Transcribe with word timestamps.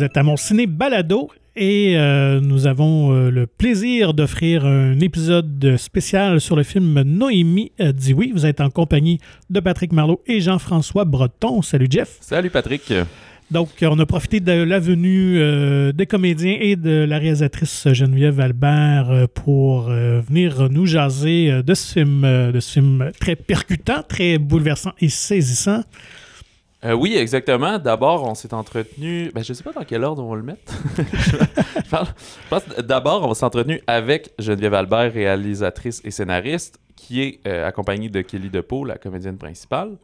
Vous 0.00 0.06
êtes 0.06 0.16
à 0.16 0.22
mon 0.22 0.38
ciné 0.38 0.66
balado 0.66 1.28
et 1.56 1.98
euh, 1.98 2.40
nous 2.40 2.66
avons 2.66 3.12
euh, 3.12 3.30
le 3.30 3.46
plaisir 3.46 4.14
d'offrir 4.14 4.64
un 4.64 4.98
épisode 4.98 5.76
spécial 5.76 6.40
sur 6.40 6.56
le 6.56 6.62
film 6.62 7.02
Noémie 7.02 7.72
euh, 7.80 7.92
dit 7.92 8.14
oui. 8.14 8.32
Vous 8.34 8.46
êtes 8.46 8.62
en 8.62 8.70
compagnie 8.70 9.18
de 9.50 9.60
Patrick 9.60 9.92
Marlot 9.92 10.22
et 10.26 10.40
Jean-François 10.40 11.04
Breton. 11.04 11.60
Salut 11.60 11.86
Jeff. 11.90 12.16
Salut 12.22 12.48
Patrick. 12.48 12.90
Donc, 13.50 13.68
on 13.82 13.98
a 13.98 14.06
profité 14.06 14.40
de 14.40 14.52
la 14.52 14.78
venue 14.78 15.38
euh, 15.38 15.92
des 15.92 16.06
comédiens 16.06 16.56
et 16.58 16.76
de 16.76 17.04
la 17.06 17.18
réalisatrice 17.18 17.92
Geneviève 17.92 18.40
Albert 18.40 19.28
pour 19.34 19.90
euh, 19.90 20.22
venir 20.26 20.70
nous 20.70 20.86
jaser 20.86 21.62
de 21.62 21.74
ce 21.74 21.92
film, 21.92 22.22
de 22.22 22.58
ce 22.58 22.72
film 22.72 23.10
très 23.20 23.36
percutant, 23.36 24.02
très 24.08 24.38
bouleversant 24.38 24.92
et 24.98 25.10
saisissant. 25.10 25.82
Euh, 26.84 26.92
oui, 26.94 27.14
exactement. 27.16 27.78
D'abord, 27.78 28.24
on 28.26 28.34
s'est 28.34 28.54
entretenu. 28.54 29.30
Ben, 29.34 29.44
je 29.44 29.52
sais 29.52 29.62
pas 29.62 29.72
dans 29.72 29.84
quel 29.84 30.02
ordre 30.02 30.24
on 30.24 30.30
va 30.30 30.36
le 30.36 30.42
mettre. 30.42 30.72
d'abord, 32.82 33.28
on 33.28 33.34
s'est 33.34 33.44
entretenu 33.44 33.80
avec 33.86 34.30
Geneviève 34.38 34.74
Albert, 34.74 35.12
réalisatrice 35.12 36.00
et 36.04 36.10
scénariste, 36.10 36.78
qui 36.96 37.22
est 37.22 37.40
euh, 37.46 37.66
accompagnée 37.66 38.08
de 38.08 38.20
Kelly 38.22 38.48
DePau, 38.50 38.84
la 38.84 38.96
comédienne 38.96 39.36
principale. 39.38 39.96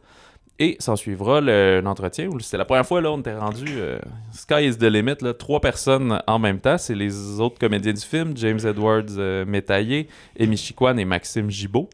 Et 0.59 0.75
s'en 0.79 0.95
suivra 0.95 1.39
le- 1.39 1.81
l'entretien 1.81 2.27
où 2.27 2.39
c'était 2.39 2.57
la 2.57 2.65
première 2.65 2.85
fois 2.85 2.99
là 2.99 3.11
on 3.11 3.19
était 3.19 3.35
rendu 3.35 3.65
euh, 3.77 3.99
sky 4.31 4.65
is 4.67 4.77
the 4.79 4.85
limit 4.85 5.13
là, 5.21 5.35
trois 5.35 5.61
personnes 5.61 6.19
en 6.25 6.39
même 6.39 6.59
temps 6.59 6.79
c'est 6.79 6.95
les 6.95 7.39
autres 7.39 7.59
comédiens 7.59 7.93
du 7.93 8.01
film 8.01 8.35
James 8.35 8.57
Edwards 8.65 9.45
Métaillé 9.45 10.07
Amy 10.39 10.57
Chiquan 10.57 10.97
et 10.97 11.05
Maxime 11.05 11.51
Gibault 11.51 11.91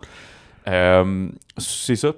Euh, 0.67 1.27
c'est 1.57 1.95
ça. 1.97 2.13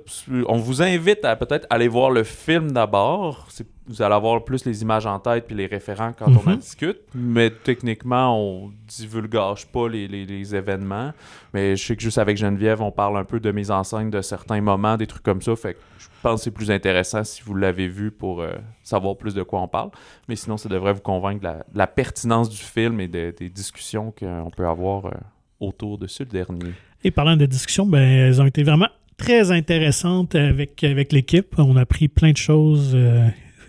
On 0.47 0.57
vous 0.57 0.81
invite 0.81 1.25
à 1.25 1.35
peut-être 1.35 1.65
aller 1.69 1.87
voir 1.87 2.11
le 2.11 2.23
film 2.23 2.71
d'abord. 2.71 3.47
Vous 3.87 4.01
allez 4.01 4.13
avoir 4.15 4.43
plus 4.43 4.65
les 4.65 4.81
images 4.81 5.05
en 5.05 5.19
tête 5.19 5.45
puis 5.47 5.55
les 5.55 5.65
référents 5.65 6.11
quand 6.17 6.27
on 6.27 6.47
en 6.47 6.51
Mhm. 6.51 6.57
discute. 6.57 6.99
Mais 7.13 7.49
techniquement, 7.49 8.39
on 8.39 8.71
divulgage 8.87 9.65
pas 9.67 9.87
les, 9.89 10.07
les- 10.07 10.25
les 10.25 10.55
événements. 10.55 11.11
Mais 11.53 11.75
je 11.75 11.83
sais 11.85 11.95
que 11.95 12.01
juste 12.01 12.17
avec 12.17 12.37
Geneviève, 12.37 12.81
on 12.81 12.91
parle 12.91 13.17
un 13.17 13.23
peu 13.25 13.39
de 13.39 13.51
mise 13.51 13.71
en 13.71 13.83
scène 13.83 14.09
de 14.09 14.21
certains 14.21 14.61
moments, 14.61 14.97
des 14.97 15.07
trucs 15.07 15.23
comme 15.23 15.41
ça. 15.41 15.55
Fait 15.55 15.73
que 15.73 15.79
je 15.99 16.07
pense 16.21 16.39
que 16.41 16.43
c'est 16.45 16.51
plus 16.51 16.71
intéressant 16.71 17.23
si 17.23 17.41
vous 17.43 17.53
l'avez 17.55 17.87
vu 17.87 18.09
pour 18.11 18.41
euh, 18.41 18.53
savoir 18.83 19.15
plus 19.17 19.33
de 19.35 19.43
quoi 19.43 19.61
on 19.61 19.67
parle. 19.67 19.89
Mais 20.27 20.35
sinon, 20.35 20.57
ça 20.57 20.69
devrait 20.69 20.93
vous 20.93 21.01
convaincre 21.01 21.39
de 21.41 21.45
la, 21.45 21.53
de 21.57 21.77
la 21.77 21.87
pertinence 21.87 22.49
du 22.49 22.57
film 22.57 22.99
et 22.99 23.07
de- 23.07 23.33
des 23.37 23.49
discussions 23.49 24.11
qu'on 24.17 24.49
peut 24.55 24.67
avoir 24.67 25.05
euh, 25.07 25.11
autour 25.59 25.97
de 25.99 26.07
ce 26.07 26.23
dernier. 26.23 26.73
Et 27.05 27.11
parlant 27.11 27.37
de 27.37 27.45
discussion, 27.45 27.85
ben, 27.85 28.01
elles 28.01 28.41
ont 28.41 28.47
été 28.47 28.63
vraiment 28.63 28.89
très 29.15 29.51
intéressantes 29.51 30.33
avec, 30.33 30.83
avec 30.83 31.13
l'équipe. 31.13 31.53
On 31.59 31.77
a 31.77 31.81
appris 31.81 32.07
plein 32.07 32.31
de 32.31 32.37
choses 32.37 32.93
euh, 32.95 33.27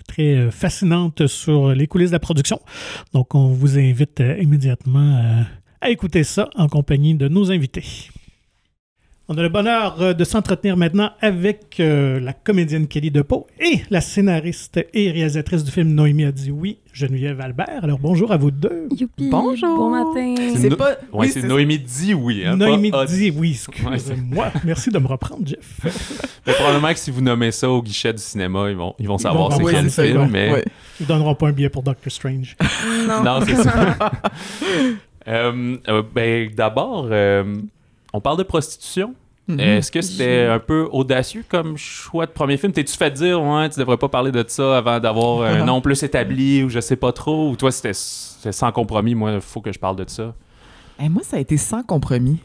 très 0.09 0.37
euh, 0.37 0.51
fascinantes 0.51 1.27
sur 1.27 1.75
les 1.75 1.87
coulisses 1.87 2.09
de 2.09 2.15
la 2.15 2.19
production. 2.19 2.59
Donc, 3.13 3.35
on 3.35 3.49
vous 3.49 3.79
invite 3.79 4.23
euh, 4.23 4.39
immédiatement 4.41 5.45
à 5.83 5.91
écouter 5.91 6.25
ça 6.25 6.49
en 6.57 6.67
compagnie 6.69 7.15
de 7.15 7.29
nos 7.29 7.53
invités. 7.53 8.09
On 9.29 9.37
a 9.37 9.43
le 9.43 9.49
bonheur 9.49 10.01
euh, 10.01 10.15
de 10.15 10.23
s'entretenir 10.23 10.77
maintenant 10.77 11.11
avec 11.21 11.81
euh, 11.81 12.21
la 12.21 12.33
comédienne 12.33 12.87
Kelly 12.87 13.11
DePau 13.11 13.49
et 13.59 13.81
la 13.91 14.01
scénariste 14.01 14.87
et 14.95 15.11
réalisatrice 15.11 15.65
du 15.65 15.73
film 15.73 15.89
Noémie 15.95 16.27
a 16.27 16.31
dit 16.31 16.53
oui, 16.53 16.79
Geneviève 16.93 17.41
Albert. 17.41 17.81
Alors, 17.83 17.99
bonjour 17.99 18.31
à 18.31 18.37
vous 18.37 18.53
deux. 18.53 18.87
Youpi! 18.97 19.29
Bonjour. 19.29 19.77
Bon 19.77 19.91
matin! 19.91 20.37
C'est 20.55 20.69
No- 20.69 20.77
pas. 20.77 20.91
Ouais, 20.91 21.27
oui, 21.27 21.31
c'est 21.31 21.43
Noémie 21.43 21.81
dit 21.81 22.15
oui. 22.15 22.45
Hein, 22.47 22.57
pas 22.57 22.67
Noémie 22.67 22.93
a 22.93 23.05
dit 23.05 23.33
oui, 23.37 23.61
Ouais, 23.85 23.95
excusez-moi. 23.95 24.53
Merci 24.65 24.91
de 24.91 24.99
me 25.01 25.09
reprendre, 25.09 25.45
Jeff. 25.45 25.81
Mais 26.47 26.53
probablement 26.53 26.93
que 26.93 26.99
si 27.01 27.11
vous 27.11 27.21
nommez 27.21 27.51
ça 27.51 27.69
au 27.69 27.83
guichet 27.83 28.13
du 28.13 28.23
cinéma, 28.23 28.71
ils 28.71 28.77
vont, 28.77 28.95
ils 29.01 29.09
vont 29.09 29.19
savoir 29.19 29.53
c'est 29.53 29.65
quel 29.65 29.85
le 29.87 29.91
film, 29.91 30.21
ouais. 30.21 30.29
mais... 30.31 30.65
Ils 31.01 31.07
donneront 31.07 31.35
pas 31.35 31.49
un 31.49 31.53
billet 31.53 31.69
pour 31.69 31.83
Doctor 31.83 32.13
Strange. 32.13 32.57
Non. 33.09 33.25
Non, 33.25 33.41
c'est 33.45 33.57
ça. 33.57 33.97
Euh, 35.29 35.77
euh, 35.89 36.03
ben, 36.15 36.49
d'abord, 36.55 37.09
euh, 37.11 37.57
on 38.17 38.21
parle 38.21 38.39
de 38.39 38.43
prostitution. 38.43 39.15
Mhm. 39.47 39.61
Est-ce 39.61 39.93
que 39.93 40.01
c'était 40.01 40.47
un 40.47 40.59
peu 40.59 40.89
audacieux 40.91 41.45
comme 41.49 41.77
choix 41.77 42.27
de 42.27 42.33
premier 42.33 42.57
film? 42.57 42.73
T'es-tu 42.73 42.97
fait 42.97 43.11
dire, 43.11 43.41
ouais, 43.41 43.69
tu 43.69 43.79
devrais 43.79 43.99
pas 43.99 44.09
parler 44.09 44.33
de 44.33 44.45
ça 44.49 44.79
avant 44.79 44.99
d'avoir 44.99 45.43
un 45.43 45.65
nom 45.67 45.81
plus 45.81 46.03
établi 46.03 46.65
ou 46.65 46.69
je 46.69 46.81
sais 46.81 46.97
pas 46.97 47.13
trop? 47.13 47.51
Ou 47.51 47.57
toi, 47.57 47.71
c'était 47.71 47.93
c'était 47.93 48.53
sans 48.53 48.73
compromis, 48.73 49.15
moi, 49.15 49.35
il 49.35 49.41
faut 49.41 49.61
que 49.61 49.71
je 49.71 49.79
parle 49.79 49.97
de 49.97 50.05
ça? 50.09 50.35
Eh, 50.99 51.09
moi, 51.09 51.23
ça 51.23 51.37
a 51.37 51.41
été 51.41 51.59
sans 51.59 51.83
compromis. 51.83 52.41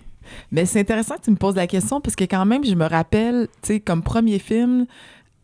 Mais 0.51 0.65
c'est 0.65 0.79
intéressant 0.79 1.15
que 1.15 1.21
tu 1.21 1.31
me 1.31 1.37
poses 1.37 1.55
la 1.55 1.67
question 1.67 2.01
parce 2.01 2.15
que 2.15 2.25
quand 2.25 2.45
même, 2.45 2.63
je 2.65 2.75
me 2.75 2.85
rappelle, 2.85 3.47
tu 3.61 3.73
sais, 3.73 3.79
comme 3.79 4.03
premier 4.03 4.39
film, 4.39 4.85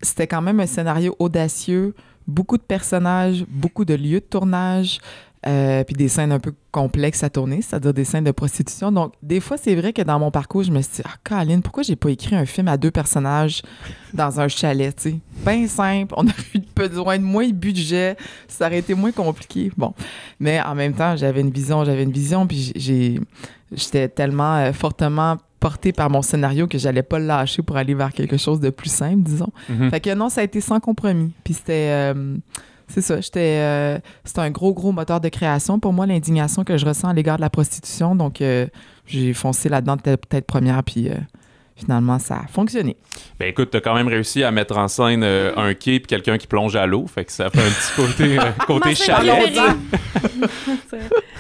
c'était 0.02 0.28
quand 0.28 0.42
même 0.42 0.60
un 0.60 0.66
scénario 0.66 1.16
audacieux, 1.20 1.96
beaucoup 2.28 2.58
de 2.58 2.64
personnages, 2.64 3.46
beaucoup 3.48 3.86
de 3.86 3.96
lieux 3.96 4.20
de 4.20 4.26
tournage, 4.26 5.00
euh, 5.48 5.84
puis 5.84 5.96
des 5.96 6.10
scènes 6.10 6.32
un 6.32 6.40
peu 6.40 6.54
complexes 6.72 7.24
à 7.24 7.30
tourner, 7.30 7.62
c'est-à-dire 7.62 7.94
des 7.94 8.04
scènes 8.04 8.26
de 8.26 8.32
prostitution. 8.32 8.92
Donc, 8.92 9.14
des 9.24 9.40
fois, 9.40 9.58
c'est 9.58 9.76
vrai 9.76 9.94
que 9.94 10.02
dans 10.02 10.20
mon 10.20 10.30
parcours, 10.30 10.64
je 10.64 10.72
me 10.72 10.82
suis 10.82 10.98
dit, 10.98 11.02
ah, 11.06 11.16
Caroline, 11.24 11.62
pourquoi 11.62 11.84
j'ai 11.84 11.96
pas 11.96 12.10
écrit 12.10 12.36
un 12.36 12.46
film 12.46 12.68
à 12.68 12.76
deux 12.76 12.92
personnages 12.92 13.62
dans 14.14 14.42
un 14.42 14.48
chalet, 14.48 14.94
tu 14.96 15.12
sais? 15.12 15.20
Bien 15.46 15.68
simple, 15.68 16.14
on 16.18 16.24
aurait 16.28 16.34
eu 16.54 16.60
besoin 16.76 17.18
de 17.18 17.24
moins 17.24 17.48
de 17.48 17.54
budget, 17.54 18.18
ça 18.48 18.68
aurait 18.68 18.80
été 18.80 18.94
moins 18.94 19.12
compliqué. 19.12 19.72
Bon. 19.78 19.94
Mais 20.40 20.62
en 20.62 20.76
même 20.76 20.94
temps, 20.94 21.16
j'avais 21.16 21.42
une 21.42 21.52
vision, 21.52 21.86
j'avais 21.86 22.04
une 22.04 22.12
vision, 22.12 22.46
puis 22.46 22.74
j'ai, 22.76 23.20
j'étais 23.72 24.10
tellement 24.10 24.58
euh, 24.58 24.74
fortement 24.74 25.38
portée 25.60 25.94
par 25.94 26.10
mon 26.10 26.22
scénario 26.22 26.68
que 26.68 26.78
j'allais 26.78 27.04
pas 27.04 27.20
le 27.20 27.26
lâcher 27.26 27.62
pour 27.62 27.78
aller 27.78 27.94
vers 27.94 28.12
quelque 28.12 28.38
chose 28.38 28.60
de 28.60 28.70
plus 28.70 28.92
simple, 28.92 29.22
disons. 29.24 29.52
Mhm. 29.70 29.90
Fait 29.92 30.00
que 30.02 30.14
non, 30.14 30.30
ça 30.30 30.42
a 30.42 30.44
été 30.44 30.62
sans 30.62 30.80
compromis. 30.80 31.32
Puis 31.44 31.56
c'était, 31.56 31.90
euh, 31.90 32.38
c'est 32.88 33.02
ça, 33.02 33.20
j'étais, 33.20 33.60
euh, 33.60 34.00
c'était 34.24 34.40
un 34.40 34.50
gros, 34.50 34.74
gros 34.74 34.92
moteur 34.92 35.20
de 35.20 35.30
création 35.30 35.80
pour 35.80 35.92
moi, 35.92 36.06
l'indignation 36.06 36.64
que 36.64 36.78
je 36.78 36.86
ressens 36.86 37.10
à 37.10 37.14
l'égard 37.14 37.36
de 37.36 37.42
la 37.42 37.50
prostitution. 37.50 38.16
Donc, 38.16 38.42
euh, 38.42 38.68
j'ai 39.06 39.34
foncé 39.34 39.68
là-dedans 39.68 39.98
tête, 39.98 40.28
tête 40.30 40.46
première, 40.46 40.84
puis 40.84 41.10
euh, 41.10 41.16
finalement, 41.78 42.20
ça 42.20 42.42
a 42.44 42.48
fonctionné. 42.48 42.98
Ben 43.40 43.48
écoute, 43.50 43.70
t'as 43.72 43.80
quand 43.82 43.94
même 43.96 44.08
réussi 44.08 44.44
à 44.44 44.52
mettre 44.52 44.78
en 44.78 44.88
scène 44.88 45.24
euh, 45.24 45.54
un 45.56 45.74
quai 45.74 45.96
et 45.96 46.00
quelqu'un 46.02 46.38
qui 46.38 46.48
plonge 46.48 46.76
à 46.76 46.86
l'eau, 46.86 47.06
fait 47.08 47.26
que 47.26 47.32
ça 47.32 47.50
fait 47.50 47.60
un 47.60 47.70
petit 47.70 47.96
côté, 47.96 48.40
euh, 48.40 48.52
côté. 48.66 48.94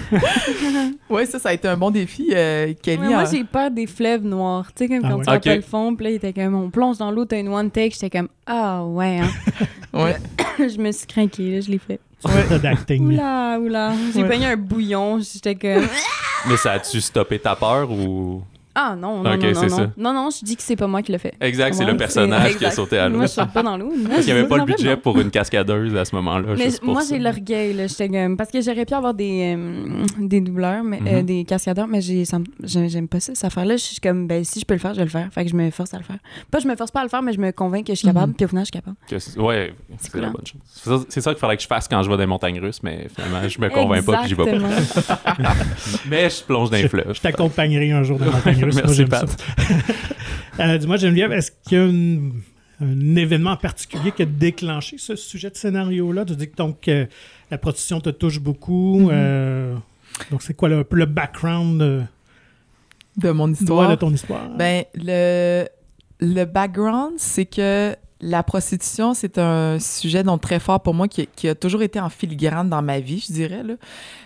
Oui, 1.09 1.25
ça, 1.27 1.39
ça 1.39 1.49
a 1.49 1.53
été 1.53 1.67
un 1.67 1.77
bon 1.77 1.91
défi, 1.91 2.29
euh, 2.33 2.73
Kelly. 2.81 3.01
Ouais, 3.01 3.07
moi, 3.09 3.17
hein. 3.21 3.25
j'ai 3.31 3.43
peur 3.43 3.71
des 3.71 3.87
fleuves 3.87 4.23
noirs. 4.23 4.67
Tu 4.75 4.85
sais, 4.85 4.87
comme 4.87 5.01
Ah 5.03 5.09
quand 5.09 5.17
ouais. 5.17 5.23
tu 5.23 5.29
rappelles 5.29 5.51
Ok. 5.59 5.63
le 5.65 5.69
fond, 5.69 5.95
puis 5.95 6.03
là, 6.05 6.09
il 6.11 6.15
était 6.15 6.33
comme, 6.33 6.55
on 6.55 6.69
plonge 6.69 6.97
dans 6.97 7.11
l'eau, 7.11 7.25
t'as 7.25 7.39
une 7.39 7.49
one 7.49 7.71
take. 7.71 7.91
J'étais 7.91 8.09
comme, 8.17 8.29
ah 8.45 8.83
ouais, 8.85 9.19
hein. 9.19 9.29
Ouais. 9.93 10.15
je 10.59 10.77
me 10.77 10.91
suis 10.91 11.07
craquée, 11.07 11.55
là, 11.55 11.61
je 11.61 11.71
l'ai 11.71 11.79
fait. 11.79 11.99
D'acting. 12.61 13.05
Oula, 13.05 13.57
oula. 13.59 13.91
J'ai 14.13 14.23
Ouais. 14.23 14.29
pogné 14.29 14.45
un 14.47 14.57
bouillon, 14.57 15.19
j'étais 15.19 15.55
comme, 15.55 15.87
Mais 16.47 16.57
ça 16.57 16.73
a-tu 16.73 16.99
stoppé 17.01 17.39
ta 17.39 17.55
peur 17.55 17.91
ou... 17.91 18.43
ah 18.79 18.95
non, 18.95 19.23
non, 19.23 19.35
non, 19.35 19.39
c'est 19.41 19.53
non, 19.53 19.69
ça. 19.69 19.81
non. 19.81 19.91
Non, 19.97 20.13
non, 20.13 20.29
je 20.29 20.45
dis 20.45 20.55
que 20.55 20.61
c'est 20.61 20.75
pas 20.75 20.85
moi 20.85 21.01
qui 21.01 21.11
l'ai 21.11 21.17
fait. 21.17 21.33
Exact, 21.41 21.73
c'est 21.73 21.83
le 21.83 21.97
personnage 21.97 22.57
qui 22.57 22.65
a 22.65 22.69
sauté 22.71 22.99
à 22.99 23.09
l'eau. 23.09 23.17
Moi, 23.17 23.25
je 23.25 23.31
saute 23.31 23.51
pas 23.51 23.63
dans 23.63 23.75
l'eau. 23.75 23.91
Parce 24.07 24.23
qu'il 24.25 24.33
n'y 24.33 24.39
avait 24.39 24.47
pas 24.47 24.57
le 24.57 24.65
budget 24.65 24.95
pour 24.97 25.19
une 25.19 25.31
cascadeuse 25.31 25.95
à 25.95 26.05
ce 26.05 26.15
moment-là. 26.15 26.53
Mais 26.55 26.65
juste 26.65 26.81
pour 26.81 26.93
moi, 26.93 27.01
j'ai 27.09 27.17
l'orgueil, 27.17 27.73
là. 27.73 27.87
J'étais 27.87 28.07
comme... 28.07 28.37
Parce 28.37 28.51
que 28.51 28.61
j'aurais 28.61 28.85
pu 28.85 28.93
avoir 28.93 29.15
des, 29.15 29.55
euh, 29.57 30.05
des 30.19 30.41
doubleurs, 30.41 30.83
mais, 30.83 30.99
euh, 31.07 31.19
Mhm. 31.21 31.25
des 31.25 31.43
cascadeurs, 31.45 31.87
mais 31.87 32.01
j'aime 32.01 33.07
pas 33.07 33.19
ça, 33.19 33.33
cette 33.33 33.45
affaire-là. 33.45 33.77
Je 33.77 33.83
suis 33.83 33.99
comme, 33.99 34.27
ben, 34.27 34.43
si 34.43 34.59
je 34.59 34.65
peux 34.65 34.75
le 34.75 34.79
faire, 34.79 34.93
je 34.93 34.99
vais 34.99 35.05
le 35.05 35.09
faire. 35.09 35.27
Fait 35.31 35.43
que 35.43 35.49
je 35.49 35.55
me 35.55 35.71
force 35.71 35.93
à 35.95 35.97
le 35.97 36.03
faire. 36.03 36.17
Pas, 36.51 36.59
je 36.59 36.67
me 36.67 36.75
force 36.75 36.91
pas 36.91 36.99
à 36.99 37.03
le 37.03 37.09
faire, 37.09 37.21
mais 37.23 37.33
je 37.33 37.39
me 37.39 37.51
convainc 37.51 37.85
que 37.87 37.93
je 37.93 37.97
suis 37.97 38.07
capable, 38.07 38.27
Mhm. 38.29 38.35
puis 38.35 38.45
au 38.45 38.47
final, 38.49 38.61
je 38.63 38.65
suis 38.67 38.71
capable. 38.79 38.97
Que 39.09 39.17
c'est- 39.17 39.39
ouais, 39.39 39.73
c'est 39.97 40.11
cool, 40.11 40.21
la 40.21 40.29
bonne 40.29 40.45
chose. 40.45 40.61
C'est 40.67 40.89
ça, 40.89 40.99
c'est 41.09 41.21
ça 41.21 41.31
qu'il 41.31 41.39
faudrait 41.39 41.57
que 41.57 41.63
je 41.63 41.67
fasse 41.67 41.87
quand 41.87 42.03
je 42.03 42.09
vais 42.09 42.15
dans 42.15 42.21
les 42.21 42.27
montagnes 42.27 42.59
russes, 42.59 42.81
mais 42.83 43.07
finalement, 43.15 43.47
je 43.49 43.59
me 43.59 43.69
convainc 43.69 44.05
pas 44.05 44.17
puis 44.19 44.29
j'y 44.29 44.35
vais 44.35 44.45
pas. 44.45 44.57
Mais 46.09 46.29
je 46.29 46.43
plonge 46.43 46.69
dans 46.69 46.77
les 46.77 46.87
fleuves. 46.87 47.13
Je 47.13 47.21
t'accompagnerai 47.21 47.91
un 47.91 48.03
jour 48.03 48.17
dans 48.19 48.25
la 48.25 48.31
montagne 48.31 48.63
Moi, 48.73 48.81
Merci, 48.85 49.05
Pat. 49.05 49.29
ça. 49.29 49.35
Euh, 50.59 50.77
Dis-moi, 50.79 50.97
Geneviève, 50.97 51.31
est-ce 51.33 51.51
qu'il 51.51 51.77
y 51.77 51.81
a 51.81 51.85
une- 51.85 52.41
un 52.81 53.15
événement 53.15 53.51
en 53.51 53.57
particulier 53.57 54.11
qui 54.11 54.23
a 54.23 54.25
déclenché 54.25 54.97
ce 54.97 55.15
sujet 55.15 55.51
de 55.51 55.55
scénario-là? 55.55 56.25
Tu 56.25 56.35
dis 56.35 56.49
que 56.49 56.55
donc, 56.55 56.87
euh, 56.87 57.05
la 57.51 57.59
prostitution 57.59 58.01
te 58.01 58.09
touche 58.09 58.39
beaucoup. 58.39 59.01
Mhm. 59.01 59.09
euh, 59.11 59.75
donc, 60.31 60.41
c'est 60.41 60.55
quoi 60.55 60.67
le, 60.69 60.79
un 60.79 60.83
peu 60.83 60.95
le 60.95 61.05
background 61.05 61.79
de, 61.79 62.01
De 63.17 63.29
mon 63.29 63.49
de 63.49 63.53
histoire? 63.53 63.95
ton 63.99 64.11
histoire? 64.11 64.49
Ben, 64.57 64.83
le, 64.95 65.67
le 66.21 66.45
background, 66.45 67.13
c'est 67.17 67.45
que 67.45 67.95
la 68.19 68.41
prostitution, 68.43 69.13
c'est 69.13 69.37
un 69.37 69.79
sujet 69.79 70.23
donc 70.23 70.41
très 70.41 70.59
fort 70.59 70.81
pour 70.81 70.93
moi 70.93 71.07
qui, 71.07 71.27
qui 71.35 71.47
a 71.47 71.55
toujours 71.55 71.81
été 71.83 71.99
en 71.99 72.09
filigrane 72.09 72.69
dans 72.69 72.81
ma 72.81 72.99
vie, 72.99 73.23
je 73.27 73.31
dirais. 73.33 73.61
Là. 73.63 73.75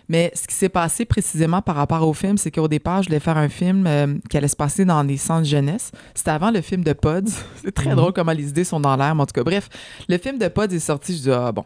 Mais 0.08 0.32
ce 0.34 0.48
qui 0.48 0.56
s'est 0.56 0.70
passé 0.70 1.06
précisément 1.06 1.62
par 1.62 1.76
rapport 1.76 2.08
au 2.08 2.14
film, 2.14 2.38
c'est 2.38 2.52
qu'au 2.52 2.68
départ, 2.68 3.02
je 3.04 3.10
voulais 3.10 3.20
faire 3.20 3.38
un 3.38 3.50
film 3.50 3.86
euh, 3.88 4.16
qui 4.30 4.38
allait 4.38 4.48
se 4.48 4.56
passer 4.56 4.86
dans 4.86 5.04
des 5.04 5.18
centres 5.18 5.46
jeunesse. 5.48 5.92
C'était 6.14 6.32
avant 6.32 6.52
le 6.52 6.62
film 6.62 6.84
de 6.84 6.94
Pods. 6.94 7.32
c'est 7.64 7.72
très 7.74 7.90
Mhm. 7.90 7.96
drôle 7.96 8.14
comment 8.14 8.32
les 8.34 8.48
idées 8.50 8.64
sont 8.64 8.80
dans 8.80 8.96
l'air, 8.96 9.14
mais 9.16 9.22
en 9.24 9.26
tout 9.26 9.34
cas, 9.34 9.44
bref, 9.44 9.70
le 10.08 10.18
film 10.18 10.38
de 10.38 10.48
Pods 10.48 10.68
est 10.74 10.80
sorti, 10.80 11.16
je 11.18 11.22
dis, 11.24 11.32
ah 11.32 11.52
bon. 11.52 11.66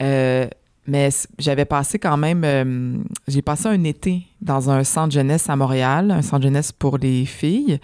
Euh, 0.00 0.46
mais 0.86 1.08
j'avais 1.38 1.64
passé 1.64 1.98
quand 1.98 2.16
même, 2.16 2.42
euh, 2.44 2.96
j'ai 3.26 3.42
passé 3.42 3.66
un 3.66 3.84
été 3.84 4.26
dans 4.40 4.70
un 4.70 4.84
centre 4.84 5.14
jeunesse 5.14 5.48
à 5.48 5.56
Montréal, 5.56 6.10
un 6.10 6.22
centre 6.22 6.42
jeunesse 6.42 6.72
pour 6.72 6.98
les 6.98 7.24
filles. 7.24 7.78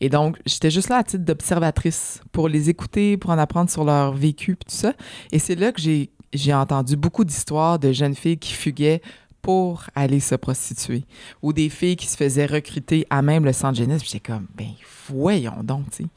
Et 0.00 0.08
donc, 0.08 0.38
j'étais 0.46 0.70
juste 0.70 0.88
là 0.88 0.98
à 0.98 1.04
titre 1.04 1.24
d'observatrice 1.24 2.20
pour 2.32 2.48
les 2.48 2.70
écouter, 2.70 3.16
pour 3.16 3.30
en 3.30 3.38
apprendre 3.38 3.70
sur 3.70 3.84
leur 3.84 4.12
vécu, 4.12 4.56
tout 4.56 4.64
ça. 4.68 4.92
Et 5.32 5.38
c'est 5.38 5.56
là 5.56 5.72
que 5.72 5.80
j'ai 5.80 6.10
j'ai 6.34 6.52
entendu 6.52 6.96
beaucoup 6.96 7.24
d'histoires 7.24 7.78
de 7.78 7.92
jeunes 7.92 8.16
filles 8.16 8.38
qui 8.38 8.52
fuguaient 8.52 9.00
pour 9.40 9.84
aller 9.94 10.20
se 10.20 10.34
prostituer 10.34 11.04
ou 11.42 11.52
des 11.52 11.68
filles 11.68 11.96
qui 11.96 12.06
se 12.06 12.16
faisaient 12.16 12.46
recruter 12.46 13.06
à 13.10 13.22
même 13.22 13.44
le 13.44 13.52
centre 13.52 13.78
jeunesse. 13.78 14.02
Puis 14.02 14.10
j'étais 14.12 14.32
comme, 14.32 14.46
ben 14.56 14.70
voyons 15.08 15.62
donc, 15.62 15.90
tu 15.90 16.04
sais. 16.04 16.08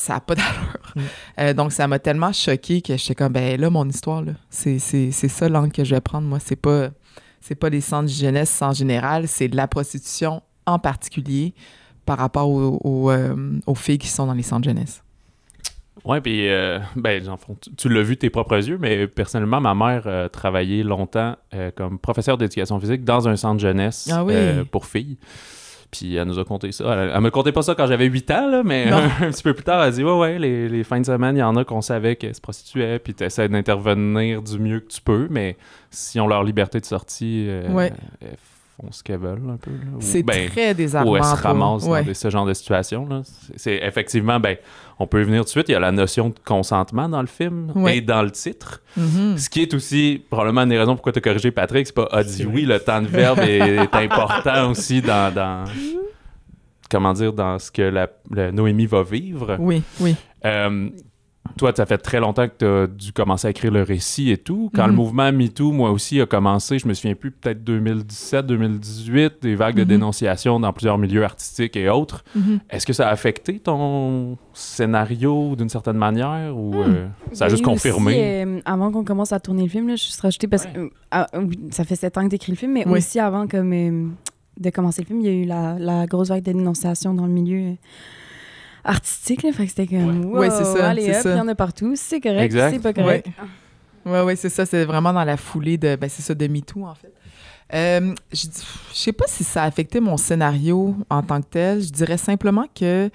Ça 0.00 0.14
n'a 0.14 0.20
pas 0.20 0.34
d'allure. 0.34 0.92
Mm. 0.96 1.00
Euh, 1.40 1.52
donc, 1.52 1.72
ça 1.72 1.86
m'a 1.86 1.98
tellement 1.98 2.32
choqué 2.32 2.80
que 2.80 2.96
j'étais 2.96 3.14
comme, 3.14 3.34
ben 3.34 3.60
là, 3.60 3.68
mon 3.68 3.86
histoire, 3.86 4.22
là, 4.22 4.32
c'est, 4.48 4.78
c'est, 4.78 5.10
c'est 5.10 5.28
ça 5.28 5.46
l'angle 5.50 5.72
que 5.72 5.84
je 5.84 5.94
vais 5.94 6.00
prendre. 6.00 6.26
Moi, 6.26 6.38
c'est 6.42 6.56
pas, 6.56 6.88
c'est 7.42 7.54
pas 7.54 7.68
les 7.68 7.82
centres 7.82 8.08
jeunesse 8.08 8.62
en 8.62 8.72
général, 8.72 9.28
c'est 9.28 9.48
de 9.48 9.56
la 9.56 9.68
prostitution 9.68 10.42
en 10.64 10.78
particulier 10.78 11.52
par 12.06 12.16
rapport 12.16 12.48
aux, 12.48 12.80
aux, 12.82 13.10
euh, 13.10 13.36
aux 13.66 13.74
filles 13.74 13.98
qui 13.98 14.08
sont 14.08 14.26
dans 14.26 14.32
les 14.32 14.42
centres 14.42 14.64
jeunesse. 14.64 15.02
Ouais, 16.02 16.22
puis, 16.22 16.48
euh, 16.48 16.78
ben, 16.96 17.22
tu, 17.60 17.74
tu 17.76 17.88
l'as 17.90 18.02
vu 18.02 18.14
de 18.14 18.20
tes 18.20 18.30
propres 18.30 18.56
yeux, 18.56 18.78
mais 18.80 19.06
personnellement, 19.06 19.60
ma 19.60 19.74
mère 19.74 20.04
euh, 20.06 20.28
travaillait 20.28 20.82
longtemps 20.82 21.36
euh, 21.52 21.70
comme 21.76 21.98
professeure 21.98 22.38
d'éducation 22.38 22.80
physique 22.80 23.04
dans 23.04 23.28
un 23.28 23.36
centre 23.36 23.60
jeunesse 23.60 24.08
Ah 24.10 24.24
oui. 24.24 24.32
euh, 24.34 24.64
pour 24.64 24.86
filles. 24.86 25.18
Puis 25.90 26.14
elle 26.14 26.28
nous 26.28 26.38
a 26.38 26.44
conté 26.44 26.70
ça. 26.70 26.84
Elle, 26.92 27.10
elle 27.14 27.20
me 27.20 27.30
contait 27.30 27.50
pas 27.52 27.62
ça 27.62 27.74
quand 27.74 27.86
j'avais 27.88 28.06
8 28.06 28.30
ans, 28.30 28.48
là, 28.48 28.62
mais 28.64 28.90
un 28.92 29.30
petit 29.30 29.42
peu 29.42 29.54
plus 29.54 29.64
tard, 29.64 29.82
elle 29.82 29.88
a 29.88 29.90
dit 29.90 30.04
Ouais, 30.04 30.16
ouais, 30.18 30.38
les, 30.38 30.68
les 30.68 30.84
fins 30.84 31.00
de 31.00 31.06
semaine, 31.06 31.36
il 31.36 31.40
y 31.40 31.42
en 31.42 31.56
a 31.56 31.64
qu'on 31.64 31.80
savait 31.80 32.14
qu'elles 32.16 32.34
se 32.34 32.40
prostituaient, 32.40 32.98
puis 33.00 33.12
tu 33.14 33.24
essaies 33.24 33.48
d'intervenir 33.48 34.40
du 34.42 34.58
mieux 34.58 34.80
que 34.80 34.88
tu 34.88 35.00
peux, 35.00 35.26
mais 35.30 35.56
si 35.90 36.20
ont 36.20 36.28
leur 36.28 36.44
liberté 36.44 36.78
de 36.80 36.84
sortie, 36.84 37.46
euh, 37.48 37.68
Ouais. 37.72 37.92
elles 38.20 38.28
font 38.80 38.92
ce 38.92 39.02
qu'elles 39.02 39.18
veulent 39.18 39.42
un 39.50 39.56
peu. 39.56 39.70
Ou- 39.70 40.00
C'est 40.00 40.22
ben, 40.22 40.48
très 40.48 40.74
désarmant. 40.74 41.10
où 41.12 41.16
elle 41.16 41.24
se 41.24 41.30
pour- 41.30 41.38
ramasse 41.40 41.84
ouais. 41.84 42.00
dans 42.00 42.06
des- 42.06 42.14
ce 42.14 42.30
genre 42.30 42.46
de 42.46 42.54
situation. 42.54 43.06
là. 43.08 43.22
C'est- 43.56 43.80
effectivement, 43.82 44.40
ben, 44.40 44.56
on 44.98 45.06
peut 45.06 45.20
y 45.20 45.24
venir 45.24 45.40
tout 45.40 45.44
de 45.46 45.50
suite. 45.50 45.68
Il 45.68 45.72
y 45.72 45.74
a 45.74 45.80
la 45.80 45.92
notion 45.92 46.28
de 46.30 46.34
consentement 46.44 47.08
dans 47.08 47.20
le 47.20 47.26
film 47.26 47.72
Ouais. 47.74 47.98
et 47.98 48.00
dans 48.00 48.22
le 48.22 48.30
titre. 48.30 48.82
Mhm. 48.96 49.36
Ce 49.38 49.48
qui 49.50 49.62
est 49.62 49.74
aussi 49.74 50.22
probablement 50.30 50.62
une 50.62 50.68
des 50.70 50.78
raisons 50.78 50.94
pourquoi 50.94 51.12
tu 51.12 51.18
as 51.18 51.22
corrigé 51.22 51.50
Patrick. 51.50 51.86
C'est 51.86 51.94
pas 51.94 52.08
a 52.10 52.22
dit 52.22 52.30
C'est 52.32 52.44
oui, 52.46 52.62
le 52.62 52.78
temps 52.80 53.00
de 53.02 53.06
verbe 53.08 53.38
est, 53.40 53.58
est 53.58 53.94
important 53.94 54.70
aussi 54.70 55.00
dans, 55.02 55.32
dans- 55.34 55.64
Comment 56.90 57.12
dire, 57.12 57.32
dans 57.32 57.56
ce 57.60 57.70
que 57.70 57.82
la, 57.82 58.08
la 58.32 58.50
Noémie 58.50 58.86
va 58.86 59.04
vivre. 59.04 59.56
Oui, 59.60 59.80
oui. 60.00 60.16
Euh, 60.44 60.88
toi, 61.56 61.72
ça 61.76 61.84
fait 61.86 61.98
très 61.98 62.20
longtemps 62.20 62.46
que 62.48 62.54
tu 62.58 62.64
as 62.64 62.86
dû 62.86 63.12
commencer 63.12 63.46
à 63.48 63.50
écrire 63.50 63.70
le 63.72 63.82
récit 63.82 64.30
et 64.30 64.38
tout. 64.38 64.70
Quand 64.74 64.86
le 64.86 64.92
Mhm. 64.92 64.96
mouvement 64.96 65.32
MeToo, 65.32 65.72
moi 65.72 65.90
aussi, 65.90 66.20
a 66.20 66.26
commencé, 66.26 66.78
je 66.78 66.88
me 66.88 66.94
souviens 66.94 67.14
plus, 67.14 67.30
peut-être 67.30 67.62
2017, 67.64 68.46
2018, 68.46 69.34
des 69.42 69.54
vagues 69.54 69.76
de 69.76 69.82
Mhm. 69.82 69.88
dénonciation 69.88 70.60
dans 70.60 70.72
plusieurs 70.72 70.98
milieux 70.98 71.24
artistiques 71.24 71.76
et 71.76 71.88
autres. 71.88 72.24
Mhm. 72.34 72.60
Est-ce 72.70 72.86
que 72.86 72.92
ça 72.92 73.08
a 73.08 73.10
affecté 73.12 73.58
ton 73.58 74.38
scénario 74.52 75.56
d'une 75.56 75.68
certaine 75.68 75.96
manière 75.96 76.56
ou 76.56 76.70
Hmm. 76.74 76.84
euh, 76.88 77.06
ça 77.32 77.46
a 77.46 77.48
juste 77.48 77.64
confirmé? 77.64 78.12
aussi, 78.12 78.20
euh, 78.20 78.60
avant 78.64 78.90
qu'on 78.92 79.04
commence 79.04 79.32
à 79.32 79.40
tourner 79.40 79.62
le 79.64 79.68
film, 79.68 79.88
là, 79.88 79.96
je 79.96 80.02
suis 80.04 80.20
rajoutée 80.20 80.48
parce 80.48 80.66
que 80.66 80.78
euh, 80.78 80.88
ah, 81.10 81.26
ça 81.70 81.84
fait 81.84 81.96
sept 81.96 82.16
ans 82.16 82.24
que 82.24 82.28
t'écris 82.30 82.52
le 82.52 82.56
film, 82.56 82.72
mais 82.72 82.84
Oui. 82.86 82.98
aussi 82.98 83.18
avant 83.18 83.44
de 83.44 84.70
commencer 84.70 85.02
le 85.02 85.06
film, 85.06 85.20
il 85.20 85.26
y 85.26 85.28
a 85.30 85.32
eu 85.32 85.44
la, 85.44 85.78
la 85.78 86.06
grosse 86.06 86.28
vague 86.28 86.42
de 86.44 86.52
dénonciation 86.52 87.14
dans 87.14 87.26
le 87.26 87.32
milieu 87.32 87.58
euh, 87.60 87.74
artistique. 88.84 89.42
Là, 89.42 89.52
fait 89.52 89.64
que 89.64 89.68
c'était 89.70 89.86
comme, 89.86 90.24
wow, 90.26 90.38
Ouais, 90.40 90.50
c'est 90.50 90.64
ça, 90.64 90.88
allez 90.90 91.10
hop, 91.10 91.22
il 91.24 91.30
y 91.36 91.40
en 91.40 91.48
a 91.48 91.54
partout. 91.54 91.92
C'est 91.96 92.20
correct, 92.20 92.40
Exact. 92.42 92.70
c'est 92.72 92.82
pas 92.82 92.92
correct. 92.92 93.26
Oui, 94.06 94.18
oui, 94.24 94.32
c'est 94.36 94.48
ça. 94.48 94.64
C'est 94.66 94.84
vraiment 94.84 95.12
dans 95.12 95.24
la 95.24 95.36
foulée 95.36 95.76
de, 95.76 95.96
ben, 95.96 96.08
c'est 96.08 96.22
ça, 96.22 96.34
de 96.34 96.46
MeToo, 96.46 96.84
en 96.86 96.94
fait. 96.94 97.12
Euh, 97.72 98.14
je 98.32 98.46
je 98.92 98.96
sais 98.96 99.12
pas 99.12 99.26
si 99.28 99.44
ça 99.44 99.62
a 99.62 99.66
affecté 99.66 100.00
mon 100.00 100.16
scénario 100.16 100.96
en 101.08 101.22
tant 101.22 101.40
que 101.40 101.46
tel. 101.50 101.80
Je 101.82 101.90
dirais 101.90 102.16
simplement 102.16 102.64
que 102.74 103.10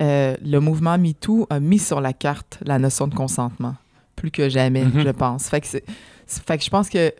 euh, 0.00 0.36
le 0.42 0.58
mouvement 0.58 0.96
MeToo 0.96 1.46
a 1.50 1.60
mis 1.60 1.78
sur 1.78 2.00
la 2.00 2.12
carte 2.14 2.58
la 2.64 2.78
notion 2.78 3.06
de 3.08 3.14
consentement, 3.14 3.74
plus 4.16 4.30
que 4.30 4.48
jamais, 4.48 4.84
Mhm. 4.84 5.02
je 5.04 5.08
pense. 5.10 5.48
Fait 5.50 5.60
que, 5.60 5.66
c'est- 5.66 5.84
c'est- 6.26 6.42
fait 6.46 6.56
que 6.56 6.64
je 6.64 6.70
pense 6.70 6.88
que 6.88 7.12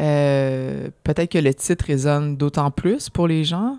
euh, 0.00 0.88
peut-être 1.02 1.32
que 1.32 1.38
le 1.38 1.52
titre 1.54 1.84
résonne 1.86 2.36
d'autant 2.36 2.70
plus 2.70 3.10
pour 3.10 3.26
les 3.26 3.42
gens. 3.44 3.76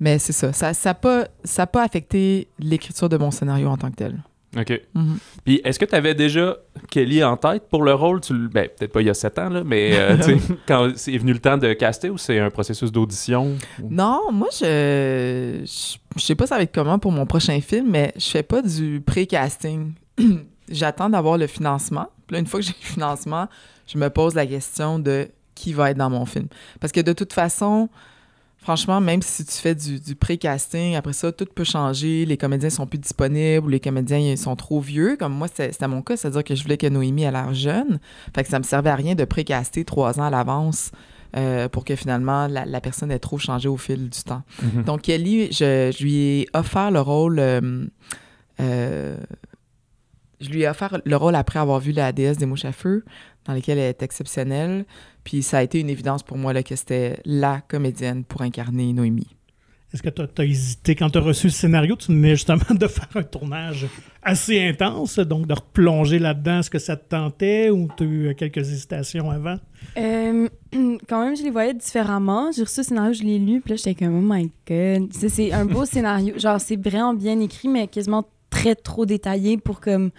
Mais 0.00 0.18
c'est 0.18 0.32
ça. 0.32 0.52
Ça 0.52 0.68
n'a 0.68 0.74
ça 0.74 0.94
pas, 0.94 1.26
ça 1.44 1.66
pas 1.66 1.82
affecté 1.82 2.48
l'écriture 2.58 3.08
de 3.08 3.16
mon 3.16 3.30
scénario 3.30 3.68
en 3.68 3.76
tant 3.76 3.90
que 3.90 3.96
tel. 3.96 4.22
OK. 4.56 4.80
Mhm. 4.94 5.18
Puis 5.44 5.60
est-ce 5.64 5.80
que 5.80 5.84
tu 5.84 5.96
avais 5.96 6.14
déjà 6.14 6.56
Kelly 6.88 7.24
en 7.24 7.36
tête 7.36 7.64
pour 7.68 7.82
le 7.82 7.92
rôle? 7.92 8.20
Tu, 8.20 8.32
ben, 8.48 8.68
peut-être 8.68 8.92
pas 8.92 9.00
il 9.00 9.08
y 9.08 9.10
a 9.10 9.14
sept 9.14 9.36
ans, 9.40 9.48
là, 9.48 9.64
mais 9.64 9.90
euh, 9.98 10.16
quand 10.68 10.92
c'est 10.94 11.18
venu 11.18 11.32
le 11.32 11.40
temps 11.40 11.58
de 11.58 11.72
caster 11.72 12.08
ou 12.08 12.18
c'est 12.18 12.38
un 12.38 12.50
processus 12.50 12.92
d'audition? 12.92 13.56
ou- 13.82 13.88
Non, 13.90 14.30
moi, 14.32 14.46
je, 14.52 15.62
je, 15.64 15.96
je 16.16 16.24
sais 16.24 16.34
pas 16.36 16.46
ça 16.46 16.56
va 16.56 16.62
être 16.62 16.74
comment 16.74 17.00
pour 17.00 17.10
mon 17.10 17.26
prochain 17.26 17.60
film, 17.60 17.90
mais 17.90 18.12
je 18.16 18.26
fais 18.30 18.44
pas 18.44 18.62
du 18.62 19.02
pré-casting. 19.04 19.92
J'attends 20.68 21.10
d'avoir 21.10 21.36
le 21.36 21.46
financement. 21.48 22.06
Puis 22.26 22.34
là, 22.34 22.38
une 22.40 22.46
fois 22.46 22.60
que 22.60 22.66
j'ai 22.66 22.74
le 22.80 22.86
financement, 22.86 23.48
je 23.88 23.98
me 23.98 24.08
pose 24.08 24.34
la 24.36 24.46
question 24.46 24.98
de 25.00 25.28
qui 25.56 25.72
va 25.72 25.90
être 25.90 25.98
dans 25.98 26.10
mon 26.10 26.26
film. 26.26 26.46
Parce 26.80 26.92
que 26.92 27.00
de 27.00 27.12
toute 27.12 27.32
façon, 27.32 27.88
franchement, 28.64 29.00
même 29.00 29.22
si 29.22 29.44
tu 29.44 29.52
fais 29.52 29.74
du, 29.74 30.00
du 30.00 30.16
pré-casting, 30.16 30.96
après 30.96 31.12
ça, 31.12 31.30
tout 31.30 31.46
peut 31.54 31.64
changer. 31.64 32.24
Les 32.24 32.36
comédiens 32.36 32.70
sont 32.70 32.86
plus 32.86 32.98
disponibles 32.98 33.66
ou 33.66 33.68
les 33.68 33.78
comédiens 33.78 34.18
ils 34.18 34.38
sont 34.38 34.56
trop 34.56 34.80
vieux. 34.80 35.16
Comme 35.16 35.34
moi, 35.34 35.46
c'était 35.52 35.86
mon 35.86 36.02
cas, 36.02 36.16
c'est-à-dire 36.16 36.42
que 36.42 36.54
je 36.54 36.62
voulais 36.62 36.78
que 36.78 36.88
Noémie 36.88 37.22
ait 37.24 37.30
l'air 37.30 37.54
jeune. 37.54 38.00
Fait 38.34 38.42
que 38.42 38.48
ça 38.48 38.58
me 38.58 38.64
servait 38.64 38.90
à 38.90 38.96
rien 38.96 39.14
de 39.14 39.24
pré-caster 39.24 39.84
trois 39.84 40.18
ans 40.18 40.24
à 40.24 40.30
l'avance 40.30 40.90
euh, 41.36 41.68
pour 41.68 41.84
que 41.84 41.94
finalement 41.94 42.48
la, 42.48 42.64
la 42.64 42.80
personne 42.80 43.10
ait 43.12 43.18
trop 43.18 43.38
changé 43.38 43.68
au 43.68 43.76
fil 43.76 44.08
du 44.08 44.22
temps. 44.22 44.42
Mhm. 44.62 44.82
Donc, 44.84 45.02
Kelly, 45.02 45.52
je, 45.52 45.92
je 45.96 46.02
lui 46.02 46.16
ai 46.16 46.48
offert 46.54 46.90
le 46.90 47.00
rôle. 47.00 47.38
euh, 47.38 47.86
euh, 48.60 49.16
je 50.40 50.48
lui 50.50 50.62
ai 50.62 50.68
offert 50.68 50.98
le 51.04 51.16
rôle 51.16 51.36
après 51.36 51.58
avoir 51.58 51.80
vu 51.80 51.92
La 51.92 52.12
déesse 52.12 52.38
des 52.38 52.46
mouches 52.46 52.64
à 52.64 52.72
feu, 52.72 53.04
dans 53.46 53.54
lequel 53.54 53.78
elle 53.78 53.90
est 53.90 54.02
exceptionnelle. 54.02 54.84
Puis 55.24 55.42
ça 55.42 55.58
a 55.58 55.62
été 55.62 55.80
une 55.80 55.90
évidence 55.90 56.22
pour 56.22 56.36
moi 56.36 56.52
là, 56.52 56.62
que 56.62 56.76
c'était 56.76 57.18
la 57.24 57.60
comédienne 57.60 58.24
pour 58.24 58.42
incarner 58.42 58.92
Noémie. 58.92 59.34
Est-ce 59.94 60.02
que 60.02 60.10
tu 60.10 60.22
as, 60.22 60.44
hésité 60.44 60.96
quand 60.96 61.08
tu 61.08 61.18
as 61.18 61.20
reçu 61.20 61.46
le 61.46 61.52
scénario? 61.52 61.94
Tu 61.94 62.08
venais 62.08 62.30
justement 62.30 62.58
de 62.70 62.88
faire 62.88 63.08
un 63.14 63.22
tournage 63.22 63.86
assez 64.24 64.60
intense, 64.60 65.20
donc 65.20 65.46
de 65.46 65.54
replonger 65.54 66.18
là-dedans. 66.18 66.58
Est-ce 66.58 66.70
que 66.70 66.80
ça 66.80 66.96
te 66.96 67.08
tentait 67.08 67.70
ou 67.70 67.88
tu 67.96 68.02
as 68.02 68.06
eu 68.06 68.34
quelques 68.34 68.58
hésitations 68.58 69.30
avant? 69.30 69.56
Euh, 69.96 70.48
quand 71.08 71.24
même, 71.24 71.36
je 71.36 71.44
les 71.44 71.50
voyais 71.50 71.74
différemment. 71.74 72.50
J'ai 72.50 72.64
reçu 72.64 72.80
le 72.80 72.84
scénario, 72.84 73.12
je 73.12 73.22
l'ai 73.22 73.38
lu, 73.38 73.60
puis 73.60 73.70
là, 73.70 73.76
j'étais 73.76 73.94
comme, 73.94 74.18
oh 74.18 74.34
my 74.34 74.50
god. 74.66 75.12
C'est 75.12 75.52
un 75.52 75.64
beau 75.64 75.84
scénario. 75.84 76.36
Genre, 76.40 76.60
c'est 76.60 76.76
vraiment 76.76 77.14
bien 77.14 77.38
écrit, 77.38 77.68
mais 77.68 77.86
quasiment 77.86 78.24
très 78.50 78.74
trop 78.74 79.06
détaillé 79.06 79.58
pour 79.58 79.80
comme. 79.80 80.10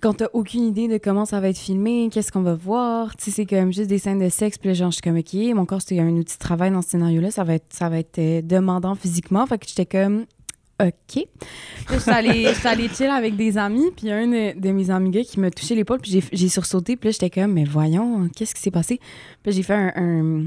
Quand 0.00 0.14
t'as 0.14 0.28
aucune 0.32 0.64
idée 0.64 0.86
de 0.88 0.96
comment 0.98 1.24
ça 1.24 1.40
va 1.40 1.48
être 1.48 1.58
filmé, 1.58 2.08
qu'est-ce 2.12 2.30
qu'on 2.30 2.42
va 2.42 2.54
voir, 2.54 3.16
tu 3.16 3.24
sais, 3.24 3.30
c'est 3.32 3.46
comme 3.46 3.72
juste 3.72 3.88
des 3.88 3.98
scènes 3.98 4.20
de 4.20 4.28
sexe, 4.28 4.56
puis 4.58 4.68
là, 4.68 4.74
genre, 4.74 4.90
je 4.90 4.96
suis 4.96 5.02
comme, 5.02 5.16
OK, 5.18 5.34
mon 5.56 5.66
corps, 5.66 5.82
c'est 5.84 5.98
un 5.98 6.08
outil 6.10 6.34
de 6.36 6.38
travail 6.38 6.70
dans 6.70 6.82
ce 6.82 6.90
scénario-là, 6.90 7.30
ça 7.30 7.42
va 7.44 7.54
être, 7.54 7.66
ça 7.70 7.88
va 7.88 7.98
être 7.98 8.18
euh, 8.18 8.40
demandant 8.42 8.94
physiquement. 8.94 9.44
Fait 9.46 9.58
que 9.58 9.66
j'étais 9.68 9.86
comme, 9.86 10.24
OK. 10.80 10.92
Puis 11.12 11.26
là, 11.90 11.98
j'étais 11.98 12.68
allée, 12.68 12.88
chill 12.88 13.06
avec 13.08 13.34
des 13.36 13.58
amis, 13.58 13.90
puis 13.96 14.10
un 14.12 14.28
de, 14.28 14.58
de 14.60 14.70
mes 14.70 14.90
amis 14.90 15.10
gars 15.10 15.24
qui 15.24 15.40
m'a 15.40 15.50
touché 15.50 15.74
l'épaule, 15.74 15.98
puis 16.00 16.22
j'ai, 16.32 16.48
sursauté, 16.48 16.96
puis 16.96 17.08
là, 17.08 17.12
j'étais 17.12 17.30
comme, 17.30 17.52
mais 17.54 17.64
voyons, 17.64 18.28
qu'est-ce 18.36 18.54
qui 18.54 18.60
s'est 18.62 18.70
passé? 18.70 19.00
Puis 19.42 19.52
j'ai 19.52 19.62
fait 19.64 19.74
un- 19.74 19.92
un- 19.96 20.44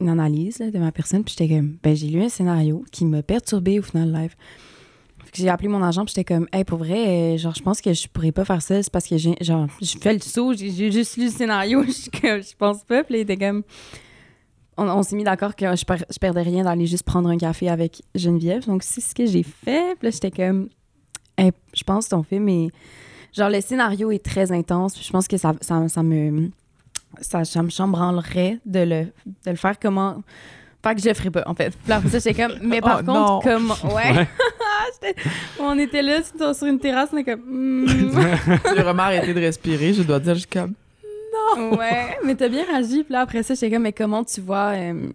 une 0.00 0.08
analyse 0.08 0.58
là, 0.58 0.70
de 0.70 0.78
ma 0.78 0.92
personne, 0.92 1.24
puis 1.24 1.34
j'étais 1.36 1.52
comme, 1.54 1.76
ben, 1.82 1.96
j'ai 1.96 2.06
lu 2.08 2.22
un 2.22 2.28
scénario 2.28 2.84
qui 2.92 3.04
m'a 3.04 3.22
perturbé 3.22 3.78
au 3.78 3.82
final 3.82 4.12
live. 4.12 4.34
J'ai 5.34 5.48
appelé 5.48 5.68
mon 5.68 5.82
agent, 5.82 6.04
j'étais 6.06 6.24
comme, 6.24 6.46
hey, 6.52 6.64
pour 6.64 6.78
vrai, 6.78 7.34
euh, 7.34 7.36
genre, 7.36 7.54
je 7.54 7.62
pense 7.62 7.80
que 7.80 7.92
je 7.92 8.06
pourrais 8.08 8.32
pas 8.32 8.44
faire 8.44 8.62
ça, 8.62 8.82
c'est 8.82 8.92
parce 8.92 9.06
que 9.06 9.16
j'ai, 9.18 9.36
genre, 9.40 9.66
je 9.82 9.98
fais 10.00 10.12
le 10.12 10.20
saut, 10.20 10.54
j'ai, 10.54 10.92
juste 10.92 11.16
lu 11.16 11.24
le 11.24 11.30
scénario, 11.30 11.82
je 11.86 12.56
pense 12.56 12.84
pas, 12.84 13.02
puis 13.02 13.16
il 13.16 13.20
était 13.20 13.36
comme, 13.36 13.64
on, 14.76 15.02
s'est 15.02 15.16
mis 15.16 15.24
d'accord 15.24 15.54
que 15.54 15.64
je, 15.74 15.84
je 16.10 16.18
perdais 16.18 16.42
rien 16.42 16.64
d'aller 16.64 16.86
juste 16.86 17.04
prendre 17.04 17.28
un 17.28 17.38
café 17.38 17.68
avec 17.68 18.02
Geneviève. 18.14 18.66
Donc, 18.66 18.82
c'est 18.82 19.00
ce 19.00 19.14
que 19.14 19.26
j'ai 19.26 19.42
fait. 19.42 19.96
Puis 19.98 20.08
là, 20.08 20.10
j'étais 20.10 20.30
comme, 20.30 20.68
je 21.38 21.84
pense 21.84 22.06
que 22.06 22.10
ton 22.10 22.22
film 22.22 22.48
est. 22.48 22.68
Genre, 23.32 23.50
le 23.50 23.60
scénario 23.60 24.10
est 24.10 24.24
très 24.24 24.52
intense. 24.52 25.02
Je 25.02 25.10
pense 25.10 25.26
que 25.28 25.36
ça, 25.36 25.54
ça, 25.60 25.88
ça 25.88 26.02
me. 26.02 26.50
Ça, 27.20 27.44
ça 27.44 27.62
me 27.62 27.70
chambranlerait 27.70 28.58
de 28.66 28.80
le, 28.80 29.04
de 29.26 29.50
le 29.50 29.56
faire 29.56 29.78
comment. 29.78 30.22
Pas 30.84 30.94
que 30.94 31.00
je 31.02 31.08
le 31.08 31.14
ferais 31.14 31.30
pas, 31.30 31.42
en 31.46 31.54
fait. 31.54 31.70
Puis 31.70 31.88
là, 31.88 31.96
après 31.96 32.10
ça, 32.10 32.18
j'étais 32.20 32.40
comme. 32.46 32.58
Mais 32.62 32.80
par 32.82 33.00
Oh, 33.02 33.04
contre, 33.04 33.12
non. 33.12 33.40
comme. 33.40 33.72
Ouais. 33.92 34.28
On 35.58 35.78
était 35.78 36.02
là 36.02 36.20
sur 36.22 36.54
sur 36.54 36.66
une 36.66 36.78
terrasse, 36.78 37.08
on 37.12 37.16
était 37.18 37.32
comme. 37.32 37.42
hmm. 37.46 37.86
J'ai 38.76 38.82
vraiment 38.82 39.02
arrêté 39.04 39.34
de 39.34 39.40
respirer, 39.40 39.92
je 39.94 40.02
dois 40.02 40.20
dire, 40.20 40.34
je 40.34 40.40
suis 40.40 40.48
comme. 40.48 40.74
ouais, 41.76 42.16
mais 42.24 42.34
t'as 42.34 42.48
bien 42.48 42.64
réagi. 42.64 43.02
Puis 43.02 43.12
là, 43.12 43.20
après 43.22 43.42
ça, 43.42 43.54
j'étais 43.54 43.70
comme, 43.70 43.82
mais 43.82 43.92
comment 43.92 44.22
tu 44.24 44.40
vois 44.40 44.72
euh, 44.74 45.08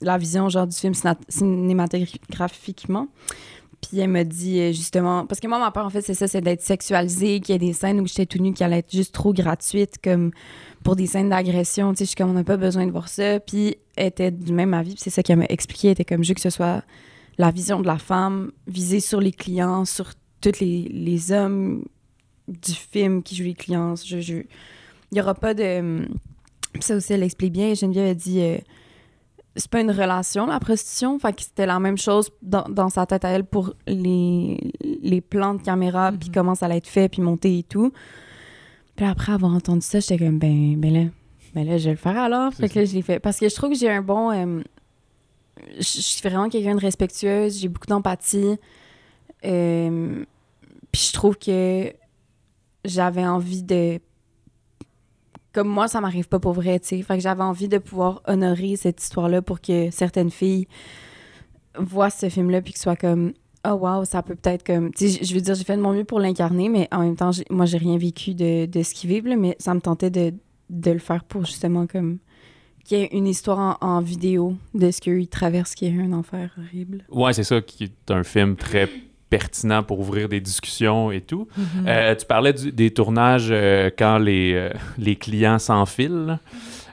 la 0.00 0.18
vision 0.18 0.48
genre 0.48 0.66
du 0.66 0.76
film 0.76 0.92
cinéma- 0.94 1.16
cinématographiquement? 1.28 3.08
Puis 3.80 4.00
elle 4.00 4.08
m'a 4.08 4.24
dit 4.24 4.58
euh, 4.60 4.72
justement, 4.72 5.24
parce 5.26 5.40
que 5.40 5.46
moi, 5.46 5.58
ma 5.58 5.70
peur, 5.70 5.86
en 5.86 5.90
fait, 5.90 6.00
c'est 6.00 6.14
ça, 6.14 6.26
c'est 6.26 6.40
d'être 6.40 6.62
sexualisée, 6.62 7.40
qu'il 7.40 7.52
y 7.52 7.56
ait 7.56 7.58
des 7.58 7.72
scènes 7.72 8.00
où 8.00 8.06
j'étais 8.06 8.26
tout 8.26 8.38
nue 8.42 8.52
qui 8.52 8.64
allaient 8.64 8.78
être 8.78 8.90
juste 8.90 9.14
trop 9.14 9.32
gratuites, 9.32 9.96
comme 10.02 10.32
pour 10.88 10.96
des 10.96 11.06
scènes 11.06 11.28
d'agression. 11.28 11.92
Tu 11.92 11.98
sais, 11.98 12.04
je 12.04 12.08
suis 12.08 12.16
comme, 12.16 12.30
on 12.30 12.32
n'a 12.32 12.44
pas 12.44 12.56
besoin 12.56 12.86
de 12.86 12.90
voir 12.90 13.08
ça. 13.10 13.40
Puis 13.40 13.76
elle 13.94 14.06
était 14.06 14.30
du 14.30 14.54
même 14.54 14.72
avis, 14.72 14.92
puis 14.94 15.00
c'est 15.02 15.10
ça 15.10 15.22
qu'elle 15.22 15.38
m'a 15.38 15.44
expliqué. 15.50 15.88
Elle 15.88 15.92
était 15.92 16.04
comme, 16.06 16.24
je 16.24 16.28
veux 16.30 16.34
que 16.34 16.40
ce 16.40 16.48
soit 16.48 16.82
la 17.36 17.50
vision 17.50 17.80
de 17.80 17.86
la 17.86 17.98
femme 17.98 18.52
visée 18.66 19.00
sur 19.00 19.20
les 19.20 19.32
clients, 19.32 19.84
sur 19.84 20.12
tous 20.40 20.60
les, 20.60 20.88
les 20.90 21.30
hommes 21.30 21.84
du 22.48 22.72
film 22.72 23.22
qui 23.22 23.36
joue 23.36 23.44
les 23.44 23.52
clients. 23.54 23.96
Je, 23.96 24.20
je- 24.20 24.44
Il 25.12 25.18
y 25.18 25.20
aura 25.20 25.34
pas 25.34 25.52
de. 25.52 26.06
Puis 26.72 26.82
ça 26.82 26.96
aussi, 26.96 27.12
elle 27.12 27.22
explique 27.22 27.52
bien. 27.52 27.74
Geneviève 27.74 28.08
a 28.10 28.14
dit. 28.14 28.40
euh, 28.40 28.56
c'est 29.56 29.70
pas 29.70 29.80
une 29.80 29.90
relation, 29.90 30.46
la 30.46 30.58
prostitution. 30.60 31.18
Fait 31.18 31.32
que 31.34 31.42
c'était 31.42 31.66
la 31.66 31.80
même 31.80 31.98
chose 31.98 32.30
dans, 32.42 32.64
dans 32.68 32.88
sa 32.88 33.04
tête 33.06 33.24
à 33.26 33.28
elle 33.30 33.44
pour 33.44 33.74
les, 33.86 34.72
les 35.02 35.20
plans 35.20 35.54
de 35.54 35.62
caméra, 35.62 36.12
puis 36.12 36.28
Mhm. 36.28 36.34
comment 36.34 36.54
ça 36.54 36.64
allait 36.66 36.76
être 36.78 36.86
fait, 36.86 37.08
puis 37.10 37.20
monter 37.20 37.58
et 37.58 37.62
tout. 37.64 37.92
Puis 38.98 39.06
après 39.06 39.30
avoir 39.30 39.54
entendu 39.54 39.82
ça, 39.82 40.00
j'étais 40.00 40.18
comme, 40.18 40.40
ben, 40.40 40.76
ben 40.76 40.92
là, 40.92 41.04
ben 41.54 41.64
là, 41.64 41.78
je 41.78 41.84
vais 41.84 41.90
le 41.92 41.96
faire 41.96 42.18
alors. 42.18 42.52
Fait 42.52 42.68
que 42.68 42.80
là, 42.80 42.84
je 42.84 42.94
l'ai 42.94 43.02
fait. 43.02 43.20
Parce 43.20 43.38
que 43.38 43.48
je 43.48 43.54
trouve 43.54 43.70
que 43.70 43.76
j'ai 43.76 43.88
un 43.88 44.02
bon. 44.02 44.32
euh, 44.32 44.60
je 45.76 45.82
suis 45.84 46.20
vraiment 46.28 46.48
quelqu'un 46.48 46.74
de 46.74 46.80
respectueuse, 46.80 47.60
j'ai 47.60 47.68
beaucoup 47.68 47.86
d'empathie. 47.86 48.56
Euh, 49.44 50.24
puis 50.90 51.02
je 51.10 51.12
trouve 51.12 51.38
que 51.38 51.92
j'avais 52.84 53.24
envie 53.24 53.62
de. 53.62 54.00
Comme 55.52 55.68
moi, 55.68 55.86
ça 55.86 56.00
m'arrive 56.00 56.26
pas 56.26 56.40
pour 56.40 56.54
vrai, 56.54 56.80
tu 56.80 56.88
sais. 56.88 57.02
Fait 57.02 57.18
que 57.18 57.22
j'avais 57.22 57.44
envie 57.44 57.68
de 57.68 57.78
pouvoir 57.78 58.20
honorer 58.26 58.74
cette 58.74 59.00
histoire-là 59.00 59.42
pour 59.42 59.60
que 59.60 59.92
certaines 59.92 60.32
filles 60.32 60.66
voient 61.78 62.10
ce 62.10 62.28
film-là 62.28 62.62
puis 62.62 62.72
que 62.72 62.80
soit 62.80 62.96
comme. 62.96 63.32
Oh 63.66 63.74
wow, 63.74 64.04
ça 64.04 64.22
peut 64.22 64.34
peut-être 64.36 64.64
comme. 64.64 64.92
Tu 64.92 65.08
sais, 65.08 65.24
je 65.24 65.34
veux 65.34 65.40
dire, 65.40 65.54
j'ai 65.54 65.64
fait 65.64 65.76
de 65.76 65.82
mon 65.82 65.92
mieux 65.92 66.04
pour 66.04 66.20
l'incarner, 66.20 66.68
mais 66.68 66.88
en 66.92 67.00
même 67.00 67.16
temps, 67.16 67.32
j'ai- 67.32 67.44
moi, 67.50 67.66
j'ai 67.66 67.78
rien 67.78 67.98
vécu 67.98 68.34
de, 68.34 68.66
de 68.66 68.82
ce 68.82 68.94
qu'ils 68.94 69.10
vivent, 69.10 69.36
mais 69.38 69.56
ça 69.58 69.74
me 69.74 69.80
tentait 69.80 70.10
de, 70.10 70.32
de 70.70 70.90
le 70.90 70.98
faire 71.00 71.24
pour 71.24 71.44
justement 71.44 71.86
comme. 71.86 72.18
Qu'il 72.84 72.98
y 72.98 73.02
ait 73.02 73.08
une 73.12 73.26
histoire 73.26 73.78
en, 73.82 73.86
en 73.86 74.00
vidéo 74.00 74.54
de 74.72 74.90
ce 74.90 75.00
qu'ils 75.02 75.28
traversent, 75.28 75.74
qui 75.74 75.84
est 75.86 76.00
un 76.00 76.12
enfer 76.14 76.50
horrible. 76.58 77.04
Ouais, 77.10 77.34
c'est 77.34 77.44
ça 77.44 77.60
qui 77.60 77.84
est 77.84 78.10
un 78.10 78.22
film 78.24 78.56
très 78.56 78.88
pertinent 79.28 79.82
pour 79.82 80.00
ouvrir 80.00 80.26
des 80.30 80.40
discussions 80.40 81.10
et 81.10 81.20
tout. 81.20 81.48
Mhm. 81.58 81.64
Euh, 81.86 82.14
tu 82.14 82.24
parlais 82.24 82.54
du- 82.54 82.72
des 82.72 82.90
tournages 82.90 83.48
euh, 83.50 83.90
quand 83.98 84.16
les, 84.16 84.54
euh, 84.54 84.70
les 84.96 85.16
clients 85.16 85.58
s'enfilent. 85.58 86.38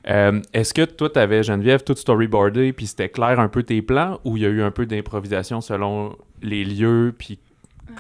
Euh, 0.10 0.42
Est-ce 0.54 0.74
que 0.74 0.84
toi, 0.84 1.10
tu 1.10 1.18
avais, 1.18 1.44
Geneviève, 1.44 1.82
tout 1.86 1.96
storyboardé, 1.96 2.74
puis 2.74 2.88
c'était 2.88 3.08
clair 3.08 3.40
un 3.40 3.48
peu 3.48 3.64
tes 3.64 3.82
plans, 3.82 4.20
ou 4.26 4.36
il 4.36 4.44
y 4.44 4.46
a 4.46 4.50
eu 4.50 4.62
un 4.64 4.72
peu 4.72 4.86
d'improvisation 4.86 5.62
selon 5.62 6.14
les 6.42 6.64
lieux, 6.66 7.14
puis 7.18 7.40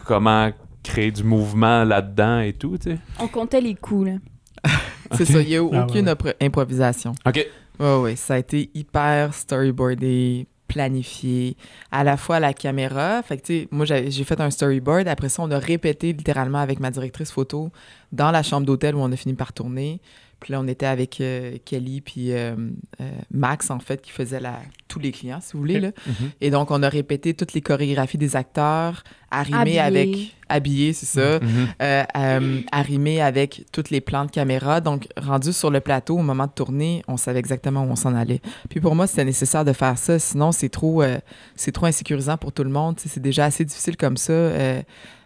comment 0.05 0.51
créer 0.83 1.11
du 1.11 1.23
mouvement 1.23 1.83
là-dedans 1.83 2.39
et 2.39 2.53
tout, 2.53 2.77
tu 2.77 2.91
sais? 2.91 2.97
On 3.19 3.27
comptait 3.27 3.61
les 3.61 3.75
coups, 3.75 4.07
là. 4.07 4.71
C'est 5.13 5.25
ça, 5.25 5.41
il 5.41 5.47
n'y 5.47 5.55
a 5.55 5.61
eu 5.63 5.69
Ah, 5.73 5.85
aucune 5.85 6.09
ouais. 6.09 6.35
improvisation. 6.41 7.13
OK. 7.25 7.45
Oui, 7.79 7.87
oui, 8.01 8.17
ça 8.17 8.35
a 8.35 8.37
été 8.37 8.69
hyper 8.73 9.33
storyboardé, 9.33 10.47
planifié, 10.67 11.57
à 11.91 12.03
la 12.03 12.17
fois 12.17 12.37
à 12.37 12.39
la 12.39 12.53
caméra. 12.53 13.21
Fait 13.23 13.37
que, 13.37 13.43
tu 13.45 13.59
sais, 13.61 13.67
moi, 13.71 13.85
j'ai 13.85 14.23
fait 14.23 14.39
un 14.39 14.49
storyboard. 14.49 15.07
Après 15.07 15.29
ça, 15.29 15.43
on 15.43 15.51
a 15.51 15.59
répété 15.59 16.13
littéralement 16.13 16.59
avec 16.59 16.79
ma 16.79 16.91
directrice 16.91 17.31
photo 17.31 17.71
dans 18.11 18.31
la 18.31 18.43
chambre 18.43 18.65
d'hôtel 18.65 18.95
où 18.95 18.99
on 18.99 19.11
a 19.11 19.15
fini 19.15 19.33
par 19.33 19.53
tourner. 19.53 19.99
Puis 20.45 20.51
là, 20.51 20.59
on 20.61 20.67
était 20.67 20.85
avec 20.85 21.21
euh, 21.21 21.57
Kelly 21.65 22.01
puis 22.01 22.31
euh, 22.31 22.55
euh, 23.01 23.09
Max, 23.31 23.71
en 23.71 23.79
fait, 23.79 23.99
qui 23.99 24.11
faisait 24.11 24.39
la... 24.39 24.59
tous 24.87 24.99
les 24.99 25.11
clients, 25.11 25.39
si 25.41 25.53
vous 25.53 25.57
voulez. 25.59 25.79
Là. 25.79 25.89
Mhm. 26.05 26.29
Et 26.39 26.51
donc, 26.51 26.69
on 26.69 26.83
a 26.83 26.87
répété 26.87 27.33
toutes 27.33 27.53
les 27.53 27.61
chorégraphies 27.61 28.19
des 28.19 28.35
acteurs, 28.35 29.03
arrimées 29.31 29.79
avec... 29.79 30.35
Habillés, 30.47 30.93
c'est 30.93 31.07
ça 31.07 31.39
Mhm. 31.39 31.67
euh, 31.81 32.03
euh, 32.15 32.61
arrimé 32.71 33.19
avec 33.19 33.65
tous 33.71 33.85
les 33.89 34.01
plans 34.01 34.25
de 34.25 34.29
caméra. 34.29 34.81
Donc, 34.81 35.07
rendu 35.17 35.51
sur 35.51 35.71
le 35.71 35.79
plateau 35.79 36.19
au 36.19 36.21
moment 36.21 36.45
de 36.45 36.51
tourner, 36.51 37.01
on 37.07 37.17
savait 37.17 37.39
exactement 37.39 37.81
où 37.81 37.89
on 37.89 37.95
s'en 37.95 38.13
allait. 38.13 38.41
Puis 38.69 38.79
pour 38.79 38.93
moi, 38.93 39.07
c'était 39.07 39.25
nécessaire 39.25 39.65
de 39.65 39.73
faire 39.73 39.97
ça. 39.97 40.19
Sinon, 40.19 40.51
c'est 40.51 40.69
trop, 40.69 41.01
euh, 41.01 41.17
c'est 41.55 41.71
trop 41.71 41.87
insécurisant 41.87 42.37
pour 42.37 42.51
tout 42.51 42.63
le 42.63 42.69
monde. 42.69 42.99
C'est 43.03 43.19
déjà 43.19 43.45
assez 43.45 43.65
difficile 43.65 43.97
comme 43.97 44.17
ça 44.17 44.31
euh, 44.33 44.81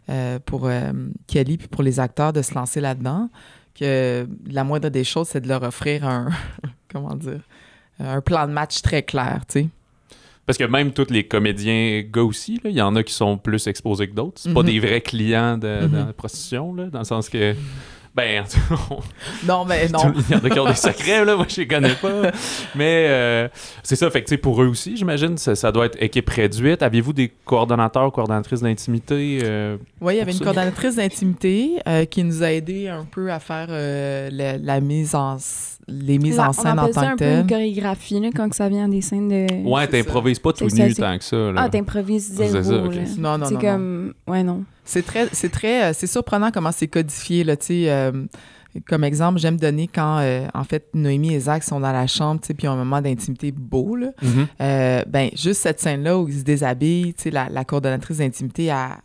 euh, 0.10 0.40
pour 0.46 0.68
euh, 0.68 0.94
Kelly 1.28 1.58
puis 1.58 1.68
pour 1.68 1.84
les 1.84 2.00
acteurs 2.00 2.32
de 2.32 2.42
se 2.42 2.54
lancer 2.56 2.80
là-dedans. 2.80 3.30
Que 3.80 4.28
la 4.52 4.64
moindre 4.64 4.90
des 4.90 5.04
choses, 5.06 5.30
c'est 5.30 5.42
de 5.42 5.48
leur 5.48 5.64
offrir 5.64 6.06
un, 6.06 6.30
comment 6.92 7.16
dire, 7.16 7.40
un 8.00 8.20
plan 8.22 8.46
de 8.48 8.52
match 8.52 8.82
très 8.82 9.04
clair, 9.04 9.42
tu 9.48 9.62
sais. 9.62 9.68
Parce 10.46 10.58
que 10.58 10.64
même 10.64 10.92
tous 10.94 11.12
les 11.12 11.28
comédiens 11.28 12.02
gars 12.12 12.24
aussi, 12.24 12.60
il 12.66 12.72
y 12.72 12.82
en 12.82 12.96
a 12.96 13.04
qui 13.04 13.14
sont 13.14 13.38
plus 13.38 13.68
exposés 13.68 14.10
que 14.10 14.16
d'autres. 14.16 14.42
C'est 14.42 14.54
pas 14.54 14.62
Mhm. 14.62 14.66
des 14.66 14.80
vrais 14.80 15.02
clients 15.02 15.58
de, 15.58 15.86
Mhm. 15.88 15.96
la 16.08 16.14
prostitution, 16.14 16.74
là, 16.74 16.86
dans 16.88 17.00
le 17.00 17.06
sens 17.06 17.30
que... 17.30 17.54
En 17.54 17.99
tout 18.16 18.76
cas, 18.76 18.96
Non, 19.48 19.66
mais 19.66 19.88
non. 19.90 20.14
Il 20.30 20.36
y 20.36 20.40
en 20.40 20.44
a 20.44 20.50
qui 20.50 20.60
ont 20.60 20.66
des 20.68 20.74
secrets, 20.74 21.24
là, 21.24 21.36
moi 21.36 21.46
je 21.48 21.62
les 21.62 21.68
connais 21.68 21.94
pas. 21.94 22.32
Mais 22.76 23.08
euh, 23.10 23.48
c'est 23.84 23.96
ça, 23.96 24.10
fait 24.10 24.24
que 24.24 24.36
pour 24.36 24.62
eux 24.62 24.68
aussi, 24.68 24.98
j'imagine, 24.98 25.38
ça, 25.38 25.56
ça 25.56 25.72
doit 25.72 25.86
être 25.86 26.02
équipe 26.02 26.30
réduite. 26.30 26.82
Aviez-vous 26.84 27.14
des 27.14 27.32
coordonnateurs, 27.46 28.12
coordonnatrices 28.12 28.62
d'intimité 28.62 29.40
euh, 29.44 29.78
Oui, 30.02 30.16
il 30.16 30.18
y 30.18 30.22
avait 30.22 30.32
une 30.32 30.38
ça? 30.38 30.44
coordonnatrice 30.44 30.96
d'intimité 30.96 31.80
euh, 31.88 32.06
qui 32.06 32.24
nous 32.24 32.44
a 32.44 32.52
aidé 32.52 32.88
un 32.88 33.06
peu 33.06 33.32
à 33.32 33.40
faire 33.40 33.68
euh, 33.70 34.30
la, 34.32 34.58
la 34.58 34.80
mise 34.82 35.16
en 35.16 35.38
les 35.90 36.18
mises 36.20 36.38
La- 36.38 36.50
en 36.50 36.54
scène 36.54 36.80
on 36.80 36.84
en 36.84 36.94
ça 36.94 37.02
tant 37.02 37.08
un 37.10 37.16
que 37.16 37.18
peu 37.18 37.40
une 37.42 37.48
chorégraphie, 37.48 38.20
là, 38.20 38.30
quand 38.36 38.50
que 38.50 38.56
ça 38.56 38.70
vient 38.70 38.88
des 38.88 39.02
scènes 39.02 39.28
de... 39.28 39.68
Ouais, 39.70 39.88
t'improvises 39.88 40.40
pas 40.40 40.54
tout 40.54 40.66
nu 40.66 40.70
ça, 40.94 41.12
tant 41.12 41.18
que 41.18 41.24
ça. 41.24 41.38
Là. 41.38 41.62
Ah, 41.66 41.70
t'improvises 41.70 42.34
C'est 42.36 42.62
zéro, 42.62 42.92
ça, 42.92 42.96
là. 42.96 43.02
Non, 43.18 43.38
non, 43.38 43.46
C'est 43.48 43.54
non, 43.56 43.60
comme... 43.60 44.14
Ouais, 44.28 44.44
non. 44.44 44.64
C'est 44.86 45.06
très, 45.06 45.28
c'est 45.32 45.50
très, 45.50 45.84
euh, 45.90 45.94
c'est 45.94 46.08
surprenant 46.08 46.52
comment 46.52 46.72
c'est 46.72 46.88
codifié 46.88 47.44
là. 47.44 47.56
Tu 47.58 47.66
sais, 47.68 47.92
euh, 47.92 48.12
comme 48.88 49.04
exemple, 49.04 49.40
j'aime 49.40 49.58
donner 49.58 49.88
quand, 49.88 50.20
euh, 50.20 50.48
en 50.54 50.64
fait, 50.64 50.88
Noémie 50.94 51.34
et 51.34 51.40
Zach 51.40 51.64
sont 51.64 51.80
dans 51.80 51.92
la 51.92 52.08
chambre, 52.08 52.42
tu 52.42 52.48
sais, 52.48 52.54
puis 52.54 52.66
ils 52.66 52.70
ont 52.70 52.74
un 52.74 52.78
moment 52.78 53.02
d'intimité 53.02 53.52
beau 53.52 53.96
là. 53.96 54.12
Mhm. 54.22 54.48
Euh, 54.62 55.04
ben, 55.08 55.30
juste 55.36 55.62
cette 55.62 55.80
scène-là 55.80 56.18
où 56.20 56.28
ils 56.28 56.40
se 56.40 56.44
déshabillent, 56.44 57.14
tu 57.16 57.24
sais, 57.24 57.32
la, 57.32 57.50
la 57.50 57.66
coordonnatrice 57.66 58.18
d'intimité 58.18 58.72
a, 58.72 58.98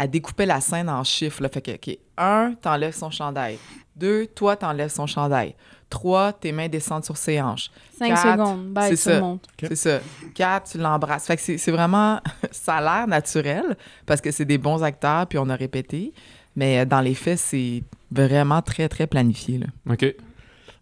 a 0.00 0.06
découpé 0.06 0.46
la 0.46 0.60
scène 0.60 0.88
en 0.88 1.04
chiffres. 1.04 1.42
Là. 1.42 1.48
Fait 1.48 1.60
que, 1.60 1.70
OK, 1.72 1.96
un, 2.16 2.54
t'enlèves 2.60 2.94
son 2.94 3.10
chandail. 3.10 3.58
Deux, 3.96 4.26
toi, 4.26 4.56
t'enlèves 4.56 4.90
son 4.90 5.06
chandail. 5.06 5.54
Trois, 5.90 6.32
tes 6.32 6.52
mains 6.52 6.68
descendent 6.68 7.04
sur 7.04 7.16
ses 7.16 7.40
hanches. 7.40 7.70
Cinq 7.98 8.08
Quatre, 8.14 8.32
secondes. 8.32 8.68
Bye, 8.72 8.84
c'est 8.84 8.90
tout 8.96 9.02
ça. 9.02 9.14
le 9.16 9.20
monde. 9.20 9.38
Ok. 9.62 9.68
C'est 9.68 9.76
ça. 9.76 10.00
Quatre, 10.34 10.70
tu 10.70 10.78
l'embrasses. 10.78 11.26
Fait 11.26 11.36
que 11.36 11.42
c'est 11.42 11.58
c'est 11.58 11.72
vraiment... 11.72 12.20
ça 12.50 12.76
a 12.76 12.80
l'air 12.80 13.06
naturel 13.08 13.76
parce 14.06 14.20
que 14.20 14.30
c'est 14.30 14.44
des 14.44 14.58
bons 14.58 14.82
acteurs, 14.82 15.26
puis 15.26 15.38
on 15.38 15.48
a 15.50 15.56
répété. 15.56 16.12
Mais 16.56 16.78
euh, 16.80 16.84
dans 16.84 17.00
les 17.00 17.14
faits, 17.14 17.38
c'est 17.38 17.82
vraiment 18.10 18.62
très, 18.62 18.88
très 18.88 19.06
planifié. 19.06 19.58
Là. 19.58 19.66
OK. 19.90 20.02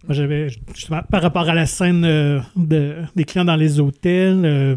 Moi, 0.07 0.15
j'avais 0.15 0.49
justement 0.75 1.01
par 1.11 1.23
rapport 1.23 1.49
à 1.49 1.55
la 1.55 1.67
scène 1.67 2.05
euh, 2.05 2.41
de- 2.55 3.03
des 3.17 3.25
clients 3.25 3.45
dans 3.45 3.57
les 3.57 3.81
hôtels, 3.81 4.43
euh, 4.45 4.77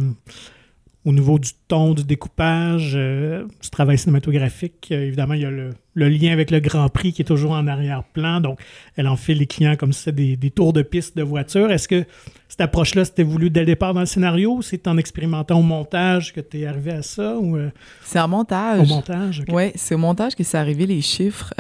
au 1.03 1.11
niveau 1.11 1.39
du 1.39 1.49
ton, 1.67 1.95
du 1.95 2.03
découpage, 2.03 2.93
euh, 2.95 3.45
du 3.61 3.69
travail 3.71 3.97
cinématographique, 3.97 4.89
euh, 4.91 5.07
évidemment, 5.07 5.33
il 5.33 5.41
y 5.41 5.45
a 5.45 5.49
le, 5.49 5.71
le 5.95 6.09
lien 6.09 6.31
avec 6.31 6.51
le 6.51 6.59
Grand 6.59 6.87
Prix 6.89 7.11
qui 7.11 7.23
est 7.23 7.25
toujours 7.25 7.53
en 7.53 7.65
arrière-plan. 7.65 8.39
Donc, 8.39 8.59
elle 8.95 9.07
enfile 9.07 9.39
les 9.39 9.47
clients 9.47 9.75
comme 9.75 9.93
si 9.93 10.03
c'était 10.03 10.11
des, 10.11 10.37
des 10.37 10.51
tours 10.51 10.73
de 10.73 10.83
piste 10.83 11.17
de 11.17 11.23
voiture. 11.23 11.71
Est-ce 11.71 11.87
que 11.87 12.05
cette 12.47 12.61
approche-là, 12.61 13.03
c'était 13.05 13.23
voulu 13.23 13.49
dès 13.49 13.61
le 13.61 13.65
départ 13.65 13.95
dans 13.95 14.01
le 14.01 14.05
scénario 14.05 14.53
ou 14.57 14.61
c'est 14.61 14.87
en 14.87 14.95
expérimentant 14.97 15.57
au 15.59 15.63
montage 15.63 16.33
que 16.33 16.39
tu 16.41 16.59
es 16.61 16.65
arrivé 16.67 16.91
à 16.91 17.01
ça 17.01 17.35
ou 17.35 17.57
euh, 17.57 17.71
C'est 18.03 18.19
en 18.19 18.25
au 18.25 18.27
montage. 18.27 18.87
montage? 18.87 19.39
ok. 19.39 19.47
Oui, 19.55 19.71
c'est 19.73 19.95
au 19.95 19.99
montage 19.99 20.35
que 20.35 20.43
c'est 20.43 20.57
arrivé 20.59 20.85
les 20.85 21.01
chiffres. 21.01 21.51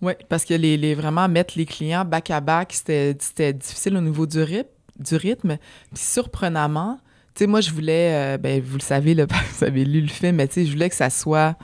oui, 0.00 0.12
parce 0.28 0.44
que 0.44 0.54
les, 0.54 0.76
les- 0.76 0.94
vraiment 0.96 1.28
mettre 1.28 1.54
les 1.56 1.66
clients 1.66 2.04
back 2.04 2.30
à 2.32 2.40
back, 2.40 2.72
c'était 2.72 3.16
c'était 3.20 3.52
difficile 3.52 3.96
au 3.96 4.00
niveau 4.00 4.26
du, 4.26 4.42
rythme, 4.42 4.68
du 4.98 5.14
rythme. 5.14 5.56
Puis 5.94 6.02
surprenamment, 6.02 6.98
tu 7.34 7.44
sais, 7.44 7.46
moi, 7.46 7.60
je 7.60 7.70
voulais, 7.70 8.34
euh, 8.34 8.38
ben, 8.38 8.60
vous 8.60 8.76
le 8.76 8.82
savez, 8.82 9.14
là, 9.14 9.26
vous 9.58 9.64
avez 9.64 9.84
lu 9.84 10.00
le 10.00 10.08
film, 10.08 10.36
mais 10.36 10.48
tu 10.48 10.54
sais, 10.54 10.66
je 10.66 10.72
voulais 10.72 10.88
que 10.90 10.96
ça 10.96 11.10
soit. 11.10 11.56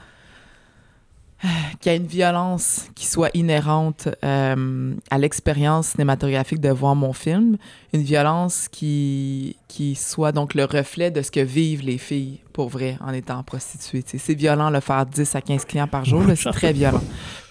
qu'il 1.79 1.89
y 1.91 1.95
ait 1.95 1.97
une 1.97 2.05
violence 2.07 2.89
qui 2.95 3.05
soit 3.05 3.29
inhérente 3.33 4.09
euh, 4.25 4.93
à 5.09 5.17
l'expérience 5.17 5.89
cinématographique 5.91 6.59
de 6.59 6.67
voir 6.69 6.95
mon 6.95 7.13
film, 7.13 7.55
une 7.93 8.01
violence 8.01 8.67
qui, 8.67 9.55
qui 9.69 9.95
soit 9.95 10.33
donc 10.33 10.53
le 10.53 10.65
reflet 10.65 11.11
de 11.11 11.21
ce 11.21 11.31
que 11.31 11.39
vivent 11.39 11.81
les 11.83 11.97
filles 11.97 12.39
pour 12.51 12.67
vrai 12.67 12.97
en 12.99 13.13
étant 13.13 13.41
prostituées. 13.43 14.03
Tu 14.03 14.11
sais, 14.11 14.17
C'est 14.17 14.33
violent 14.35 14.69
le 14.69 14.81
faire 14.81 15.05
10 15.05 15.33
à 15.35 15.39
15 15.41 15.63
clients 15.63 15.87
par 15.87 16.03
jour, 16.03 16.23
là, 16.23 16.35
c'est 16.35 16.51
très 16.51 16.73
violent. 16.73 17.01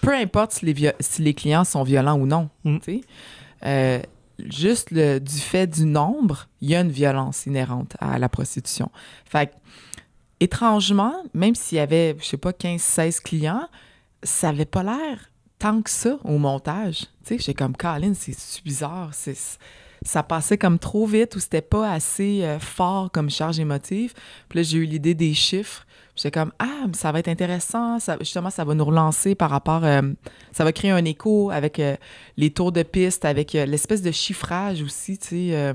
Peu 0.01 0.13
importe 0.13 0.51
si 0.51 0.65
les, 0.67 0.73
vio- 0.73 0.93
si 0.99 1.23
les 1.23 1.33
clients 1.33 1.63
sont 1.63 1.81
violents 1.83 2.19
ou 2.19 2.27
non. 2.27 2.47
Mm. 2.65 2.77
tu 2.77 2.91
sais. 2.97 3.01
Euh, 3.65 3.99
juste 4.49 4.93
du 4.93 5.37
fait 5.39 5.67
du 5.67 5.85
nombre, 5.85 6.47
il 6.61 6.69
y 6.69 6.75
a 6.75 6.81
une 6.81 6.91
violence 6.91 7.45
inhérente 7.45 7.95
à 7.99 8.19
la 8.19 8.29
prostitution. 8.29 8.91
Fait 9.25 9.51
étrangement, 10.39 11.13
même 11.33 11.55
s'il 11.55 11.77
y 11.77 11.81
avait, 11.81 12.15
je 12.19 12.25
sais 12.25 12.37
pas, 12.37 12.51
15-16 12.51 13.21
clients, 13.21 13.67
ça 14.23 14.49
avait 14.49 14.65
pas 14.65 14.83
l'air 14.83 15.29
tant 15.59 15.81
que 15.81 15.89
ça 15.89 16.17
au 16.23 16.37
montage. 16.37 16.99
Tu 16.99 17.07
sais, 17.25 17.37
j'étais 17.37 17.53
comme, 17.53 17.75
Colin, 17.75 18.13
c'est 18.13 18.63
bizarre. 18.63 19.09
C'est, 19.13 19.37
ça 20.03 20.23
passait 20.23 20.57
comme 20.57 20.79
trop 20.79 21.05
vite 21.05 21.35
ou 21.35 21.39
c'était 21.39 21.61
pas 21.61 21.91
assez 21.91 22.43
euh, 22.43 22.59
fort 22.59 23.11
comme 23.11 23.29
charge 23.29 23.59
émotive. 23.59 24.13
Puis 24.47 24.59
là, 24.59 24.63
j'ai 24.63 24.77
eu 24.77 24.85
l'idée 24.85 25.13
des 25.13 25.33
chiffres. 25.33 25.85
J'étais 26.21 26.31
comme, 26.37 26.51
ah, 26.59 26.85
mais 26.87 26.93
ça 26.93 27.11
va 27.13 27.19
être 27.19 27.29
intéressant. 27.29 27.97
Ça, 27.99 28.17
justement, 28.19 28.49
ça 28.49 28.65
va 28.65 28.73
nous 28.73 28.83
relancer 28.83 29.35
par 29.35 29.49
rapport. 29.49 29.85
euh, 29.85 30.01
ça 30.51 30.65
va 30.65 30.73
créer 30.73 30.91
un 30.91 31.05
écho 31.05 31.49
avec 31.49 31.79
euh, 31.79 31.95
les 32.35 32.49
tours 32.49 32.73
de 32.73 32.83
piste, 32.83 33.23
avec 33.23 33.55
euh, 33.55 33.65
l'espèce 33.65 34.01
de 34.01 34.11
chiffrage 34.11 34.81
aussi, 34.81 35.17
tu 35.17 35.27
sais. 35.27 35.49
euh, 35.53 35.73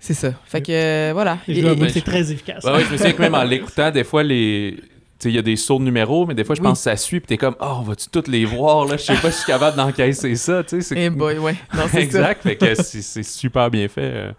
c'est 0.00 0.14
ça. 0.14 0.32
Fait 0.46 0.62
que, 0.62 0.70
euh, 0.72 1.10
voilà. 1.12 1.38
C'est 1.46 2.04
très 2.04 2.30
efficace. 2.32 2.64
Ouais, 2.64 2.84
je 2.84 2.92
me 2.92 2.96
souviens 2.96 3.12
que 3.12 3.20
même 3.22 3.34
en 3.34 3.42
l'écoutant, 3.42 3.90
des 3.90 4.04
fois, 4.04 4.22
les... 4.22 4.78
sais, 5.18 5.28
il 5.28 5.34
y 5.34 5.38
a 5.38 5.42
des 5.42 5.56
sauts 5.56 5.78
de 5.80 5.84
numéros, 5.84 6.24
mais 6.24 6.34
des 6.34 6.44
fois, 6.44 6.54
je 6.54 6.60
Oui. 6.60 6.68
pense 6.68 6.78
que 6.78 6.84
ça 6.84 6.96
suit, 6.96 7.18
puis 7.18 7.26
t'es 7.26 7.36
comme, 7.36 7.56
oh, 7.60 7.78
on 7.80 7.82
va-tu 7.82 8.08
toutes 8.08 8.28
les 8.28 8.44
voir, 8.44 8.86
là? 8.86 8.96
Je 8.96 9.02
sais 9.02 9.14
pas 9.16 9.30
si 9.32 9.38
je 9.38 9.42
suis 9.42 9.52
capable 9.52 9.76
d'encaisser 9.76 10.36
ça, 10.36 10.62
tu 10.62 10.76
sais. 10.76 10.80
c'est- 10.82 11.04
Eh 11.04 11.10
boy, 11.10 11.38
ouais. 11.38 11.56
Non, 11.74 11.82
c'est 11.86 11.90
ça. 11.94 12.00
exact, 12.00 12.42
fait 12.44 12.56
que 12.56 12.74
c'est 12.80 13.22
super 13.24 13.70
bien 13.70 13.88
fait 13.88 14.00
euh, 14.14 14.32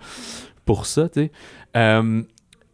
pour 0.65 0.85
ça, 0.85 1.09
tu 1.09 1.23
sais. 1.23 1.31
Euh, 1.75 2.23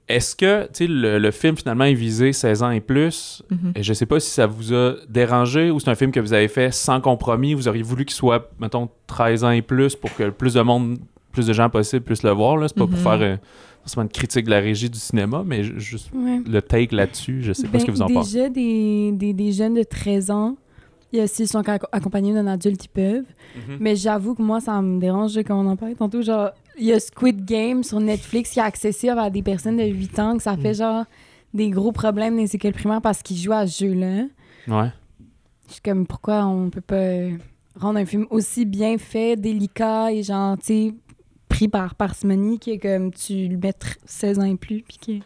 Est-ce 0.07 0.35
que, 0.35 0.67
le, 0.83 1.17
le 1.17 1.31
film, 1.31 1.57
finalement, 1.57 1.85
est 1.85 1.93
visé 1.95 2.31
16 2.31 2.62
ans 2.63 2.69
et 2.69 2.79
plus? 2.81 3.41
Mhm. 3.50 3.71
Et 3.75 3.81
je 3.83 3.91
sais 3.93 4.05
pas 4.05 4.19
si 4.19 4.29
ça 4.29 4.45
vous 4.45 4.74
a 4.74 4.93
dérangé 5.09 5.71
ou 5.71 5.79
c'est 5.79 5.89
un 5.89 5.95
film 5.95 6.12
que 6.12 6.19
vous 6.19 6.33
avez 6.33 6.47
fait 6.47 6.71
sans 6.71 7.01
compromis. 7.01 7.53
Vous 7.55 7.67
auriez 7.67 7.81
voulu 7.81 8.05
qu'il 8.05 8.13
soit, 8.15 8.51
mettons, 8.59 8.88
13 9.07 9.43
ans 9.43 9.50
et 9.51 9.63
plus 9.63 9.95
pour 9.95 10.13
que 10.15 10.24
le 10.24 10.31
plus 10.31 10.53
de 10.53 10.62
monde, 10.62 10.97
plus 11.31 11.47
de 11.47 11.53
gens 11.53 11.69
possible 11.71 12.03
puissent 12.05 12.24
le 12.24 12.29
voir. 12.31 12.57
là. 12.57 12.67
C'est 12.67 12.77
pas 12.77 12.85
Mhm. 12.85 12.89
pour 12.91 13.00
faire 13.00 13.21
euh, 13.21 13.35
forcément 13.81 14.03
une 14.03 14.09
critique 14.09 14.45
de 14.45 14.51
la 14.51 14.59
régie 14.59 14.89
du 14.91 15.00
cinéma, 15.00 15.43
mais 15.45 15.63
ju- 15.63 15.79
juste 15.79 16.09
Ouais. 16.13 16.39
le 16.47 16.62
take 16.62 16.95
là-dessus. 16.95 17.41
Je 17.41 17.53
sais 17.53 17.67
pas 17.67 17.79
ce 17.79 17.85
que 17.85 17.91
Ben, 17.91 17.97
vous 17.97 18.01
en 18.03 18.07
pensez. 18.07 18.33
Déjà, 18.38 18.50
des, 18.50 19.12
des, 19.12 19.33
des 19.33 19.51
jeunes 19.51 19.74
de 19.74 19.83
13 19.83 20.29
ans, 20.29 20.55
s'ils 21.27 21.47
sont 21.47 21.62
acc- 21.62 21.85
accompagnés 21.91 22.33
d'un 22.33 22.45
adulte, 22.47 22.85
ils 22.85 22.89
peuvent. 22.89 23.24
Mhm. 23.55 23.77
Mais 23.79 23.95
j'avoue 23.95 24.35
que 24.35 24.41
moi, 24.43 24.59
ça 24.59 24.79
me 24.83 25.00
dérange 25.00 25.35
quand 25.47 25.59
on 25.59 25.67
en 25.67 25.75
parlait 25.75 25.95
tantôt. 25.95 26.21
Genre, 26.21 26.50
il 26.77 26.86
y 26.86 26.94
a 26.94 27.00
Squid 27.00 27.46
Game 27.46 27.84
sur 27.84 28.00
Netflix 28.00 28.51
qui 28.51 28.60
est 28.60 28.63
accessible 28.63 29.20
à 29.20 29.29
des 29.29 29.41
personnes 29.41 29.77
de 29.77 29.84
8 29.84 30.20
ans, 30.20 30.38
que 30.38 30.44
ça 30.44 30.58
fait 30.58 30.74
genre 30.74 31.05
des 31.53 31.70
gros 31.70 31.91
problèmes 31.91 32.36
dans 32.36 32.41
les 32.41 32.55
écoles 32.55 32.74
primaires 32.74 33.01
parce 33.01 33.22
qu'ils 33.22 33.38
jouent 33.38 33.53
à 33.53 33.65
ce 33.65 33.86
jeu-là. 33.86 34.25
Ouais. 34.67 34.89
Je 35.67 35.74
suis 35.74 35.82
comme, 35.82 36.05
pourquoi 36.05 36.46
on 36.46 36.70
peut 36.70 36.82
pas 36.82 37.27
rendre 37.79 38.00
un 38.00 38.05
film 38.05 38.27
aussi 38.29 38.65
bien 38.65 38.98
fait, 38.98 39.36
délicat 39.36 40.12
et 40.12 40.24
genre, 40.24 40.58
tu 40.58 40.65
sais, 40.65 40.94
pris 41.50 41.67
par 41.67 41.96
parcimonie 41.96 42.60
que 42.60 42.77
comme 42.77 43.12
tu 43.13 43.48
le 43.48 43.58
mets 43.58 43.72
tr- 43.72 43.98
16 44.05 44.39
ans 44.39 44.46
et 44.46 44.55
plus. 44.55 44.82
Puis 44.82 44.98
que... 44.98 45.25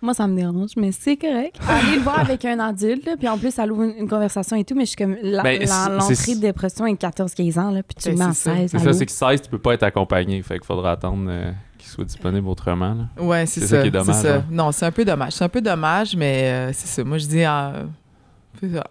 Moi, 0.00 0.14
ça 0.14 0.26
me 0.28 0.36
dérange, 0.36 0.70
mais 0.76 0.92
c'est 0.92 1.16
correct. 1.16 1.56
Allez 1.68 1.96
le 1.96 2.02
voir 2.02 2.20
avec 2.20 2.44
un 2.44 2.58
adulte, 2.60 3.04
là, 3.06 3.16
puis 3.18 3.28
en 3.28 3.36
plus, 3.36 3.50
ça 3.52 3.64
ouvre 3.66 3.82
une, 3.82 3.94
une 3.98 4.08
conversation 4.08 4.56
et 4.56 4.64
tout, 4.64 4.74
mais 4.74 4.84
je 4.84 4.90
suis 4.90 4.96
comme, 4.96 5.16
Ben, 5.22 5.60
l'entrée 5.66 6.34
de 6.36 6.40
dépression 6.40 6.86
est 6.86 7.00
14-15 7.02 7.58
ans, 7.58 7.70
là, 7.70 7.82
puis 7.82 7.94
tu 8.00 8.10
le 8.10 8.16
mets 8.16 8.24
à 8.24 8.32
c'est 8.32 8.50
ça. 8.50 8.56
16. 8.56 8.70
C'est 8.70 8.78
ça, 8.78 8.92
c'est 8.92 9.06
que 9.06 9.12
16, 9.12 9.42
tu 9.42 9.48
peux 9.50 9.58
pas 9.58 9.74
être 9.74 9.82
accompagné. 9.82 10.40
Fait 10.42 10.58
qu'il 10.58 10.66
faudra 10.66 10.92
attendre 10.92 11.26
euh, 11.28 11.50
qu'il 11.78 11.88
soit 11.88 12.04
disponible 12.04 12.46
autrement. 12.48 12.94
là. 12.94 13.22
Ouais, 13.22 13.46
c'est 13.46 13.60
C'est 13.60 13.66
ça. 13.66 13.76
ça 13.76 13.82
qui 13.82 13.88
est 13.88 13.90
dommage, 13.90 14.14
ça. 14.16 14.36
hein. 14.36 14.44
Non, 14.50 14.70
c'est 14.72 14.86
un 14.86 14.92
peu 14.92 15.04
dommage. 15.04 15.32
C'est 15.32 15.44
un 15.44 15.48
peu 15.48 15.60
dommage, 15.60 16.14
mais 16.16 16.44
euh, 16.44 16.72
c'est 16.72 16.86
ça. 16.86 17.02
Moi, 17.04 17.18
je 17.18 17.26
dis 17.26 17.44
euh, 17.44 17.82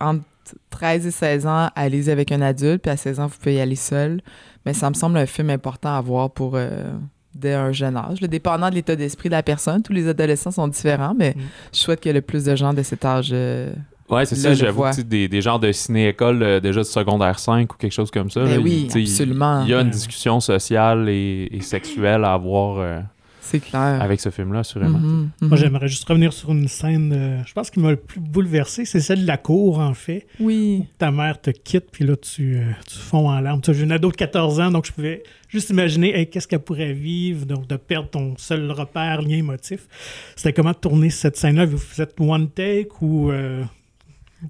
entre 0.02 0.24
13 0.70 1.06
et 1.06 1.12
16 1.12 1.48
ans, 1.48 1.70
allez-y 1.76 2.10
avec 2.12 2.32
un 2.32 2.42
adulte, 2.42 2.82
puis 2.82 2.92
à 2.92 2.98
16 2.98 3.20
ans, 3.20 3.28
vous 3.28 3.38
pouvez 3.38 3.56
y 3.56 3.60
aller 3.60 3.76
seul. 3.76 4.22
Mais 4.66 4.74
ça 4.74 4.90
me 4.90 4.94
semble 4.96 5.18
un 5.18 5.26
film 5.26 5.50
important 5.50 5.96
à 5.96 6.02
voir 6.02 6.30
pour 6.32 6.54
euh, 6.56 6.92
dès 7.38 7.54
un 7.54 7.72
jeune 7.72 7.96
âge. 7.98 8.20
Le 8.22 8.28
dépendant 8.28 8.70
de 8.70 8.76
l'état 8.76 8.96
d'esprit 8.96 9.30
de 9.30 9.34
la 9.36 9.44
personne, 9.44 9.82
tous 9.82 9.94
les 9.94 10.08
adolescents 10.08 10.52
sont 10.52 10.68
différents, 10.68 11.14
mais 11.18 11.34
Mm. 11.36 11.42
je 11.74 11.78
souhaite 11.80 12.02
que 12.02 12.10
le 12.10 12.22
plus 12.22 12.44
de 12.46 12.56
gens 12.56 12.74
de 12.74 12.82
cet 12.84 13.06
âge. 13.06 13.30
euh, 13.32 13.72
Ouais, 14.10 14.26
c'est 14.26 14.36
ça. 14.36 14.54
J'avoue, 14.54 14.86
des, 15.06 15.28
des 15.28 15.42
genres 15.42 15.60
de 15.60 15.70
ciné-école 15.72 16.42
euh, 16.42 16.60
déjà 16.62 16.80
de 16.80 16.86
secondaire 16.86 17.40
5 17.40 17.74
ou 17.74 17.78
quelque 17.78 17.92
chose 17.92 18.10
comme 18.10 18.30
ça. 18.30 18.42
Ben 18.46 18.52
là, 18.56 18.58
oui, 18.60 18.88
il- 18.96 19.02
absolument. 19.02 19.64
Il 19.64 19.70
y 19.70 19.74
a 19.74 19.82
une 19.82 19.90
discussion 19.90 20.40
sociale 20.40 21.10
et, 21.10 21.50
et 21.52 21.60
sexuelle 21.62 22.24
à 22.24 22.32
avoir 22.34 22.78
euh, 22.80 23.00
c'est 23.48 23.60
clair. 23.60 24.02
avec 24.02 24.20
ce 24.20 24.30
film-là, 24.30 24.60
assurément. 24.60 25.00
Mhm, 25.00 25.30
mhm. 25.42 25.48
Moi, 25.50 25.58
j'aimerais 25.58 25.88
juste 25.88 26.08
revenir 26.08 26.34
sur 26.34 26.52
une 26.52 26.68
scène, 26.68 27.12
euh, 27.14 27.44
je 27.46 27.54
pense 27.54 27.70
qui 27.70 27.80
m'a 27.80 27.90
le 27.92 27.96
plus 27.98 28.20
bouleversé, 28.20 28.86
c'est 28.86 29.00
celle 29.00 29.22
de 29.24 29.28
la 29.28 29.38
cour, 29.38 29.80
en 29.80 29.94
fait. 29.94 30.28
Oui. 30.40 30.86
Ta 30.98 31.12
mère 31.12 31.42
te 31.42 31.50
quitte, 31.50 31.86
puis 31.92 32.06
là, 32.06 32.16
tu, 32.16 32.58
euh, 32.58 32.72
tu 32.88 32.98
fonds 32.98 33.30
en 33.30 33.40
larmes. 33.40 33.62
J'ai 33.66 33.84
une 33.84 33.92
ado 33.92 34.12
de 34.12 34.16
14 34.16 34.60
ans, 34.60 34.72
donc 34.72 34.86
je 34.86 34.92
pouvais 34.92 35.24
juste 35.50 35.70
imaginer 35.70 36.16
hey, 36.18 36.30
qu'est-ce 36.30 36.48
qu'elle 36.48 36.60
pourrait 36.60 36.94
vivre, 36.94 37.46
donc 37.46 37.68
de 37.68 37.76
perdre 37.78 38.10
ton 38.10 38.36
seul 38.38 38.72
repère, 38.72 39.22
lien 39.22 39.38
émotif. 39.38 39.88
C'était 40.36 40.54
comment 40.54 40.74
tourner 40.74 41.10
cette 41.10 41.38
scène-là? 41.38 41.66
Vous 41.66 41.78
faites 41.78 42.14
one 42.20 42.50
take 42.50 42.90
ou... 43.02 43.32
euh, 43.32 43.64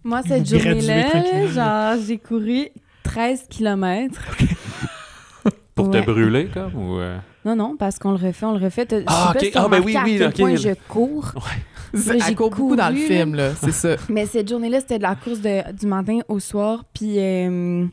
Moi, 0.03 0.21
cette 0.27 0.47
journée-là, 0.49 1.47
genre, 1.47 2.03
j'ai 2.07 2.17
couru 2.17 2.67
13 3.03 3.45
km. 3.49 4.19
Pour 5.75 5.89
Ouais. 5.89 6.01
te 6.01 6.05
brûler, 6.07 6.47
comme 6.51 6.73
ou, 6.75 6.97
euh, 6.99 7.17
Non, 7.47 7.55
non, 7.55 7.75
parce 7.77 7.97
qu'on 7.97 8.11
le 8.11 8.17
refait, 8.17 8.45
on 8.45 8.57
le 8.57 8.63
refait. 8.63 8.85
Ah, 9.07 9.33
ok. 9.33 9.51
Ah, 9.55 9.67
ben 9.69 9.81
oui, 9.85 9.95
à 9.95 10.03
oui, 10.03 10.15
quel 10.17 10.27
ok. 10.27 10.35
point 10.35 10.55
je 10.57 10.69
cours. 10.89 11.31
Elle 11.93 12.21
j'ai 12.21 12.35
court 12.35 12.49
beaucoup 12.49 12.75
dans 12.75 12.89
le 12.89 12.95
couru, 12.95 13.07
film, 13.07 13.35
là. 13.35 13.51
C'est 13.55 13.71
ça. 13.71 13.95
Mais 14.09 14.25
cette 14.25 14.49
journée-là, 14.49 14.81
c'était 14.81 14.97
de 14.97 15.03
la 15.03 15.15
course 15.15 15.39
de- 15.39 15.71
du 15.71 15.87
matin 15.87 16.19
au 16.27 16.39
soir. 16.39 16.83
Puis 16.93 17.13
euh, 17.17 17.85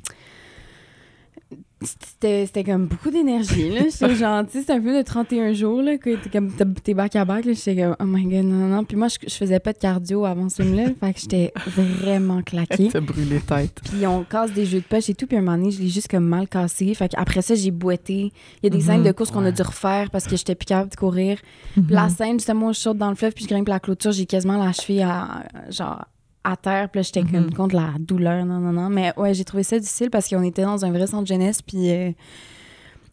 c'était 1.84 2.64
comme 2.64 2.86
beaucoup 2.86 3.10
d'énergie. 3.10 3.70
là. 3.70 3.82
J'étais 3.90 4.14
genre, 4.14 4.42
c'est 4.50 4.70
un 4.70 4.80
peu 4.80 4.96
de 4.96 5.02
31 5.02 5.52
jours, 5.52 5.82
là, 5.82 5.98
que 5.98 6.16
t'es 6.16 6.30
comme, 6.30 6.50
t'es 6.52 6.94
back 6.94 7.16
à 7.16 7.24
back. 7.24 7.44
là. 7.44 7.52
J'étais 7.52 7.82
comme, 7.82 7.96
oh 8.00 8.04
my 8.04 8.24
god, 8.24 8.44
non, 8.44 8.66
non. 8.68 8.84
Puis 8.84 8.96
moi, 8.96 9.08
je, 9.08 9.16
je 9.28 9.34
faisais 9.34 9.60
pas 9.60 9.72
de 9.72 9.78
cardio 9.78 10.24
avant 10.24 10.48
ce 10.48 10.62
film-là. 10.62 10.86
fait 11.00 11.14
que 11.14 11.20
j'étais 11.20 11.52
vraiment 11.66 12.42
claquée. 12.42 12.88
T'as 12.92 13.00
brûlé 13.00 13.40
tête. 13.40 13.80
Puis 13.84 14.06
on 14.06 14.24
casse 14.24 14.52
des 14.52 14.66
jeux 14.66 14.80
de 14.80 14.84
poche 14.84 15.08
et 15.10 15.14
tout. 15.14 15.26
Puis 15.26 15.36
un 15.36 15.40
moment 15.42 15.56
donné, 15.56 15.70
je 15.70 15.80
l'ai 15.80 15.88
juste 15.88 16.08
comme 16.08 16.24
mal 16.26 16.48
cassé. 16.48 16.92
Fait 16.94 17.10
après 17.16 17.42
ça, 17.42 17.54
j'ai 17.54 17.70
boité. 17.70 18.32
Il 18.62 18.64
y 18.64 18.66
a 18.66 18.70
des 18.70 18.78
Mhm. 18.78 18.82
scènes 18.84 19.02
de 19.02 19.12
course 19.12 19.30
qu'on 19.30 19.44
a 19.44 19.50
dû 19.52 19.62
refaire 19.62 20.10
parce 20.10 20.24
que 20.26 20.36
j'étais 20.36 20.54
plus 20.54 20.66
capable 20.66 20.90
de 20.90 20.96
courir. 20.96 21.38
Puis 21.72 21.82
Mhm. 21.82 21.90
la 21.90 22.08
scène, 22.08 22.38
justement, 22.38 22.72
je 22.72 22.78
saute 22.80 22.98
dans 22.98 23.10
le 23.10 23.16
fleuve 23.16 23.32
puis 23.32 23.44
je 23.44 23.48
grimpe 23.48 23.68
la 23.68 23.80
clôture. 23.80 24.12
J'ai 24.12 24.26
quasiment 24.26 24.62
la 24.62 24.72
cheville 24.72 25.02
à, 25.02 25.44
genre, 25.70 26.04
à 26.44 26.56
terre. 26.56 26.88
Puis 26.90 27.02
j'étais 27.02 27.22
comme 27.22 27.46
Mhm. 27.46 27.54
contre 27.54 27.74
la 27.74 27.90
douleur. 27.98 28.44
Non, 28.44 28.58
non, 28.60 28.72
non. 28.72 28.88
Mais 28.90 29.12
ouais, 29.16 29.34
j'ai 29.34 29.44
trouvé 29.44 29.62
ça 29.62 29.78
difficile 29.78 30.10
parce 30.10 30.28
qu'on 30.28 30.42
était 30.42 30.62
dans 30.62 30.84
un 30.84 30.90
vrai 30.92 31.06
centre 31.06 31.26
jeunesse. 31.26 31.62
Puis 31.62 31.90
euh, 31.90 32.10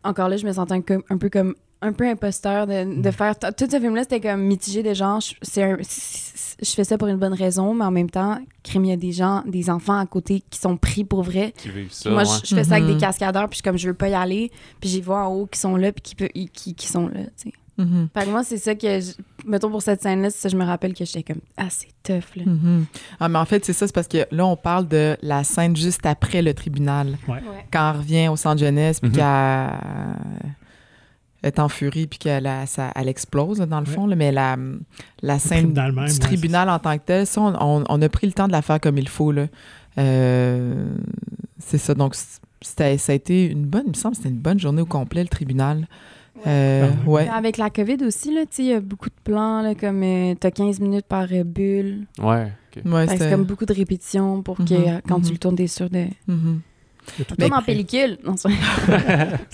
encore 0.04 0.30
là, 0.30 0.38
je 0.38 0.46
me 0.46 0.52
sentais 0.54 0.74
un, 1.10 1.18
peu 1.18 1.30
comme 1.30 1.56
un 1.84 1.94
peu 1.94 2.08
imposteur 2.08 2.68
de, 2.68 3.02
de 3.02 3.12
faire 3.12 3.38
t- 3.38 3.48
tout 3.58 3.66
ce 3.70 3.80
film 3.80 3.96
là 3.96 4.04
c'était 4.04 4.20
comme 4.22 4.44
mitigé 4.44 4.84
des 4.84 4.94
gens 4.94 5.20
je, 5.20 5.34
c'est 5.42 5.64
un- 5.64 5.78
c- 5.78 5.84
c- 6.36 6.56
je 6.62 6.70
fais 6.76 6.84
ça 6.84 6.96
pour 6.96 7.08
une 7.08 7.18
bonne 7.18 7.34
raison 7.34 7.74
mais 7.74 7.86
en 7.86 7.90
même 7.90 8.10
temps 8.12 8.38
crime 8.64 8.86
il 8.86 8.90
y 8.90 8.94
a 8.94 8.98
des 8.98 9.12
gens 9.12 9.42
des 9.48 9.68
enfants 9.72 9.98
à 9.98 10.06
côté 10.06 10.44
qui 10.48 10.60
sont 10.60 10.78
pris 10.78 11.04
pour 11.04 11.24
vrai 11.24 11.56
qui 11.58 11.70
vivent 11.70 11.92
ça. 11.92 12.04
puis 12.04 12.14
moi, 12.14 12.22
ouais. 12.22 12.30
je, 12.44 12.50
je 12.50 12.56
fais 12.56 12.64
ça 12.66 12.76
avec 12.76 12.86
Mhm. 12.88 12.94
des 12.94 13.00
cascadeurs, 13.00 13.50
puis 13.50 13.58
je 13.58 13.64
comme, 13.64 13.80
je 13.80 13.88
veux 13.88 13.96
pas 13.96 14.10
y 14.10 14.14
aller. 14.14 14.52
Puis 14.80 14.92
j'ai 14.92 15.02
vois 15.02 15.26
en 15.28 15.34
haut 15.34 15.48
qui 15.48 15.60
sont 15.60 15.76
là, 15.76 15.92
puis 15.92 16.02
qui, 16.04 16.14
peut- 16.16 16.30
qui, 16.54 16.76
qui 16.76 16.88
sont 16.88 17.08
là, 17.08 17.22
tu 17.36 17.50
sais. 17.50 17.54
Mhm. 17.84 18.08
Fait 18.14 18.26
que 18.26 18.30
moi, 18.30 18.44
c'est 18.44 18.58
ça 18.58 18.76
que, 18.76 19.00
je- 19.00 19.14
mettons 19.46 19.70
pour 19.70 19.82
cette 19.82 20.02
scène-là, 20.02 20.30
c'est 20.30 20.40
ça, 20.40 20.50
je 20.50 20.58
me 20.58 20.64
rappelle 20.66 20.94
que 20.94 21.04
j'étais 21.06 21.24
comme, 21.24 21.42
ah, 21.58 21.68
c'est 21.70 21.90
tough, 22.04 22.36
là. 22.36 22.44
Mhm. 22.46 22.86
Ah, 23.20 23.30
mais 23.30 23.40
en 23.40 23.46
fait, 23.46 23.64
c'est 23.66 23.74
ça, 23.74 23.88
c'est 23.88 23.94
parce 23.96 24.08
que 24.08 24.26
là, 24.32 24.46
on 24.46 24.56
parle 24.56 24.88
de 24.88 25.18
la 25.22 25.44
scène 25.44 25.76
juste 25.76 26.06
après 26.06 26.42
le 26.42 26.54
tribunal. 26.54 27.18
Ouais. 27.28 27.40
Quand 27.72 27.92
elle 27.92 27.98
revient 27.98 28.28
au 28.30 28.36
centre 28.36 28.60
jeunesse, 28.60 29.00
puis 29.00 29.10
Mhm. 29.10 29.16
qu'elle 29.16 29.70
est 31.44 31.60
en 31.60 31.70
furie, 31.70 32.08
puis 32.08 32.20
qu'elle 32.20 32.46
a- 32.48 32.66
ça- 32.68 32.92
elle 32.96 33.08
explose, 33.08 33.60
là, 33.60 33.66
dans 33.66 33.80
le 33.80 33.88
Ouais. 33.88 33.94
fond. 33.94 34.06
là, 34.06 34.16
mais 34.16 34.32
la, 34.32 34.58
la 35.22 35.40
scène 35.40 35.74
même, 35.74 35.92
du 35.94 36.00
ouais, 36.02 36.08
tribunal 36.20 36.70
en 36.70 36.78
tant 36.80 36.98
que 36.98 37.04
tel, 37.06 37.26
ça, 37.26 37.42
on, 37.42 37.56
on- 37.60 37.84
on 37.90 38.02
a 38.02 38.10
pris 38.10 38.28
le 38.28 38.34
temps 38.34 38.48
de 38.48 38.52
la 38.52 38.62
faire 38.62 38.80
comme 38.80 38.98
il 38.98 39.10
faut. 39.10 39.32
là. 39.32 39.48
Euh, 39.98 40.86
c'est 41.58 41.78
ça. 41.78 41.94
Donc, 41.96 42.16
c'était, 42.62 42.98
ça 42.98 43.12
a 43.12 43.16
été 43.16 43.50
une 43.50 43.66
bonne, 43.66 43.84
il 43.88 43.90
me 43.90 43.94
semble, 43.96 44.14
que 44.16 44.22
c'était 44.22 44.30
une 44.34 44.40
bonne 44.42 44.60
journée 44.60 44.82
au 44.82 44.86
complet, 44.86 45.24
le 45.24 45.30
tribunal. 45.30 45.88
Euh, 46.48 46.90
Ah 46.92 47.10
ouais. 47.10 47.28
Avec 47.30 47.58
la 47.58 47.70
COVID 47.70 47.98
aussi, 48.06 48.36
tu 48.50 48.62
il 48.62 48.68
y 48.68 48.74
a 48.74 48.80
beaucoup 48.80 49.10
de 49.10 49.16
plans, 49.24 49.62
là, 49.62 49.76
comme 49.76 50.02
euh, 50.04 50.36
t'as 50.40 50.52
15 50.52 50.80
minutes 50.80 51.06
par 51.06 51.28
euh, 51.32 51.44
bulle. 51.44 52.08
Ouais, 52.20 52.52
ok. 52.76 52.84
Ouais, 52.86 53.08
c'est 53.08 53.30
comme 53.30 53.44
beaucoup 53.44 53.66
de 53.66 53.74
répétitions 53.74 54.42
pour 54.42 54.58
que, 54.58 54.64
Mhm, 54.74 55.02
quand 55.08 55.20
tu 55.20 55.28
mhm. 55.28 55.32
le 55.32 55.38
tournes, 55.38 55.56
t'es 55.56 55.68
sûr 55.68 55.90
de... 55.90 56.06
Mhm. 56.28 56.62
tout 57.28 57.44
en 57.44 57.62
pellicule! 57.62 58.18
Non, 58.24 58.36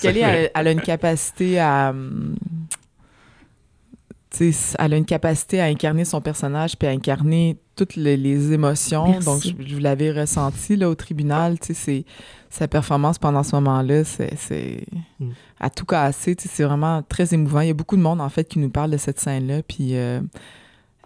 Kelly, 0.02 0.20
elle, 0.24 0.52
elle 0.54 0.68
a 0.68 0.72
une 0.72 0.82
capacité 0.82 1.60
à. 1.60 1.90
hum, 1.92 2.36
tu 4.30 4.52
sais, 4.52 4.76
elle 4.78 4.94
a 4.94 4.98
une 4.98 5.06
capacité 5.06 5.62
à 5.62 5.66
incarner 5.66 6.04
son 6.06 6.20
personnage 6.22 6.78
puis 6.78 6.88
à 6.88 6.92
incarner 6.92 7.58
toutes 7.76 7.96
les, 7.96 8.18
les 8.18 8.52
émotions. 8.52 9.08
Merci. 9.08 9.26
Donc, 9.26 9.42
je, 9.42 9.68
je 9.68 9.74
vous 9.76 9.80
l'avais 9.80 10.12
ressenti 10.12 10.76
là, 10.76 10.90
au 10.90 10.96
tribunal. 10.96 11.58
Tu 11.60 11.74
sa 12.50 12.68
performance 12.68 13.20
pendant 13.20 13.44
ce 13.44 13.56
moment-là, 13.56 14.04
c'est, 14.04 14.36
c'est 14.36 14.84
Mm. 15.20 15.32
À 15.60 15.70
tout 15.70 15.86
casser. 15.86 16.36
C'est 16.38 16.64
vraiment 16.64 17.02
très 17.04 17.34
émouvant. 17.34 17.62
Il 17.62 17.68
y 17.68 17.72
a 17.72 17.74
beaucoup 17.74 17.98
de 17.98 18.02
monde, 18.02 18.22
en 18.22 18.30
fait, 18.30 18.46
qui 18.48 18.60
nous 18.60 18.70
parle 18.70 18.92
de 18.92 18.98
cette 18.98 19.20
scène-là. 19.20 19.62
Puis, 19.68 19.96
euh, 19.98 20.20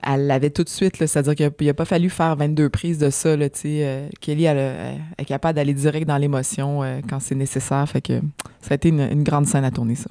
elle 0.03 0.27
l'avait 0.27 0.49
tout 0.49 0.63
de 0.63 0.69
suite. 0.69 0.95
C'est-à-dire 0.97 1.35
qu'il 1.35 1.67
n'a 1.67 1.73
pas 1.73 1.85
fallu 1.85 2.09
faire 2.09 2.35
22 2.35 2.69
prises 2.69 2.97
de 2.97 3.09
ça. 3.09 3.35
Là. 3.37 3.47
Euh, 3.65 4.09
Kelly, 4.19 4.43
elle, 4.45 4.99
est 5.17 5.25
capable 5.25 5.55
d'aller 5.55 5.73
direct 5.73 6.07
dans 6.07 6.17
l'émotion 6.17 6.83
euh, 6.83 6.99
quand 7.07 7.19
c'est 7.19 7.35
nécessaire. 7.35 7.87
Fait 7.87 8.01
que 8.01 8.19
ça 8.61 8.71
a 8.71 8.75
été 8.75 8.89
une, 8.89 9.01
une 9.01 9.23
grande 9.23 9.45
scène 9.45 9.63
à 9.63 9.71
tourner, 9.71 9.95
ça. 9.95 10.09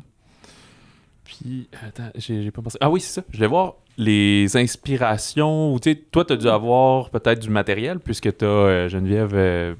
Puis, 1.24 1.68
attends, 1.86 2.10
j'ai 2.16 2.50
pas 2.50 2.62
pensé. 2.62 2.78
Ah 2.80 2.90
oui, 2.90 3.00
c'est 3.00 3.20
ça. 3.20 3.22
Je 3.30 3.38
vais 3.38 3.46
voir 3.46 3.74
les 3.96 4.56
inspirations. 4.56 5.72
Ou, 5.74 5.80
tu 5.80 5.92
sais, 5.92 5.96
toi, 5.96 6.24
tu 6.24 6.32
as 6.32 6.36
dû 6.36 6.48
avoir 6.48 7.10
peut-être 7.10 7.40
du 7.40 7.50
matériel, 7.50 7.98
puisque 8.00 8.36
tu 8.36 8.44
as, 8.44 8.88
Geneviève, 8.88 9.76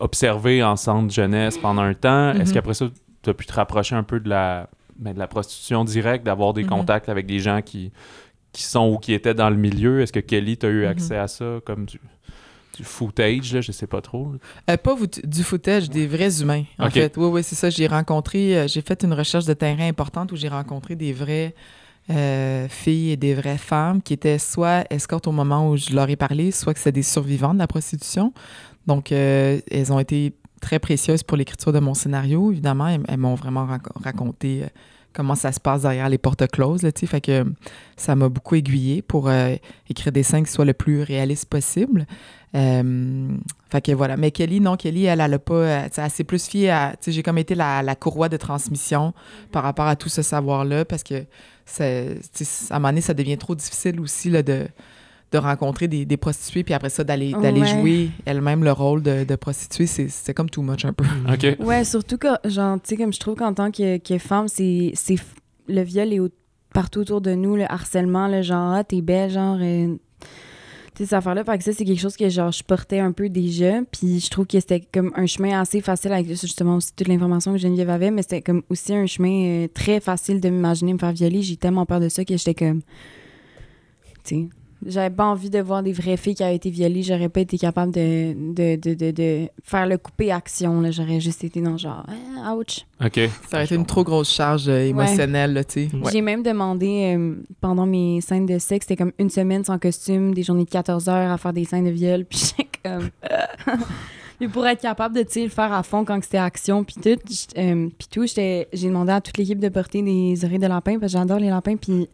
observé 0.00 0.62
en 0.62 0.76
centre 0.76 1.12
jeunesse 1.12 1.58
pendant 1.58 1.82
un 1.82 1.94
temps. 1.94 2.32
Est-ce 2.32 2.50
Mhm. 2.50 2.54
qu'après 2.54 2.74
ça, 2.74 2.86
tu 3.24 3.30
as 3.30 3.34
pu 3.34 3.46
te 3.46 3.52
rapprocher 3.52 3.94
un 3.96 4.02
peu 4.04 4.20
de 4.20 4.28
la, 4.28 4.68
ben, 4.96 5.12
de 5.14 5.18
la 5.18 5.26
prostitution 5.26 5.84
directe, 5.84 6.24
d'avoir 6.24 6.52
des 6.54 6.62
Mhm. 6.62 6.68
contacts 6.70 7.08
avec 7.08 7.26
des 7.26 7.40
gens 7.40 7.60
qui, 7.62 7.90
qui 8.52 8.62
sont 8.62 8.88
ou 8.88 8.98
qui 8.98 9.12
étaient 9.12 9.34
dans 9.34 9.50
le 9.50 9.56
milieu? 9.56 10.00
Est-ce 10.00 10.12
que 10.12 10.20
Kelly, 10.20 10.56
tu 10.56 10.66
as 10.66 10.68
eu 10.70 10.82
Mhm. 10.84 10.90
accès 10.90 11.16
à 11.18 11.26
ça, 11.26 11.58
comme 11.64 11.86
du, 11.86 11.98
du 12.76 12.84
footage, 12.84 13.52
là, 13.54 13.60
je 13.60 13.72
sais 13.72 13.86
pas 13.86 14.00
trop. 14.00 14.32
Euh, 14.70 14.76
pas 14.76 14.94
vous- 14.94 15.06
du 15.06 15.42
footage, 15.42 15.88
des 15.90 16.06
vrais 16.06 16.40
humains, 16.42 16.64
en 16.78 16.90
fait. 16.90 17.16
Oui, 17.16 17.26
oui, 17.26 17.42
c'est 17.42 17.54
ça. 17.54 17.70
J'ai 17.70 17.86
rencontré, 17.86 18.56
euh, 18.58 18.68
j'ai 18.68 18.80
fait 18.82 19.02
une 19.02 19.12
recherche 19.14 19.44
de 19.46 19.54
terrain 19.54 19.88
importante 19.88 20.30
où 20.32 20.36
j'ai 20.36 20.48
rencontré 20.48 20.94
des 20.96 21.12
vrais 21.12 21.54
euh, 22.10 22.68
filles 22.68 23.12
et 23.12 23.16
des 23.16 23.32
vraies 23.32 23.56
femmes 23.56 24.02
qui 24.02 24.12
étaient 24.12 24.38
soit 24.38 24.84
escortes 24.90 25.26
au 25.26 25.32
moment 25.32 25.70
où 25.70 25.76
je 25.78 25.94
leur 25.94 26.10
ai 26.10 26.16
parlé, 26.16 26.50
soit 26.50 26.74
que 26.74 26.80
c'est 26.80 26.92
des 26.92 27.02
survivantes 27.02 27.54
de 27.54 27.58
la 27.60 27.66
prostitution. 27.66 28.34
Donc, 28.86 29.10
elles 29.10 29.90
ont 29.90 29.98
été 29.98 30.34
très 30.64 30.78
précieuses 30.78 31.22
pour 31.22 31.36
l'écriture 31.36 31.72
de 31.72 31.80
mon 31.80 31.94
scénario. 31.94 32.50
Évidemment, 32.50 32.88
elles, 32.88 33.02
elles 33.08 33.18
m'ont 33.18 33.34
vraiment 33.36 33.66
rac- 33.66 33.92
raconté 34.02 34.62
euh, 34.62 34.66
comment 35.12 35.36
ça 35.36 35.52
se 35.52 35.60
passe 35.60 35.82
derrière 35.82 36.08
les 36.08 36.18
portes 36.18 36.46
closes. 36.50 36.82
Là, 36.82 36.90
tu 36.92 37.00
sais. 37.00 37.06
fait 37.06 37.20
que 37.20 37.44
ça 37.96 38.16
m'a 38.16 38.28
beaucoup 38.28 38.54
aiguillé 38.56 39.02
pour 39.02 39.28
euh, 39.28 39.54
écrire 39.88 40.12
des 40.12 40.22
scènes 40.22 40.44
qui 40.44 40.52
soient 40.52 40.64
le 40.64 40.72
plus 40.74 41.02
réalistes 41.02 41.48
possible. 41.48 42.06
Euh, 42.54 43.28
fait 43.70 43.80
que 43.80 43.92
voilà. 43.92 44.16
Mais 44.16 44.30
Kelly, 44.30 44.60
non, 44.60 44.76
Kelly, 44.76 45.04
elle, 45.04 45.20
elle 45.20 45.34
a 45.34 45.38
pas. 45.38 45.54
euh, 45.54 45.88
Elle 45.96 46.10
s'est 46.10 46.24
plus 46.24 46.46
fiée 46.48 46.70
à. 46.70 46.94
J'ai 47.06 47.22
comme 47.22 47.38
été 47.38 47.54
la, 47.54 47.82
la 47.82 47.94
courroie 47.94 48.28
de 48.28 48.36
transmission 48.36 49.12
par 49.52 49.62
rapport 49.64 49.86
à 49.86 49.96
tout 49.96 50.08
ce 50.08 50.22
savoir-là 50.22 50.84
parce 50.84 51.02
que 51.02 51.24
à 51.80 51.84
un 51.84 52.78
moment 52.78 52.88
donné, 52.88 53.00
ça 53.00 53.14
devient 53.14 53.38
trop 53.38 53.54
difficile 53.54 53.98
aussi 54.00 54.30
là, 54.30 54.42
de, 54.42 54.68
de 55.34 55.38
rencontrer 55.38 55.88
des, 55.88 56.04
des 56.04 56.16
prostituées 56.16 56.62
puis 56.64 56.72
après 56.74 56.90
ça, 56.90 57.02
d'aller, 57.04 57.32
d'aller 57.32 57.60
Ouais. 57.62 57.66
jouer 57.66 58.10
elle-même 58.24 58.62
le 58.64 58.72
rôle 58.72 59.02
de, 59.02 59.24
de 59.24 59.36
prostituée. 59.36 59.86
C'est, 59.86 60.08
c'est 60.08 60.32
comme 60.32 60.48
too 60.48 60.62
much 60.62 60.84
un 60.84 60.92
peu. 60.92 61.04
OK. 61.28 61.56
Ouais, 61.66 61.84
surtout 61.84 62.18
que, 62.18 62.28
genre, 62.44 62.76
tu 62.82 62.90
sais, 62.90 62.96
comme 62.96 63.12
je 63.12 63.18
trouve 63.20 63.34
qu'en 63.34 63.52
tant 63.52 63.70
que, 63.70 63.98
que 63.98 64.18
femme, 64.18 64.48
c'est, 64.48 64.92
le 65.68 65.82
viol 65.82 66.12
est 66.12 66.20
au- 66.20 66.28
partout 66.72 67.00
autour 67.00 67.20
de 67.20 67.34
nous, 67.34 67.56
le 67.56 67.64
harcèlement, 67.70 68.28
le 68.28 68.42
genre, 68.42 68.74
ah, 68.74 68.84
t'es 68.84 69.00
belle, 69.00 69.30
genre, 69.30 69.58
euh, 69.60 69.94
tu 70.94 70.98
sais, 70.98 71.04
cette 71.06 71.12
affaire-là. 71.14 71.42
Fait 71.44 71.58
que 71.58 71.64
ça, 71.64 71.72
c'est 71.72 71.84
quelque 71.84 72.00
chose 72.00 72.16
que, 72.16 72.28
genre, 72.28 72.52
je 72.52 72.62
portais 72.62 73.00
un 73.00 73.10
peu 73.12 73.28
déjà, 73.28 73.80
puis 73.90 74.20
je 74.20 74.30
trouve 74.30 74.46
que 74.46 74.60
c'était 74.60 74.80
comme 74.92 75.10
un 75.16 75.26
chemin 75.26 75.60
assez 75.60 75.80
facile 75.80 76.12
avec, 76.12 76.28
justement, 76.28 76.76
aussi 76.76 76.92
toute 76.94 77.08
l'information 77.08 77.52
que 77.52 77.58
Geneviève 77.58 77.90
avait, 77.90 78.10
mais 78.12 78.22
c'était 78.22 78.42
comme 78.42 78.62
aussi 78.70 78.94
un 78.94 79.06
chemin 79.06 79.64
euh, 79.64 79.68
très 79.74 79.98
facile 80.00 80.40
de 80.40 80.48
m'imaginer 80.48 80.92
me 80.92 80.98
faire 80.98 81.12
violer. 81.12 81.42
J'ai 81.42 81.56
tellement 81.56 81.86
peur 81.86 81.98
de 82.00 82.08
ça 82.08 82.24
que 82.24 82.36
j'étais 82.36 82.54
comme, 82.54 82.80
tu 84.24 84.36
sais, 84.36 84.48
j'avais 84.86 85.14
pas 85.14 85.24
envie 85.24 85.50
de 85.50 85.58
voir 85.60 85.82
des 85.82 85.92
vraies 85.92 86.16
filles 86.16 86.34
qui 86.34 86.42
avaient 86.42 86.56
été 86.56 86.70
violées. 86.70 87.02
J'aurais 87.02 87.28
pas 87.28 87.40
été 87.40 87.56
capable 87.58 87.92
de, 87.92 88.34
de, 88.54 88.76
de, 88.76 88.94
de, 88.94 89.10
de 89.10 89.48
faire 89.62 89.86
le 89.86 89.98
couper 89.98 90.30
action. 90.32 90.80
là. 90.80 90.90
J'aurais 90.90 91.20
juste 91.20 91.44
été 91.44 91.60
dans 91.60 91.76
genre, 91.76 92.04
ah, 92.44 92.54
ouch. 92.56 92.84
OK. 93.04 93.20
Ça 93.48 93.56
aurait 93.58 93.64
été 93.64 93.74
une 93.74 93.86
trop 93.86 94.04
grosse 94.04 94.30
charge 94.32 94.68
euh, 94.68 94.86
émotionnelle, 94.88 95.52
là, 95.54 95.64
tu 95.64 95.88
sais. 95.88 95.96
Ouais. 95.96 96.10
J'ai 96.12 96.20
même 96.20 96.42
demandé 96.42 97.14
euh, 97.16 97.34
pendant 97.60 97.86
mes 97.86 98.20
scènes 98.20 98.46
de 98.46 98.58
sexe, 98.58 98.86
c'était 98.88 98.96
comme 99.02 99.12
une 99.18 99.30
semaine 99.30 99.64
sans 99.64 99.78
costume, 99.78 100.34
des 100.34 100.42
journées 100.42 100.64
de 100.64 100.70
14 100.70 101.08
heures 101.08 101.30
à 101.32 101.38
faire 101.38 101.52
des 101.52 101.64
scènes 101.64 101.84
de 101.86 101.90
viol. 101.90 102.24
Puis 102.28 102.38
j'étais 102.56 102.68
comme. 102.84 103.10
Mais 104.40 104.48
pour 104.48 104.66
être 104.66 104.80
capable 104.80 105.14
de 105.16 105.22
tu 105.22 105.30
sais, 105.34 105.42
le 105.44 105.48
faire 105.48 105.72
à 105.72 105.82
fond 105.84 106.04
quand 106.04 106.20
c'était 106.22 106.38
action, 106.38 106.82
puis 106.82 106.96
tout, 107.00 107.08
euh, 107.56 107.88
puis 107.96 108.08
tout, 108.10 108.26
j'étais- 108.26 108.66
j'ai 108.72 108.88
demandé 108.88 109.12
à 109.12 109.20
toute 109.20 109.38
l'équipe 109.38 109.60
de 109.60 109.68
porter 109.68 110.02
des 110.02 110.44
oreilles 110.44 110.58
de 110.58 110.66
lapin, 110.66 110.98
parce 110.98 111.12
que 111.12 111.18
j'adore 111.18 111.38
les 111.38 111.50
lapins, 111.50 111.76
puis 111.76 112.08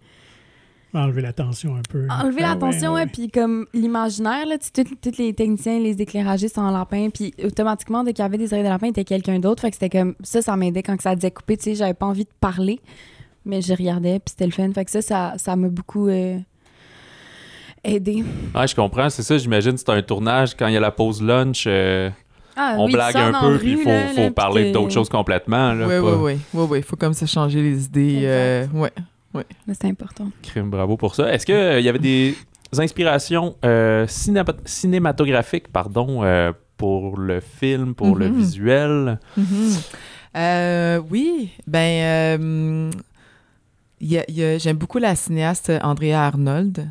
Enlever 0.93 1.23
la 1.23 1.33
tension 1.33 1.77
un 1.77 1.83
peu. 1.89 2.07
enlever 2.11 2.43
Ah 2.43 2.49
la 2.49 2.53
ouais, 2.55 2.59
tension, 2.59 2.93
ouais. 2.95 3.03
ouais, 3.03 3.07
puis 3.07 3.31
comme 3.31 3.67
l'imaginaire, 3.73 4.45
là, 4.47 4.59
tu 4.59 4.69
sais, 4.75 4.85
tous 4.85 5.19
les 5.19 5.33
techniciens, 5.35 5.79
les 5.79 6.01
éclairagistes 6.03 6.59
en 6.59 6.71
lapin, 6.73 7.11
puis 7.15 7.33
automatiquement, 7.45 8.03
dès 8.03 8.13
qu'il 8.13 8.25
y 8.25 8.27
avait 8.27 8.39
des 8.39 8.53
oreilles 8.53 8.65
de 8.65 8.69
lapin, 8.69 8.87
il 8.87 8.91
était 8.91 9.05
quelqu'un 9.05 9.39
d'autre, 9.39 9.63
fait 9.63 9.71
que 9.71 9.77
c'était 9.81 9.99
comme, 9.99 10.15
ça, 10.23 10.43
ça 10.43 10.57
m'aidait 10.57 10.83
quand 10.83 11.01
ça 11.01 11.15
disait 11.15 11.31
couper, 11.31 11.57
tu 11.57 11.63
sais, 11.65 11.75
j'avais 11.77 11.95
pas 11.95 12.07
envie 12.07 12.25
de 12.25 12.31
parler, 12.41 12.81
mais 13.45 13.63
je 13.63 13.73
regardais, 13.73 14.19
puis 14.19 14.31
c'était 14.31 14.47
le 14.47 14.53
fun, 14.53 14.73
fait 14.73 14.85
que 14.85 14.91
ça, 14.91 15.01
ça 15.03 15.35
ça 15.39 15.55
m'a 15.57 15.69
beaucoup 15.69 16.09
euh, 16.09 16.39
aidé. 17.85 18.25
Ouais, 18.55 18.67
je 18.67 18.75
comprends. 18.75 19.09
C'est 19.11 19.23
ça, 19.23 19.39
j'imagine, 19.39 19.77
c'est 19.77 19.89
un 19.91 20.03
tournage. 20.03 20.55
Quand 20.57 20.67
il 20.67 20.75
y 20.75 20.77
a 20.77 20.81
la 20.81 20.91
pause 20.91 21.23
lunch, 21.23 21.65
euh, 21.67 22.11
Ah, 22.57 22.75
on 22.79 22.87
oui, 22.87 22.93
blague 22.93 23.17
un 23.17 23.33
peu, 23.41 23.59
puis 23.59 23.73
il 23.73 23.77
faut, 23.79 23.89
là, 23.89 24.07
faut 24.09 24.21
là, 24.23 24.31
parler 24.33 24.73
d'autres 24.73 24.93
choses 24.93 25.09
complètement. 25.09 25.73
Là, 25.73 25.87
Oui, 25.87 25.95
pas- 26.01 26.17
oui, 26.17 26.35
oui. 26.35 26.41
Oui, 26.53 26.67
oui. 26.71 26.79
Il 26.79 26.85
faut 26.85 26.97
comme 26.97 27.15
ça 27.15 27.27
changer 27.27 27.63
les 27.63 27.85
idées. 27.85 28.23
euh, 28.25 28.67
ouais. 28.75 28.91
Là, 29.35 29.43
C'est 29.69 29.85
important. 29.87 30.31
Crime, 30.43 30.71
bravo 30.71 30.97
pour 30.97 31.15
ça. 31.15 31.33
Est-ce 31.33 31.47
qu'il 31.47 31.85
y 31.85 31.89
avait 31.89 31.99
des 31.99 32.35
inspirations 32.79 33.57
euh, 33.65 34.07
cinéma- 34.07 34.57
cinématographiques 34.65 35.69
pardon, 35.69 36.23
euh, 36.25 36.53
pour 36.77 37.19
le 37.19 37.41
film, 37.41 37.95
pour 37.95 38.17
le 38.17 38.29
Mhm. 38.29 38.37
visuel? 38.39 39.19
Mhm. 39.37 39.73
Euh, 40.37 41.01
oui, 41.11 41.51
ben, 41.67 42.39
euh, 42.41 42.91
j'aime 44.59 44.77
beaucoup 44.77 44.99
la 44.99 45.15
cinéaste 45.17 45.73
Andrea 45.83 46.15
Arnold. 46.15 46.89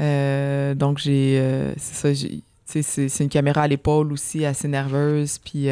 Euh, 0.00 0.74
donc, 0.74 0.98
j'ai, 0.98 1.38
euh, 1.38 1.72
c'est 1.76 1.94
ça, 1.94 2.12
j'ai- 2.12 2.28
tu 2.38 2.42
sais, 2.66 2.82
c'est 2.82 3.08
c'est 3.08 3.24
une 3.24 3.30
caméra 3.30 3.62
à 3.62 3.68
l'épaule 3.68 4.12
aussi, 4.12 4.44
assez 4.44 4.66
nerveuse. 4.68 5.38
Puis, 5.38 5.68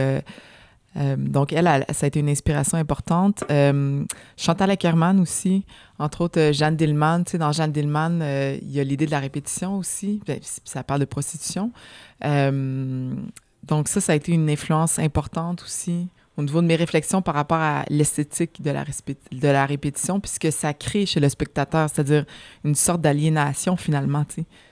euh, 0.96 1.16
donc, 1.16 1.52
elle, 1.52 1.66
ça 1.92 2.04
a 2.04 2.06
été 2.06 2.20
une 2.20 2.28
inspiration 2.28 2.78
importante. 2.78 3.44
Euh, 3.50 4.04
Chantal 4.36 4.70
Ackerman 4.70 5.20
aussi, 5.20 5.64
entre 5.98 6.22
autres 6.22 6.40
euh, 6.40 6.52
Jeanne 6.52 6.76
Dillman. 6.76 7.24
Tu 7.24 7.32
sais, 7.32 7.38
dans 7.38 7.52
Jeanne 7.52 7.72
Dillman, 7.72 8.20
il 8.60 8.70
y 8.70 8.80
a 8.80 8.84
l'idée 8.84 9.06
de 9.06 9.10
la 9.10 9.20
répétition 9.20 9.78
aussi. 9.78 10.20
Ben, 10.26 10.38
ça 10.42 10.82
parle 10.82 11.00
de 11.00 11.06
prostitution. 11.06 11.72
Donc, 12.22 13.88
ça, 13.88 14.00
ça 14.00 14.12
a 14.12 14.16
été 14.16 14.32
une 14.32 14.50
influence 14.50 14.98
importante 14.98 15.62
aussi 15.62 16.08
au 16.36 16.42
niveau 16.42 16.62
de 16.62 16.66
mes 16.66 16.76
réflexions 16.76 17.20
par 17.20 17.34
rapport 17.34 17.58
à 17.58 17.84
l'esthétique 17.90 18.62
de 18.62 18.70
la, 18.70 18.84
de 18.84 19.48
la 19.48 19.66
répétition, 19.66 20.18
puisque 20.18 20.50
ça 20.50 20.72
crée 20.72 21.04
chez 21.04 21.20
le 21.20 21.28
spectateur, 21.28 21.88
c'est-à-dire 21.90 22.24
une 22.64 22.74
sorte 22.74 23.02
d'aliénation 23.02 23.76
finalement. 23.76 24.24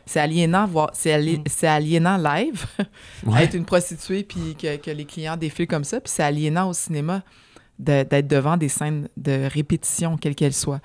C'est 0.07 0.21
aliénant, 0.21 0.67
voir, 0.67 0.91
c'est, 0.95 1.13
ali- 1.13 1.39
Mm. 1.39 1.45
c'est 1.47 1.67
aliénant 1.69 2.17
live, 2.17 2.65
Ouais. 3.27 3.45
être 3.45 3.55
une 3.55 3.67
prostituée 3.67 4.23
puis 4.25 4.57
que, 4.61 4.77
que 4.77 4.91
les 4.91 5.05
clients 5.05 5.37
défilent 5.37 5.67
comme 5.69 5.85
ça, 5.85 6.01
puis 6.01 6.11
c'est 6.11 6.23
aliénant 6.23 6.71
au 6.71 6.73
cinéma 6.73 7.23
de- 7.79 8.05
d'être 8.05 8.27
devant 8.27 8.57
des 8.57 8.69
scènes 8.69 9.09
de 9.19 9.47
répétition, 9.53 10.17
quelles 10.17 10.35
qu'elles 10.35 10.55
soient. 10.55 10.81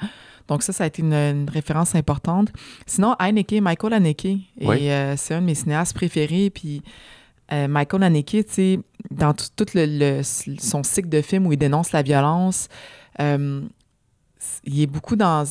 Donc 0.48 0.62
ça, 0.62 0.74
ça 0.74 0.84
a 0.84 0.88
été 0.88 1.02
une, 1.02 1.14
une 1.14 1.50
référence 1.50 1.96
importante. 1.96 2.50
Sinon, 2.86 3.16
Haneke, 3.18 3.54
Michael 3.62 3.94
Haneke, 3.94 4.28
Oui. 4.62 4.90
euh, 4.92 5.16
c'est 5.18 5.34
un 5.34 5.42
de 5.42 5.46
mes 5.48 5.56
cinéastes 5.56 5.96
préférés, 5.96 6.50
puis 6.52 6.84
euh, 7.52 7.68
Michael 7.68 8.04
Haneke, 8.04 8.46
dans 9.12 9.34
tout, 9.34 9.66
le, 9.76 9.86
le- 10.20 10.24
son 10.24 10.84
cycle 10.84 11.10
de 11.10 11.22
films 11.22 11.48
où 11.48 11.54
il 11.54 11.58
dénonce 11.60 11.92
la 11.92 12.02
violence, 12.02 12.68
euh, 13.20 13.62
il 14.64 14.82
est 14.82 14.88
beaucoup 14.88 15.16
dans, 15.16 15.46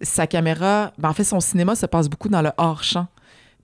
sa 0.00 0.26
caméra. 0.26 0.92
ben, 0.98 1.08
en 1.10 1.12
fait, 1.12 1.24
son 1.24 1.40
cinéma 1.40 1.74
se 1.74 1.86
passe 1.86 2.08
beaucoup 2.08 2.28
dans 2.28 2.42
le 2.42 2.50
hors-champ. 2.56 3.08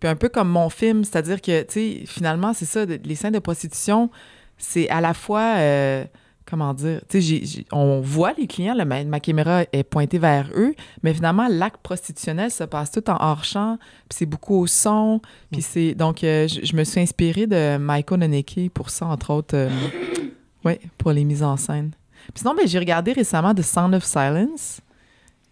Puis 0.00 0.08
un 0.08 0.16
peu 0.16 0.28
comme 0.28 0.48
mon 0.48 0.68
film, 0.68 1.04
c'est-à-dire 1.04 1.40
que, 1.40 1.62
tu 1.62 1.72
sais, 1.72 2.02
finalement, 2.06 2.52
c'est 2.52 2.64
ça, 2.64 2.84
les 2.84 3.14
scènes 3.14 3.32
de 3.34 3.38
prostitution, 3.38 4.10
c'est 4.58 4.88
à 4.90 5.00
la 5.00 5.14
fois. 5.14 5.54
euh, 5.58 6.04
comment 6.46 6.74
dire? 6.74 7.00
Tu 7.09 7.22
sais, 7.22 7.64
on 7.72 8.00
voit 8.00 8.33
les 8.38 8.46
clients, 8.46 8.74
là, 8.74 8.85
ma, 8.85 9.02
ma 9.04 9.20
caméra 9.20 9.62
est 9.72 9.83
pointée 9.83 10.18
vers 10.18 10.48
eux, 10.54 10.74
mais 11.02 11.14
finalement, 11.14 11.48
l'acte 11.48 11.78
prostitutionnel 11.83 12.50
se 12.50 12.64
passe 12.64 12.90
tout 12.90 13.09
en 13.11 13.16
hors-champ, 13.20 13.78
puis 14.09 14.18
c'est 14.18 14.26
beaucoup 14.26 14.57
au 14.57 14.66
son, 14.66 15.20
puis 15.50 15.62
c'est... 15.62 15.94
Donc, 15.94 16.22
euh, 16.24 16.46
je, 16.48 16.64
je 16.64 16.76
me 16.76 16.85
suis 16.85 17.00
inspirée 17.00 17.46
de 17.46 17.76
Michael 17.78 18.22
Haneke 18.22 18.70
pour 18.72 18.90
ça, 18.90 19.07
entre 19.07 19.33
autres. 19.33 19.57
euh, 19.57 19.70
oui, 20.64 20.74
pour 20.98 21.12
les 21.12 21.24
mises 21.24 21.42
en 21.42 21.57
scène. 21.57 21.92
Puis 22.33 22.40
sinon, 22.40 22.54
ben, 22.54 22.66
j'ai 22.66 22.78
regardé 22.78 23.12
récemment 23.12 23.54
The 23.54 23.62
Sound 23.62 23.94
of 23.94 24.04
Silence, 24.04 24.80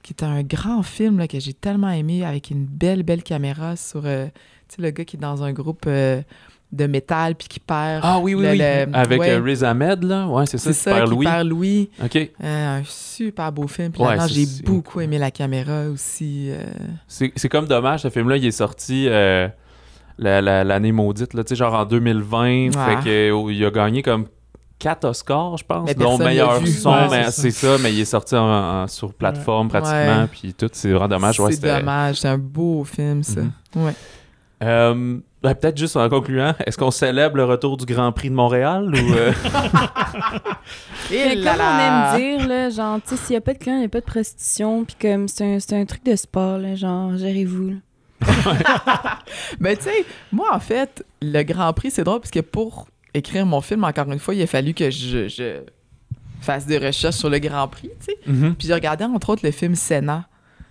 qui 0.03 0.15
est 0.15 0.25
un 0.25 0.43
grand 0.43 0.83
film 0.83 1.19
là, 1.19 1.29
que 1.29 1.39
j'ai 1.39 1.53
tellement 1.55 1.91
aimé, 1.91 2.25
avec 2.25 2.51
une 2.51 2.65
belle, 2.65 3.03
belle 3.03 3.23
caméra 3.23 3.77
sur... 3.77 4.03
euh, 4.05 4.27
tu 4.69 4.77
sais, 4.77 4.83
le 4.83 4.91
gars 4.91 5.05
qui 5.05 5.17
est 5.17 5.21
dans 5.21 5.43
un 5.43 5.53
groupe 5.53 5.85
euh, 5.87 6.23
de 6.73 6.87
métal, 6.87 7.35
puis 7.35 7.49
qui 7.49 7.61
perd... 7.61 8.01
Ah 8.03 8.19
oui, 8.19 8.35
oui, 8.35 8.43
le- 8.45 8.51
oui. 8.53 8.59
le- 8.59 8.97
Avec 8.97 9.21
ouais. 9.21 9.31
euh, 9.31 9.41
Riz 9.43 9.63
Ahmed, 9.63 10.03
là. 10.05 10.27
Ouais, 10.27 10.47
c'est 10.47 10.57
ça, 10.57 10.73
ça, 10.73 11.03
qui 11.03 11.11
Louis. 11.11 11.27
perd 11.27 11.47
Louis. 11.47 11.91
OK. 12.03 12.17
Euh, 12.17 12.79
un 12.79 12.83
super 12.87 13.53
beau 13.53 13.67
film. 13.69 13.93
Puis 13.93 14.03
Ouais, 14.03 14.17
j'ai 14.29 14.47
c'est- 14.47 14.65
beaucoup 14.65 15.01
aimé 15.03 15.19
la 15.19 15.31
caméra 15.31 15.89
aussi. 15.93 16.49
euh. 16.51 16.65
C'est 17.07 17.31
c'est 17.37 17.49
comme 17.51 17.67
dommage, 17.67 18.01
ce 18.01 18.09
film-là, 18.11 18.39
il 18.39 18.47
est 18.47 18.51
sorti 18.53 19.07
euh, 19.09 19.49
la- 20.19 20.41
la- 20.41 20.65
l'année 20.65 20.93
maudite, 20.93 21.35
là, 21.35 21.45
tu 21.45 21.51
sais, 21.51 21.57
genre 21.57 21.75
en 21.75 21.85
2020. 21.85 22.47
Ouais. 22.47 22.71
Fait 22.71 23.05
que, 23.05 23.31
oh, 23.33 23.51
il 23.51 23.63
a 23.67 23.71
gagné 23.71 24.03
comme 24.03 24.27
4 24.79 25.05
Oscars, 25.05 25.59
je 25.59 25.65
pense, 25.65 25.87
Mais 25.87 25.95
dont 25.95 26.17
meilleur 26.19 26.59
l'a 26.59 26.67
son. 26.67 26.91
Ouais, 26.91 27.09
mais 27.11 27.25
c'est 27.25 27.51
c'est 27.51 27.51
ça. 27.51 27.77
mais 27.83 27.93
il 27.93 28.01
est 28.01 28.05
sorti 28.07 28.35
en- 28.35 28.83
en- 28.83 28.89
sur 28.89 29.13
plateforme 29.13 29.69
pratiquement, 29.69 30.27
puis 30.27 30.55
tout. 30.55 30.69
C'est 30.73 30.91
vraiment 30.91 31.09
dommage. 31.09 31.37
C'est 31.51 31.61
dommage. 31.61 32.17
C'est 32.17 32.29
un 32.29 32.39
beau 32.39 32.83
film, 32.85 33.23
ça. 33.23 33.43
Mhm. 33.43 33.85
Ouais. 33.85 33.93
Euh, 34.63 35.19
ben, 35.43 35.55
Peut-être 35.55 35.77
juste 35.77 35.97
en 35.97 36.09
concluant, 36.09 36.55
est-ce 36.67 36.79
qu'on 36.79 36.91
célèbre 36.91 37.37
le 37.37 37.45
retour 37.45 37.77
du 37.77 37.85
Grand 37.85 38.13
Prix 38.13 38.31
de 38.31 38.35
Montréal 38.35 38.93
ou 38.95 39.15
euh, 39.15 39.33
Et 41.11 41.25
Mais 41.25 41.35
là 41.37 41.53
comme 41.53 41.61
on 41.61 42.19
aime 42.19 42.39
dire, 42.39 42.49
là, 42.49 42.71
genre, 42.71 42.99
tu 43.03 43.11
sais, 43.11 43.17
s'il 43.17 43.33
n'y 43.35 43.37
a 43.39 43.41
pas 43.41 43.55
de 43.55 43.59
clients, 43.59 43.77
il 43.77 43.81
n'y 43.81 43.87
a 43.87 43.89
pas 43.89 44.01
de 44.01 44.07
prostitution, 44.07 44.85
puis 44.85 44.97
comme, 45.01 45.29
c'est 45.29 45.45
un, 45.45 45.61
c'est 45.61 45.79
un 45.79 45.85
truc 45.85 46.05
de 46.05 46.17
sport, 46.17 46.59
là, 46.59 46.75
genre, 46.75 47.17
gérez-vous, 47.17 47.69
là. 47.69 47.75
Mais 49.61 49.77
tu 49.77 49.85
sais, 49.85 50.05
moi, 50.31 50.49
en 50.53 50.61
fait, 50.61 51.05
le 51.21 51.43
Grand 51.43 51.73
Prix, 51.73 51.91
c'est 51.91 52.05
drôle 52.05 52.21
parce 52.21 52.31
que 52.31 52.41
pour 52.41 52.87
écrire 53.15 53.45
mon 53.45 53.61
film, 53.61 53.85
encore 53.85 54.11
une 54.11 54.21
fois, 54.21 54.35
il 54.35 54.43
a 54.43 54.47
fallu 54.47 54.75
que 54.75 54.91
je, 54.91 55.29
je 55.29 55.61
fasse 56.41 56.67
des 56.67 56.79
recherches 56.79 57.17
sur 57.17 57.31
le 57.31 57.39
Grand 57.39 57.69
Prix, 57.69 57.91
tu 58.01 58.07
sais. 58.07 58.19
Mhm. 58.27 58.55
Puis 58.55 58.69
j'ai 58.69 58.75
regardé, 58.75 59.05
entre 59.05 59.31
autres, 59.31 59.45
le 59.45 59.51
film 59.53 59.75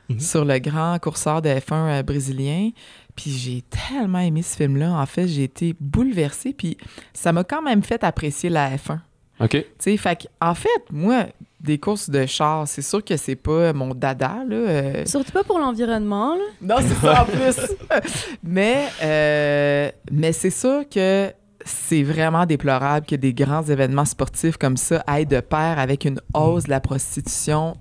Mhm. 0.09 0.19
sur 0.19 0.43
le 0.45 0.59
grand 0.59 0.97
courseur 0.99 1.41
de 1.41 1.49
F1 1.49 1.73
euh, 1.73 2.03
brésilien. 2.03 2.69
Puis 3.15 3.31
j'ai 3.31 3.61
tellement 3.63 4.19
aimé 4.19 4.41
ce 4.41 4.55
film-là. 4.55 4.91
En 4.93 5.05
fait, 5.05 5.27
j'ai 5.27 5.43
été 5.43 5.75
bouleversée. 5.79 6.53
Puis 6.53 6.77
ça 7.13 7.31
m'a 7.31 7.43
quand 7.43 7.61
même 7.61 7.83
fait 7.83 8.03
apprécier 8.03 8.49
la 8.49 8.75
F1. 8.75 8.99
OK. 9.39 9.49
Tu 9.49 9.65
sais, 9.79 9.97
fait 9.97 10.15
que, 10.23 10.27
en 10.39 10.53
fait, 10.53 10.69
moi, 10.91 11.25
des 11.59 11.77
courses 11.79 12.09
de 12.09 12.25
char, 12.25 12.67
c'est 12.67 12.81
sûr 12.83 13.03
que 13.03 13.17
c'est 13.17 13.35
pas 13.35 13.73
mon 13.73 13.93
dada, 13.95 14.43
là. 14.47 14.55
euh, 14.55 15.05
Surtout 15.05 15.31
pas 15.31 15.43
pour 15.43 15.57
l'environnement, 15.59 16.35
là. 16.35 16.43
Non, 16.61 16.75
c'est 16.79 16.95
ça 17.05 17.23
en 17.23 17.25
plus. 17.25 17.75
mais 18.43 18.87
euh, 19.01 19.89
mais 20.11 20.31
c'est 20.31 20.49
sûr 20.51 20.83
que 20.89 21.31
c'est 21.65 22.03
vraiment 22.03 22.45
déplorable 22.45 23.05
que 23.05 23.15
des 23.15 23.33
grands 23.33 23.63
événements 23.63 24.05
sportifs 24.05 24.57
comme 24.57 24.77
ça 24.77 25.03
aillent 25.07 25.25
de 25.27 25.39
pair 25.39 25.77
avec 25.79 26.05
une 26.05 26.19
hausse 26.33 26.65
de 26.65 26.69
la 26.71 26.79
prostitution 26.79 27.75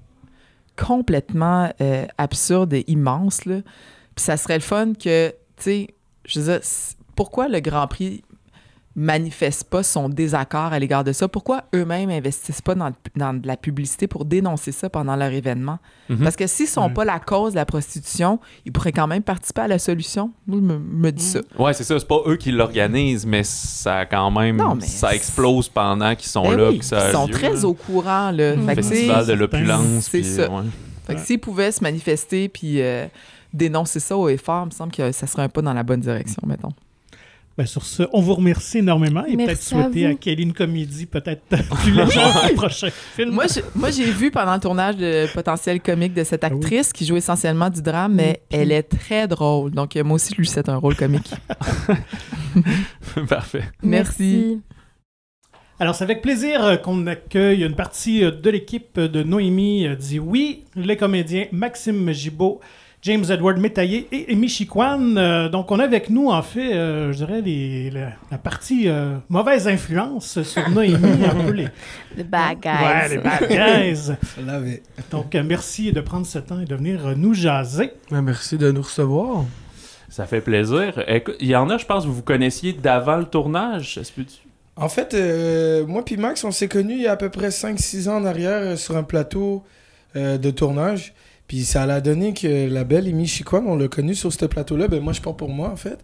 complètement 0.81 1.73
euh, 1.81 2.07
absurde 2.19 2.73
et 2.73 2.85
immense. 2.89 3.45
Là. 3.45 3.61
Puis 4.15 4.25
ça 4.25 4.37
serait 4.37 4.57
le 4.57 4.63
fun 4.63 4.95
que, 4.95 5.29
tu 5.29 5.35
sais, 5.59 5.87
je 6.25 6.41
veux 6.41 6.53
dire, 6.53 6.61
pourquoi 7.15 7.49
le 7.49 7.61
Grand 7.61 7.87
Prix 7.87 8.23
manifeste 9.01 9.65
pas 9.65 9.83
son 9.83 10.09
désaccord 10.09 10.73
à 10.73 10.79
l'égard 10.79 11.05
de 11.05 11.13
ça? 11.13 11.27
Pourquoi 11.27 11.65
eux-mêmes 11.75 12.11
investissent 12.11 12.61
pas 12.61 12.75
dans, 12.75 12.91
dans 13.17 13.33
de 13.35 13.47
la 13.47 13.57
publicité 13.57 14.07
pour 14.07 14.25
dénoncer 14.27 14.73
ça 14.73 14.91
pendant 14.91 15.17
leur 15.17 15.33
événement? 15.33 15.79
Mhm. 16.09 16.19
Parce 16.23 16.37
que 16.37 16.47
s'ils 16.47 16.67
sont 16.69 16.91
pas 16.91 17.05
la 17.05 17.19
cause 17.19 17.53
de 17.53 17.57
la 17.57 17.65
prostitution, 17.65 18.39
ils 18.67 18.73
pourraient 18.73 18.93
quand 18.93 19.07
même 19.07 19.23
participer 19.23 19.63
à 19.63 19.69
la 19.69 19.79
solution. 19.79 20.31
Moi, 20.47 20.59
je 20.61 20.65
me, 20.65 20.79
me 20.79 21.11
dis 21.13 21.25
ça. 21.25 21.41
Ouais, 21.59 21.73
c'est 21.73 21.85
ça. 21.85 21.99
C'est 21.99 22.07
pas 22.09 22.21
eux 22.27 22.37
qui 22.37 22.53
l'organisent, 22.53 23.25
mais 23.27 23.43
ça 23.43 23.99
a 24.01 24.07
quand 24.07 24.31
même. 24.31 24.57
Non, 24.57 24.75
mais 24.75 24.87
ça 24.87 25.15
explose 25.15 25.69
pendant 25.69 26.15
qu'ils 26.15 26.29
sont 26.29 26.43
Ben 26.51 26.57
là. 26.57 26.69
oui, 26.71 26.79
que 26.81 26.85
ça 26.85 27.01
a 27.07 27.09
ils 27.09 27.13
sont 27.13 27.27
lieu, 27.27 27.33
très 27.33 27.55
là. 27.55 27.65
au 27.65 27.75
courant. 27.75 28.31
Là. 28.31 28.57
Mm. 28.57 28.67
Fait 28.67 28.83
sais, 28.83 28.91
Festival 28.91 29.27
de 29.27 29.33
l'opulence. 29.33 30.09
c'est 30.11 30.23
ça. 30.23 30.51
ouais. 30.51 30.63
fait 31.07 31.15
que 31.15 31.19
Ouais. 31.21 31.25
s'ils 31.25 31.41
pouvaient 31.41 31.73
se 31.73 31.83
manifester 31.83 32.49
puis 32.49 32.83
euh, 32.83 33.07
dénoncer 33.53 33.99
ça 34.01 34.17
au 34.17 34.29
effort, 34.29 34.65
il 34.65 34.67
me 34.67 34.71
semble 34.73 34.93
que 34.93 35.11
ça 35.13 35.27
serait 35.27 35.43
un 35.45 35.49
pas 35.49 35.63
dans 35.63 35.73
la 35.73 35.83
bonne 35.83 36.01
direction, 36.01 36.43
mettons. 36.47 36.73
Ben, 37.61 37.67
sur 37.67 37.85
ce, 37.85 38.05
on 38.15 38.23
vous 38.23 38.37
remercie 38.37 38.79
énormément 38.79 39.23
et 39.27 39.37
peut-être 39.37 39.49
Merci 39.49 39.75
à 39.75 39.83
souhaiter 39.83 40.07
à, 40.07 40.11
vous. 40.13 40.17
Kelly 40.17 40.45
une 40.45 40.55
comédie 40.55 41.05
peut-être 41.05 41.43
plus 41.51 41.93
légère 41.93 42.49
le 42.49 42.55
prochain 42.55 42.89
film. 43.15 43.33
Moi, 43.33 43.91
j'ai 43.91 44.11
vu 44.11 44.31
pendant 44.31 44.55
le 44.55 44.61
tournage 44.61 44.95
le 44.99 45.27
potentiel 45.31 45.79
comique 45.83 46.15
de 46.15 46.25
cette 46.25 46.43
Ah 46.43 46.49
oui. 46.51 46.57
actrice 46.57 46.91
qui 46.95 47.05
joue 47.05 47.19
essentiellement 47.19 47.69
du 47.69 47.83
drame, 47.83 48.15
mais 48.15 48.41
elle 48.51 48.73
est 48.73 48.85
très 48.85 49.29
drôle. 49.29 49.73
Donc, 49.73 49.95
moi 49.97 50.15
aussi, 50.15 50.33
je 50.33 50.39
lui 50.39 50.47
souhaite 50.47 50.71
un 50.71 50.77
rôle 50.77 50.97
comique. 50.97 51.31
Parfait. 53.29 53.65
Merci. 53.83 54.63
Alors, 55.79 55.95
c'est 55.95 56.05
avec 56.05 56.23
plaisir 56.23 56.81
qu'on 56.81 57.07
accueille 57.07 57.63
une 57.63 57.75
partie 57.75 58.21
de 58.23 58.51
l'équipe 58.51 58.99
de 58.99 59.23
Noémie 59.23 59.87
euh, 59.87 59.97
dit 59.97 60.19
oui, 60.19 60.65
les 60.77 60.97
comédiens 60.97 61.45
Maxime 61.53 62.11
Gibault, 62.13 62.61
James 63.03 63.25
Edward 63.31 63.59
Métaillé 63.59 64.07
et 64.13 64.31
Amy 64.33 64.49
Chiquan. 64.49 65.17
Euh, 65.17 65.49
donc, 65.49 65.71
on 65.71 65.79
a 65.79 65.85
avec 65.85 66.11
nous, 66.11 66.29
en 66.29 66.43
fait, 66.43 66.75
euh, 66.75 67.13
je 67.13 67.17
dirais, 67.19 67.41
les- 67.41 67.91
la, 67.91 68.11
la 68.31 68.37
partie 68.37 68.89
euh, 68.89 69.17
mauvaise 69.31 69.67
influence 69.69 70.43
sur 70.43 70.69
Noémie, 70.69 71.25
un 71.25 71.45
peu 71.45 71.51
les, 71.53 71.69
The 72.19 72.27
bad 72.27 72.59
guys. 72.61 72.71
ouais, 72.71 73.09
les 73.09 73.19
bad 73.19 73.49
guys. 73.49 74.13
Je 74.39 74.45
l'avais. 74.47 74.83
Donc, 75.11 75.35
euh, 75.35 75.43
merci 75.47 75.93
de 75.93 76.01
prendre 76.03 76.27
ce 76.27 76.39
temps 76.39 76.61
et 76.61 76.67
de 76.67 76.75
venir 76.75 77.07
euh, 77.07 77.15
nous 77.17 77.33
jaser. 77.33 77.93
Ben, 78.11 78.21
merci 78.21 78.59
de 78.59 78.71
nous 78.71 78.83
recevoir. 78.83 79.45
Ça 80.11 80.27
fait 80.27 80.41
plaisir. 80.43 81.03
Écoute, 81.07 81.37
il 81.41 81.49
y 81.49 81.57
en 81.57 81.71
a, 81.71 81.79
je 81.79 81.87
pense, 81.87 82.03
que 82.03 82.09
vous 82.09 82.17
vous 82.17 82.23
connaissiez 82.23 82.75
d'avant 82.75 83.17
le 83.17 83.25
tournage. 83.25 83.95
Ça 83.95 84.05
se 84.05 84.13
peut-tu? 84.13 84.37
En 84.77 84.89
fait, 84.89 85.15
euh, 85.15 85.87
moi 85.87 86.05
puis 86.05 86.17
Max, 86.17 86.43
on 86.45 86.51
s'est 86.51 86.69
connus 86.69 86.95
il 86.97 87.03
y 87.03 87.07
a 87.07 87.13
à 87.13 87.17
peu 87.17 87.29
près 87.31 87.49
5-6 87.51 88.09
ans 88.09 88.17
en 88.17 88.25
arrière 88.25 88.61
euh, 88.63 88.77
sur 88.77 88.97
un 88.97 89.03
plateau 89.05 89.63
euh, 90.17 90.37
de 90.37 90.51
tournage. 90.51 91.13
Puis 91.51 91.65
ça 91.65 91.83
a 91.83 92.01
donné 92.01 92.33
que 92.33 92.69
la 92.73 92.85
belle 92.85 93.09
Amy 93.09 93.27
Chiquan, 93.27 93.65
on 93.67 93.75
l'a 93.77 93.89
connue 93.89 94.15
sur 94.15 94.33
ce 94.33 94.47
plateau-là. 94.47 94.87
Ben 94.87 95.01
moi, 95.03 95.13
je 95.13 95.21
parle 95.21 95.35
pour 95.35 95.49
moi, 95.49 95.69
en 95.69 95.75
fait. 95.75 95.99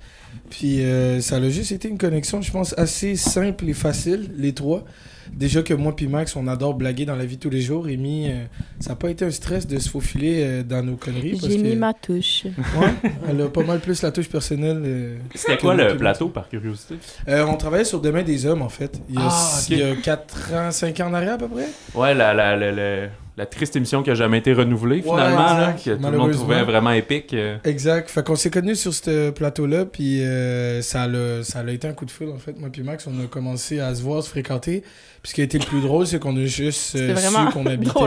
Puis 0.51 0.83
euh, 0.83 1.21
ça 1.21 1.37
a 1.37 1.49
juste 1.49 1.71
été 1.71 1.87
une 1.89 1.99
connexion, 1.99 2.43
je 2.43 2.51
pense, 2.51 2.77
assez 2.77 3.15
simple 3.15 3.69
et 3.69 3.73
facile, 3.73 4.29
les 4.37 4.53
trois. 4.53 4.85
Déjà 5.33 5.63
que 5.63 5.73
moi 5.73 5.95
puis 5.95 6.09
Max, 6.09 6.35
on 6.35 6.49
adore 6.49 6.75
blaguer 6.75 7.05
dans 7.05 7.15
la 7.15 7.25
vie 7.27 7.39
tous 7.39 7.49
les 7.51 7.61
jours. 7.61 7.87
Amy, 7.87 8.27
euh, 8.29 8.45
ça 8.81 8.91
n'a 8.91 8.97
pas 8.97 9.09
été 9.09 9.25
un 9.25 9.31
stress 9.31 9.69
de 9.69 9.79
se 9.79 9.89
faufiler 9.89 10.43
euh, 10.43 10.63
dans 10.65 10.83
nos 10.83 10.97
conneries. 10.97 11.39
J'ai 11.41 11.59
mis 11.59 11.71
que- 11.75 11.77
ma 11.77 11.95
touche. 11.95 12.45
Ouais, 12.45 13.11
elle 13.29 13.41
a 13.41 13.47
pas 13.49 13.63
mal 13.63 13.79
plus 13.79 14.03
la 14.03 14.11
touche 14.11 14.29
personnelle. 14.29 14.83
euh, 14.85 15.17
C'était 15.33 15.59
quoi 15.59 15.77
le 15.77 15.97
plateau, 15.97 16.29
par 16.29 16.49
curiosité? 16.49 16.97
euh, 17.29 17.45
on 17.47 17.57
travaillait 17.57 17.85
sur 17.85 18.01
Demain 18.01 18.25
des 18.25 18.47
hommes, 18.47 18.63
en 18.63 18.69
fait. 18.69 19.01
Il 19.09 19.15
y 19.15 19.19
a, 19.19 19.29
Ah, 19.31 19.59
ok. 19.61 19.69
il 19.71 19.79
y 19.79 19.83
a 19.85 19.95
4 19.95 20.55
ans, 20.55 20.71
5 20.73 20.99
ans 21.01 21.09
en 21.11 21.15
arrière, 21.15 21.35
à 21.35 21.39
peu 21.39 21.47
près. 21.49 21.69
Ouais, 21.95 22.15
la, 22.15 22.35
la, 22.35 22.57
la, 22.57 22.73
la, 22.73 23.07
la 23.37 23.45
triste 23.47 23.77
émission 23.77 24.03
qui 24.03 24.11
a 24.11 24.15
jamais 24.15 24.39
été 24.39 24.53
renouvelée, 24.53 24.97
Ouais, 24.97 25.03
finalement, 25.03 25.37
là, 25.45 25.71
exact. 25.73 25.85
que 25.99 26.03
tout 26.03 26.11
le 26.11 26.19
monde 26.19 26.33
trouvait 26.33 26.63
vraiment 26.65 26.91
épique. 26.93 27.35
euh. 27.35 27.59
Exact. 27.65 28.09
Fait 28.11 28.25
qu'on 28.25 28.35
s'est 28.37 28.51
connus 28.51 28.77
sur 28.77 28.95
ce 28.95 29.31
plateau-là, 29.31 29.85
puis 29.85 30.23
euh, 30.23 30.81
ça, 30.83 31.07
l'a, 31.07 31.43
ça 31.43 31.59
a 31.61 31.71
été 31.71 31.87
un 31.87 31.93
coup 31.93 32.07
de 32.07 32.11
foudre, 32.11 32.33
en 32.35 32.39
fait. 32.39 32.59
Moi 32.59 32.71
puis 32.73 32.83
Max, 32.83 33.07
on 33.07 33.23
a 33.23 33.27
commencé 33.27 33.79
à 33.79 33.95
se 33.95 34.03
voir, 34.03 34.23
se 34.23 34.31
fréquenter. 34.31 34.81
Puis 35.23 35.31
ce 35.31 35.35
qui 35.35 35.41
a 35.43 35.45
été 35.45 35.59
le 35.59 35.65
plus 35.67 35.81
drôle, 35.83 36.07
c'est 36.07 36.19
qu'on 36.19 36.37
a 36.37 36.45
juste 36.47 36.97
euh, 36.97 37.15
C'est 37.15 37.29
vraiment 37.29 37.49
su 37.49 37.53
qu'on 37.53 37.67
habitait... 37.67 38.01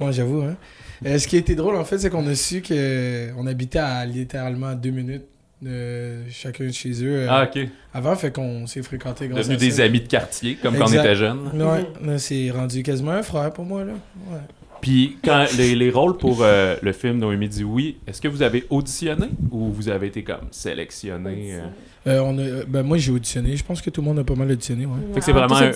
ouais, 0.00 0.12
j'avoue, 0.12 0.42
hein. 0.42 0.56
Euh, 1.04 1.18
ce 1.18 1.26
qui 1.26 1.34
a 1.36 1.38
été 1.40 1.54
drôle, 1.56 1.74
en 1.76 1.84
fait, 1.84 1.98
c'est 1.98 2.10
qu'on 2.10 2.26
a 2.28 2.34
su 2.34 2.62
qu'on 2.62 3.46
habitait 3.46 3.78
à 3.80 4.04
littéralement 4.06 4.74
deux 4.74 4.90
minutes 4.90 5.24
de 5.62 6.24
chacun 6.30 6.64
de 6.66 6.72
chez 6.72 6.90
eux 7.04 7.20
euh, 7.20 7.26
Ah, 7.30 7.44
ok. 7.48 7.66
avant, 7.94 8.16
fait 8.16 8.32
qu'on 8.34 8.66
s'est 8.66 8.82
fréquentés 8.82 9.28
grâce 9.28 9.46
Devenus 9.48 9.62
à 9.62 9.64
des 9.66 9.70
ça. 9.76 9.84
amis 9.84 10.00
de 10.00 10.08
quartier, 10.08 10.56
comme 10.60 10.76
quand 10.76 10.84
on 10.88 10.92
était 10.92 11.14
jeunes. 11.14 11.50
Ouais, 11.54 12.18
c'est 12.18 12.50
rendu 12.50 12.82
quasiment 12.82 13.12
un 13.12 13.22
frère 13.22 13.52
pour 13.52 13.64
moi, 13.64 13.84
là. 13.84 13.92
Ouais. 14.30 14.38
Puis, 14.80 15.16
quand 15.24 15.46
les, 15.56 15.76
les 15.76 15.90
rôles 15.90 16.16
pour 16.18 16.38
euh, 16.42 16.74
le 16.82 16.92
film 16.92 17.18
Noémie 17.18 17.48
dit 17.48 17.62
oui, 17.62 17.98
est-ce 18.08 18.20
que 18.20 18.26
vous 18.26 18.42
avez 18.42 18.64
auditionné 18.68 19.26
ou 19.52 19.70
vous 19.70 19.88
avez 19.88 20.08
été 20.08 20.24
comme 20.24 20.48
sélectionné? 20.50 21.54
euh? 21.54 21.60
Euh, 22.08 22.18
on 22.24 22.36
a, 22.36 22.64
ben 22.66 22.82
moi 22.82 22.96
j'ai 22.98 23.12
auditionné. 23.12 23.54
Je 23.56 23.62
pense 23.62 23.80
que 23.80 23.88
tout 23.90 24.00
le 24.00 24.08
monde 24.08 24.18
a 24.18 24.24
pas 24.24 24.34
mal 24.34 24.50
auditionné. 24.50 24.86
Ouais. 24.86 24.92
Fait 25.14 25.20
que 25.20 25.24
c'est 25.24 25.32
On 25.32 25.36
a 25.36 25.46
vraiment 25.46 25.72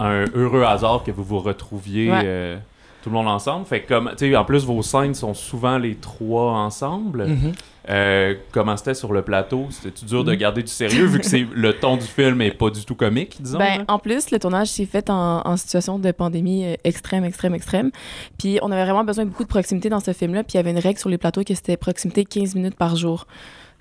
un- 0.00 0.24
heureux 0.34 0.62
hasard 0.62 1.02
que 1.06 1.10
vous 1.10 1.24
vous 1.24 1.38
retrouviez 1.38 2.10
Ouais. 2.10 2.58
Tout 3.02 3.10
le 3.10 3.14
monde 3.14 3.28
ensemble. 3.28 3.66
Fait 3.66 3.82
comme, 3.82 4.10
tu 4.16 4.30
sais, 4.30 4.36
en 4.36 4.44
plus, 4.44 4.64
vos 4.64 4.82
scènes 4.82 5.14
sont 5.14 5.34
souvent 5.34 5.78
les 5.78 5.94
trois 5.96 6.52
ensemble. 6.52 7.26
Mhm. 7.26 7.52
Euh, 7.88 8.34
comment 8.52 8.76
c'était 8.76 8.94
sur 8.94 9.12
le 9.12 9.22
plateau? 9.22 9.66
C'était-tu 9.70 10.04
dur 10.04 10.22
de 10.22 10.32
Mhm. 10.32 10.38
garder 10.38 10.62
du 10.62 10.68
sérieux 10.70 11.06
vu 11.06 11.18
que 11.18 11.24
c'est 11.26 11.46
le 11.54 11.72
ton 11.72 11.96
du 11.96 12.04
film 12.06 12.40
est 12.42 12.50
pas 12.50 12.68
du 12.70 12.84
tout 12.84 12.94
comique, 12.94 13.38
disons? 13.40 13.58
Ben, 13.58 13.78
là? 13.78 13.84
en 13.88 13.98
plus, 13.98 14.30
le 14.30 14.38
tournage 14.38 14.68
s'est 14.68 14.84
fait 14.86 15.08
en, 15.10 15.40
en 15.46 15.56
situation 15.56 15.98
de 15.98 16.10
pandémie 16.12 16.66
euh, 16.66 16.74
extrême, 16.84 17.24
extrême, 17.24 17.54
extrême. 17.54 17.90
Puis 18.38 18.58
on 18.62 18.70
avait 18.70 18.84
vraiment 18.84 19.02
besoin 19.04 19.24
de 19.24 19.30
beaucoup 19.30 19.44
de 19.44 19.48
proximité 19.48 19.88
dans 19.88 20.00
ce 20.00 20.12
film-là. 20.12 20.44
Puis 20.44 20.52
il 20.54 20.56
y 20.58 20.60
avait 20.60 20.70
une 20.72 20.78
règle 20.78 20.98
sur 20.98 21.08
les 21.08 21.18
plateaux 21.18 21.42
que 21.42 21.54
c'était 21.54 21.76
proximité 21.78 22.24
15 22.26 22.54
minutes 22.54 22.76
par 22.76 22.96
jour. 22.96 23.26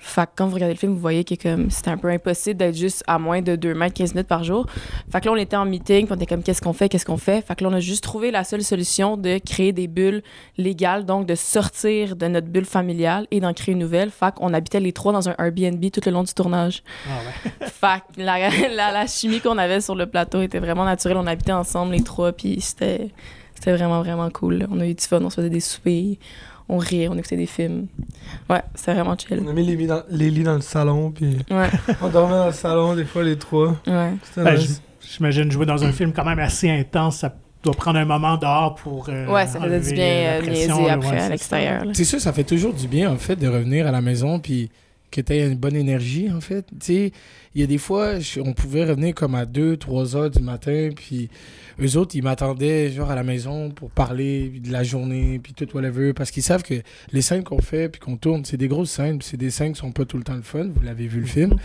Fait 0.02 0.26
que 0.26 0.32
quand 0.38 0.48
vous 0.48 0.56
regardez 0.56 0.74
le 0.76 0.80
film, 0.80 0.94
vous 0.94 1.00
voyez 1.00 1.26
que 1.26 1.36
comme 1.36 1.70
c'était 1.70 1.90
un 1.90 1.98
peu 1.98 2.08
impossible 2.08 2.58
d'être 2.58 2.76
juste 2.76 3.04
à 3.06 3.20
moins 3.20 3.42
de 3.42 3.56
2 3.56 3.74
mètres 3.74 3.94
15 3.96 4.14
minutes 4.14 4.28
par 4.28 4.46
jour. 4.46 4.66
Fait 5.12 5.20
que 5.20 5.26
là, 5.26 5.34
on 5.34 5.36
était 5.36 5.58
en 5.58 5.66
meeting, 5.66 6.06
puis 6.06 6.14
on 6.14 6.16
était 6.16 6.26
comme 6.26 6.42
qu'est-ce 6.42 6.62
qu'on 6.62 6.74
fait, 6.74 6.88
qu'est-ce 6.88 7.06
qu'on 7.06 7.18
fait? 7.18 7.46
Fait 7.46 7.56
que 7.56 7.64
là, 7.64 7.70
on 7.70 7.74
a 7.74 7.82
juste 7.82 8.04
trouvé 8.04 8.32
la 8.32 8.46
seule 8.46 8.64
solution 8.64 9.18
de 9.18 9.40
créer 9.40 9.74
des 9.74 9.88
bulles 9.88 10.24
légales, 10.58 11.06
donc 11.06 11.26
de 11.26 11.36
sortir 11.36 12.16
de 12.16 12.28
notre 12.28 12.48
bulle 12.48 12.66
familiale 12.66 13.28
et 13.32 13.42
d'en 13.42 13.54
créer 13.54 13.74
une 13.74 13.80
nouvelle. 13.80 14.10
Fait 14.10 14.34
qu'on 14.34 14.54
habitait 14.54 14.80
les 14.80 14.94
trois 14.94 15.12
dans 15.12 15.28
un 15.28 15.36
Airbnb 15.38 15.84
tout 15.92 16.02
le 16.06 16.12
long 16.12 16.24
du 16.24 16.34
tournage. 16.34 16.82
Ah 17.06 17.10
ouais. 17.26 17.68
Fait 17.68 18.02
que 18.16 18.22
la, 18.22 18.50
la, 18.50 18.92
la 18.92 19.08
chimie 19.08 19.42
qu'on 19.42 19.58
avait 19.58 19.82
sur 19.82 19.96
le 19.96 20.06
plateau 20.06 20.42
était 20.42 20.60
vraiment 20.60 20.86
naturelle. 20.86 21.18
On 21.18 21.28
habitait 21.28 21.52
ensemble, 21.52 21.94
les 21.94 22.04
trois, 22.04 22.32
puis 22.32 22.62
c'était, 22.62 23.10
c'était 23.54 23.74
vraiment, 23.74 24.02
vraiment 24.02 24.30
cool. 24.30 24.66
On 24.72 24.80
a 24.80 24.88
eu 24.88 24.94
du 24.94 25.04
fun, 25.04 25.20
on 25.22 25.30
se 25.30 25.36
faisait 25.36 25.50
des 25.50 25.60
soupers, 25.60 26.18
on 26.70 26.78
riait, 26.78 27.08
on 27.10 27.18
écoutait 27.18 27.36
des 27.38 27.46
films. 27.48 27.88
Ouais, 28.50 28.62
c'était 28.76 28.94
vraiment 28.94 29.18
chill. 29.18 29.42
On 29.44 29.50
a 29.50 29.54
mis 29.54 29.66
les, 29.66 29.76
lits 29.76 29.88
dans, 29.88 30.04
les 30.10 30.30
lits 30.30 30.44
dans 30.44 30.56
le 30.56 30.62
salon, 30.62 31.12
puis 31.12 31.38
Ouais, 31.52 31.70
on 32.02 32.10
dormait 32.10 32.36
dans 32.36 32.46
le 32.48 32.52
salon, 32.54 32.96
des 32.96 33.06
fois, 33.06 33.24
les 33.24 33.38
trois. 33.38 33.76
ouais. 33.88 34.14
C'était 34.24 34.44
Ben, 34.44 34.56
nice. 34.58 34.82
J'imagine 35.02 35.52
jouer 35.52 35.66
dans 35.66 35.84
un 35.84 35.92
film 35.92 36.14
quand 36.14 36.24
même 36.26 36.38
assez 36.40 36.70
intense, 36.70 37.18
ça 37.18 37.34
doit 37.64 37.74
prendre 37.74 37.98
un 37.98 38.06
moment 38.06 38.38
dehors 38.38 38.76
pour. 38.76 39.10
euh, 39.10 39.26
Ouais, 39.28 39.48
ça 39.48 39.60
faisait 39.60 39.80
du 39.80 39.86
enlever, 39.88 39.94
bien 39.94 40.06
euh, 40.06 40.42
euh, 40.42 40.50
niaiser 40.50 40.90
après 40.90 41.10
ouais, 41.10 41.20
à 41.20 41.30
l'extérieur. 41.30 41.84
C'est 41.94 42.04
sûr, 42.06 42.22
ça 42.22 42.32
fait 42.32 42.44
toujours 42.44 42.74
du 42.74 42.88
bien, 42.88 43.12
en 43.12 43.18
fait, 43.18 43.36
de 43.36 43.48
revenir 43.48 43.88
à 43.88 43.92
la 43.92 44.02
maison 44.02 44.40
puis 44.40 44.70
que 45.12 45.22
tu 45.22 45.34
aies 45.34 45.48
une 45.48 45.56
bonne 45.58 45.76
énergie, 45.76 46.30
en 46.32 46.42
fait. 46.42 46.66
Tu 46.80 46.86
sais, 46.86 47.12
il 47.56 47.62
y 47.62 47.64
a 47.64 47.68
des 47.68 47.78
fois, 47.78 48.20
je- 48.20 48.40
on 48.40 48.54
pouvait 48.54 48.86
revenir 48.86 49.14
comme 49.16 49.36
à 49.36 49.46
2, 49.46 49.76
3 49.78 50.16
heures 50.16 50.30
du 50.30 50.40
matin, 50.42 50.90
puis 50.96 51.30
eux 51.82 51.98
autres, 51.98 52.16
ils 52.16 52.24
m'attendaient, 52.24 52.92
genre, 52.92 53.10
à 53.10 53.16
la 53.16 53.24
maison 53.24 53.70
pour 53.72 53.90
parler 53.90 54.52
de 54.64 54.72
la 54.72 54.84
journée, 54.84 55.40
puis 55.42 55.54
tout 55.54 55.68
whatever, 55.76 56.14
parce 56.14 56.30
qu'ils 56.32 56.44
savent 56.44 56.64
que 56.64 56.76
les 57.12 57.22
scènes 57.22 57.44
qu'on 57.44 57.62
fait 57.62 57.90
puis 57.90 58.00
qu'on 58.00 58.18
tourne, 58.18 58.44
c'est 58.46 58.58
des 58.58 58.68
grosses 58.68 58.92
scènes, 58.92 59.18
puis 59.20 59.28
c'est 59.32 59.38
des 59.38 59.50
scènes 59.50 59.74
qui 59.74 59.80
sont 59.80 59.92
pas 59.92 60.06
tout 60.06 60.18
le 60.18 60.24
temps 60.24 60.36
le 60.36 60.42
fun, 60.42 60.66
vous 60.74 60.82
l'avez 60.84 61.08
vu 61.08 61.22
le 61.22 61.26
film. 61.26 61.56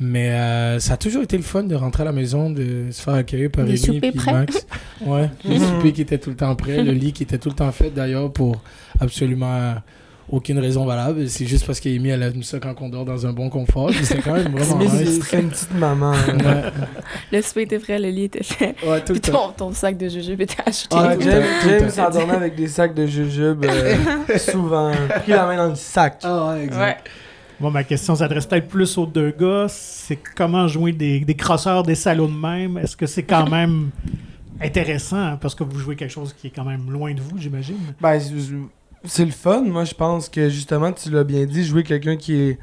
Mais 0.00 0.30
euh, 0.30 0.78
ça 0.78 0.94
a 0.94 0.96
toujours 0.96 1.24
été 1.24 1.36
le 1.36 1.42
fun 1.42 1.64
de 1.64 1.74
rentrer 1.74 2.02
à 2.04 2.06
la 2.06 2.12
maison, 2.12 2.50
de 2.50 2.86
se 2.92 3.02
faire 3.02 3.14
accueillir 3.14 3.50
par 3.50 3.66
Rémi 3.66 4.00
puis. 4.00 4.12
Max. 4.26 4.64
Ouais, 5.04 5.28
les 5.44 5.58
Mhm. 5.58 5.64
soupers 5.66 5.92
qui 5.92 6.02
étaient 6.02 6.18
tout 6.18 6.30
le 6.30 6.36
temps 6.36 6.54
prêts, 6.54 6.82
le 6.84 6.92
lit 6.92 7.12
qui 7.12 7.24
était 7.24 7.38
tout 7.38 7.48
le 7.48 7.56
temps 7.56 7.72
fait 7.72 7.90
d'ailleurs 7.90 8.32
pour 8.32 8.62
absolument 9.00 9.74
aucune 10.30 10.58
raison 10.58 10.84
valable. 10.84 11.28
C'est 11.28 11.46
juste 11.46 11.66
parce 11.66 11.80
qu'Amy, 11.80 12.10
elle 12.10 12.22
aime 12.22 12.42
ça 12.42 12.58
quand 12.58 12.74
on 12.80 12.88
dort 12.88 13.04
dans 13.04 13.26
un 13.26 13.32
bon 13.32 13.48
confort. 13.48 13.90
C'est 14.02 14.20
quand 14.22 14.34
même 14.34 14.52
vraiment 14.56 14.76
Mais 14.78 14.88
c'est 14.88 15.04
nice. 15.04 15.24
c'est 15.28 15.40
une 15.40 15.48
petite 15.48 15.74
maman. 15.74 16.12
hein. 16.28 16.36
Ouais, 16.38 16.62
Le 17.32 17.42
souper 17.42 17.62
était 17.62 17.78
prêt, 17.78 17.98
le 17.98 18.08
lit 18.10 18.24
était 18.24 18.42
fait. 18.42 18.74
ouais, 18.86 19.02
tout 19.04 19.12
Puis 19.14 19.20
ton, 19.20 19.50
ton 19.56 19.72
sac 19.72 19.96
de 19.96 20.08
jujubes 20.08 20.40
était 20.40 20.62
acheté. 20.64 20.96
Ah, 20.98 21.14
James, 21.18 21.90
s'endormait 21.90 22.34
avec 22.34 22.54
des 22.56 22.68
sacs 22.68 22.94
de 22.94 23.06
jujubes 23.06 23.64
euh, 23.64 23.96
souvent. 24.38 24.92
Pris 25.22 25.32
la 25.32 25.46
main 25.46 25.56
dans 25.56 25.68
le 25.68 25.74
sac. 25.74 26.20
Ah 26.24 26.48
ouais, 26.52 26.64
exact. 26.64 26.80
Ouais. 27.06 27.10
Bon, 27.60 27.70
ma 27.70 27.82
question 27.82 28.14
s'adresse 28.14 28.46
peut-être 28.46 28.68
plus 28.68 28.96
aux 28.98 29.06
deux 29.06 29.32
gars. 29.36 29.66
C'est 29.68 30.18
comment 30.36 30.68
jouer 30.68 30.92
des, 30.92 31.20
des 31.20 31.34
crosseurs, 31.34 31.82
des 31.82 31.96
salauds 31.96 32.28
de 32.28 32.32
même? 32.32 32.78
Est-ce 32.78 32.96
que 32.96 33.06
c'est 33.06 33.24
quand 33.24 33.48
même 33.50 33.90
intéressant 34.60 35.16
hein, 35.16 35.38
parce 35.40 35.54
que 35.54 35.64
vous 35.64 35.78
jouez 35.78 35.96
quelque 35.96 36.10
chose 36.10 36.32
qui 36.32 36.48
est 36.48 36.50
quand 36.50 36.64
même 36.64 36.90
loin 36.90 37.12
de 37.14 37.20
vous, 37.20 37.38
j'imagine. 37.38 37.78
Ben, 38.00 38.20
c'est- 39.04 39.24
le 39.24 39.30
fun. 39.30 39.62
Moi, 39.62 39.84
je 39.84 39.94
pense 39.94 40.28
que 40.28 40.48
justement, 40.48 40.92
tu 40.92 41.10
l'as 41.10 41.24
bien 41.24 41.44
dit, 41.46 41.64
jouer 41.64 41.82
quelqu'un 41.82 42.16
qui 42.16 42.34
est 42.34 42.58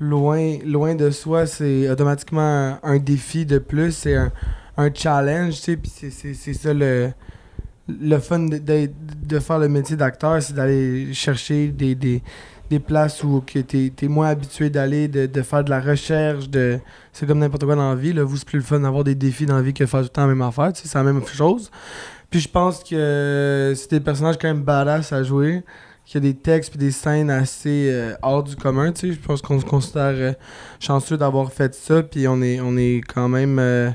loin, 0.00 0.58
loin 0.64 0.94
de 0.94 1.10
soi, 1.10 1.46
c'est 1.46 1.88
automatiquement 1.90 2.78
un, 2.82 2.98
défi 2.98 3.46
de 3.46 3.58
plus. 3.58 3.92
C'est 3.92 4.14
un, 4.16 4.30
challenge, 4.94 5.54
tu 5.56 5.60
sais. 5.60 5.76
Puis 5.76 5.90
c'est- 6.10 6.54
ça 6.54 6.74
le, 6.74 7.10
le 7.88 8.18
fun 8.18 8.40
de, 8.40 8.58
de- 8.58 9.38
faire 9.38 9.58
le 9.58 9.68
métier 9.68 9.96
d'acteur, 9.96 10.42
c'est 10.42 10.54
d'aller 10.54 11.12
chercher 11.14 11.68
des, 11.68 11.94
des, 11.94 12.22
des 12.70 12.78
places 12.80 13.22
où 13.22 13.42
que 13.46 13.58
t'es 13.60 13.92
es 14.02 14.08
moins 14.08 14.28
habitué 14.28 14.70
d'aller, 14.70 15.06
de, 15.08 15.26
de 15.26 15.42
faire 15.42 15.62
de 15.64 15.70
la 15.70 15.80
recherche. 15.80 16.48
de 16.48 16.78
C'est 17.12 17.26
comme 17.26 17.38
n'importe 17.38 17.64
quoi 17.64 17.76
dans 17.76 17.90
la 17.90 17.94
vie. 17.94 18.12
Là. 18.12 18.24
Vous, 18.24 18.36
c'est 18.36 18.46
plus 18.46 18.58
le 18.58 18.64
fun 18.64 18.80
d'avoir 18.80 19.04
des 19.04 19.14
défis 19.14 19.46
dans 19.46 19.56
la 19.56 19.62
vie 19.62 19.74
que 19.74 19.86
faire 19.86 20.00
tout 20.00 20.06
le 20.06 20.08
temps 20.10 20.22
la 20.22 20.28
même 20.28 20.42
affaire. 20.42 20.72
tu 20.72 20.82
C'est 20.88 20.98
la 20.98 21.04
même 21.04 21.24
chose. 21.26 21.70
Puis 22.34 22.40
je 22.40 22.48
pense 22.48 22.82
que 22.82 23.74
c'est 23.76 23.90
des 23.92 24.00
personnages 24.00 24.36
quand 24.38 24.48
même 24.48 24.64
badass 24.64 25.12
à 25.12 25.22
jouer. 25.22 25.62
Qu'il 26.04 26.16
y 26.24 26.26
a 26.26 26.32
des 26.32 26.36
textes 26.36 26.70
puis 26.70 26.80
des 26.80 26.90
scènes 26.90 27.30
assez 27.30 27.88
euh, 27.92 28.14
hors 28.22 28.42
du 28.42 28.56
commun, 28.56 28.90
tu 28.90 29.02
sais. 29.06 29.12
Je 29.12 29.20
pense 29.20 29.40
qu'on 29.40 29.60
se 29.60 29.64
considère 29.64 30.14
euh, 30.16 30.32
chanceux 30.80 31.16
d'avoir 31.16 31.52
fait 31.52 31.72
ça. 31.76 32.02
Puis 32.02 32.26
on 32.26 32.42
est, 32.42 32.60
on 32.60 32.76
est 32.76 33.02
quand 33.06 33.28
même 33.28 33.60
euh, 33.60 33.88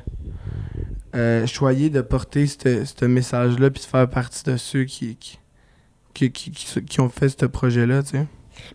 euh, 1.18 1.46
choyé 1.48 1.90
de 1.90 2.00
porter 2.00 2.48
ce 2.48 3.04
message-là 3.06 3.70
puis 3.72 3.82
de 3.82 3.88
faire 3.88 4.10
partie 4.10 4.46
de 4.46 4.56
ceux 4.56 4.86
qui, 4.86 5.18
qui, 5.18 5.38
qui, 6.14 6.32
qui, 6.32 6.52
qui- 6.52 6.86
qui 6.86 7.02
ont 7.02 7.10
fait 7.10 7.28
ce 7.28 7.46
projet-là, 7.46 8.04
tu 8.04 8.12
sais. 8.12 8.26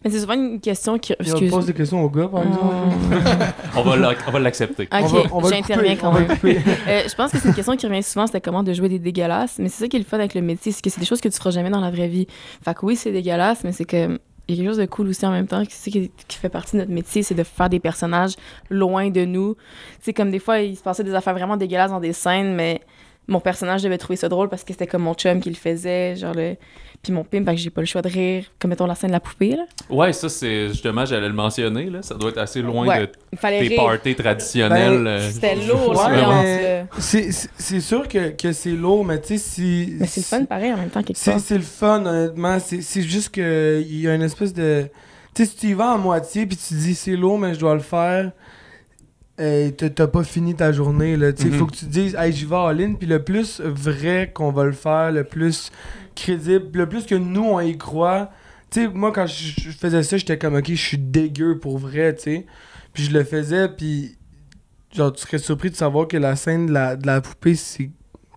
Mais 0.05 0.11
c'est 0.11 0.21
souvent 0.21 0.35
une 0.35 0.61
question 0.61 0.99
qui. 0.99 1.15
Puis 1.19 1.31
on 1.31 1.35
excuse- 1.35 1.51
pose 1.51 1.67
des 1.67 1.73
questions 1.75 2.03
aux 2.05 2.11
gars, 2.11 2.29
par 2.29 2.43
exemple. 2.43 2.65
Hmm. 2.65 3.77
On 3.77 3.83
va 3.83 3.97
l'ac- 3.97 4.19
on 4.27 4.31
va 4.31 4.39
l'accepter. 4.39 4.89
Ok, 4.93 5.49
j'interviens 5.51 5.97
quand 5.97 6.13
même. 6.13 6.27
Euh, 6.45 7.03
je 7.09 7.15
pense 7.15 7.31
que 7.33 7.39
c'est 7.39 7.49
une 7.49 7.55
question 7.55 7.77
qui 7.77 7.87
revient 7.87 8.03
souvent, 8.03 8.27
c'était 8.27 8.41
comment 8.41 8.63
de 8.63 8.73
jouer 8.73 8.89
des 8.89 8.99
dégueulasses. 8.99 9.59
Mais 9.59 9.69
c'est 9.69 9.85
ça 9.85 9.89
qui 9.89 9.97
est 9.97 10.01
le 10.01 10.05
fun 10.05 10.19
avec 10.19 10.35
le 10.35 10.43
métier, 10.43 10.73
c'est 10.73 10.83
que 10.83 10.91
c'est 10.91 11.01
des 11.01 11.07
choses 11.07 11.21
que 11.21 11.29
tu 11.29 11.37
feras 11.37 11.51
jamais 11.51 11.71
dans 11.71 11.81
la 11.81 11.91
vraie 11.91 12.09
vie. 12.09 12.27
Fait 12.63 12.75
que 12.75 12.85
oui, 12.85 12.97
c'est 12.97 13.11
dégueulasse, 13.13 13.65
mais 13.65 13.73
c'est 13.73 13.85
que 13.85 14.19
il 14.47 14.55
y 14.55 14.59
a 14.59 14.63
quelque 14.63 14.71
chose 14.73 14.79
de 14.79 14.85
cool 14.87 15.09
aussi 15.09 15.25
en 15.25 15.31
même 15.31 15.47
temps. 15.47 15.63
C'est 15.69 15.91
qui, 15.91 16.11
qui 16.29 16.37
fait 16.39 16.49
partie 16.51 16.73
de 16.77 16.83
notre 16.83 16.93
métier, 16.93 17.23
c'est 17.23 17.35
de 17.35 17.43
faire 17.45 17.71
des 17.71 17.81
personnages 17.81 18.35
loin 18.69 19.09
de 19.11 19.25
nous. 19.25 19.55
Tu 19.55 19.61
sais, 20.03 20.13
comme 20.13 20.31
des 20.31 20.39
fois, 20.39 20.61
il 20.61 20.77
se 20.77 20.83
passait 20.83 21.03
des 21.05 21.15
affaires 21.15 21.33
vraiment 21.35 21.57
dégueulasses 21.57 21.91
dans 21.91 22.01
des 22.01 22.13
scènes, 22.13 22.55
mais 22.55 22.81
mon 23.27 23.41
personnage 23.41 23.83
devait 23.83 23.97
trouver 23.99 24.17
ça 24.17 24.29
drôle 24.29 24.51
parce 24.51 24.63
que 24.65 24.73
c'était 24.75 24.87
comme 24.87 25.03
mon 25.03 25.15
chum 25.15 25.41
qui 25.41 25.49
le 25.49 25.55
faisait, 25.57 26.15
genre 26.17 26.35
le... 26.35 26.57
Puis 27.05 27.13
mon 27.13 27.23
pimp, 27.23 27.45
fait 27.47 27.55
que 27.55 27.61
j'ai 27.61 27.71
pas 27.71 27.81
le 27.83 27.87
choix 27.87 28.03
de 28.03 28.09
rire. 28.09 28.45
Comme 28.59 28.71
mettons 28.71 28.87
la 28.87 28.95
scène 28.97 29.11
de 29.11 29.13
la 29.13 29.21
poupée, 29.21 29.57
là. 29.57 29.65
Ouais, 29.91 30.13
ça, 30.13 30.29
c'est 30.29 30.69
justement, 30.69 31.05
j'allais 31.05 31.29
le 31.29 31.35
mentionner. 31.35 31.85
Là. 31.91 32.03
Ça 32.03 32.15
doit 32.15 32.31
être 32.31 32.39
assez 32.39 32.63
loin 32.63 32.87
Ouais. 32.87 33.01
de 33.33 33.37
fallait 33.39 33.61
tes 33.61 33.69
rire. 33.69 33.85
parties 33.85 34.15
traditionnelles. 34.17 35.05
Ben, 35.05 35.07
euh. 35.07 35.31
C'était 35.31 35.55
lourd, 35.55 35.91
Ouais, 35.91 35.97
l'ambiance, 36.17 36.45
mais- 36.45 36.63
là. 36.81 36.87
C'est- 36.99 37.81
sûr 37.81 38.09
que, 38.09 38.31
que 38.31 38.53
c'est 38.53 38.71
lourd, 38.73 39.05
mais 39.05 39.21
tu 39.21 39.37
sais, 39.37 39.39
si. 39.39 39.95
Mais 40.01 40.07
c'est 40.07 40.21
le 40.21 40.25
fun 40.25 40.45
pareil 40.47 40.73
en 40.73 40.77
même 40.79 40.91
temps, 40.91 41.03
quelque 41.03 41.17
C'est 41.19 41.33
part. 41.33 41.41
c'est 41.41 41.57
le 41.57 41.63
fun, 41.63 42.05
honnêtement. 42.05 42.59
C'est 42.59 42.81
c'est 42.83 43.03
juste 43.03 43.31
que 43.35 43.83
il 43.87 44.01
y 44.01 44.09
a 44.09 44.15
une 44.15 44.23
espèce 44.23 44.53
de. 44.55 44.87
Tu 45.35 45.45
sais, 45.45 45.51
si 45.51 45.57
tu 45.57 45.67
y 45.69 45.75
vas 45.75 45.95
en 45.95 45.99
moitié 45.99 46.47
puis 46.47 46.57
tu 46.57 46.75
te 46.75 46.75
dis 46.81 46.95
c'est 46.95 47.17
lourd, 47.17 47.39
mais 47.39 47.55
je 47.55 47.59
dois 47.61 47.75
le 47.75 47.81
faire, 47.81 48.31
euh, 49.41 49.71
t'as 49.71 50.07
pas 50.07 50.23
fini 50.25 50.55
ta 50.55 50.73
journée. 50.73 51.13
Il 51.13 51.19
Mhm. 51.19 51.53
faut 51.53 51.67
que 51.67 51.75
tu 51.77 51.87
te 51.87 51.91
dises, 51.91 52.15
hey, 52.19 52.33
j'y 52.33 52.45
vais 52.45 52.57
en 52.57 52.71
ligne. 52.71 52.97
Puis 52.97 53.07
le 53.09 53.23
plus 53.23 53.61
vrai 53.61 54.31
qu'on 54.33 54.53
va 54.53 54.65
le 54.65 54.73
faire, 54.73 55.11
le 55.13 55.25
plus 55.25 55.71
crédible, 56.15 56.79
le 56.79 56.89
plus 56.89 57.05
que 57.07 57.15
nous, 57.15 57.43
on 57.45 57.61
y 57.61 57.77
croit. 57.77 58.31
Tu 58.71 58.83
sais, 58.83 58.89
moi, 58.89 59.13
quand 59.13 59.27
je 59.27 59.61
je 59.61 59.71
faisais 59.71 60.03
ça, 60.03 60.17
j'étais 60.17 60.39
comme, 60.39 60.55
ok, 60.57 60.67
je 60.69 60.75
suis 60.75 60.99
dégueu 60.99 61.59
pour 61.59 61.79
vrai, 61.79 62.15
tu 62.15 62.23
sais. 62.23 62.47
Puis 62.93 63.05
je 63.05 63.13
le 63.13 63.25
faisais, 63.25 63.69
puis. 63.69 64.17
Genre, 64.93 65.13
tu 65.13 65.23
serais 65.23 65.39
surpris 65.39 65.71
de 65.71 65.75
savoir 65.77 66.07
que 66.07 66.17
la 66.17 66.37
scène 66.37 66.67
de 66.67 66.73
la, 66.73 66.95
de 66.95 67.05
la 67.05 67.21
poupée, 67.21 67.57
c'est 67.57 67.91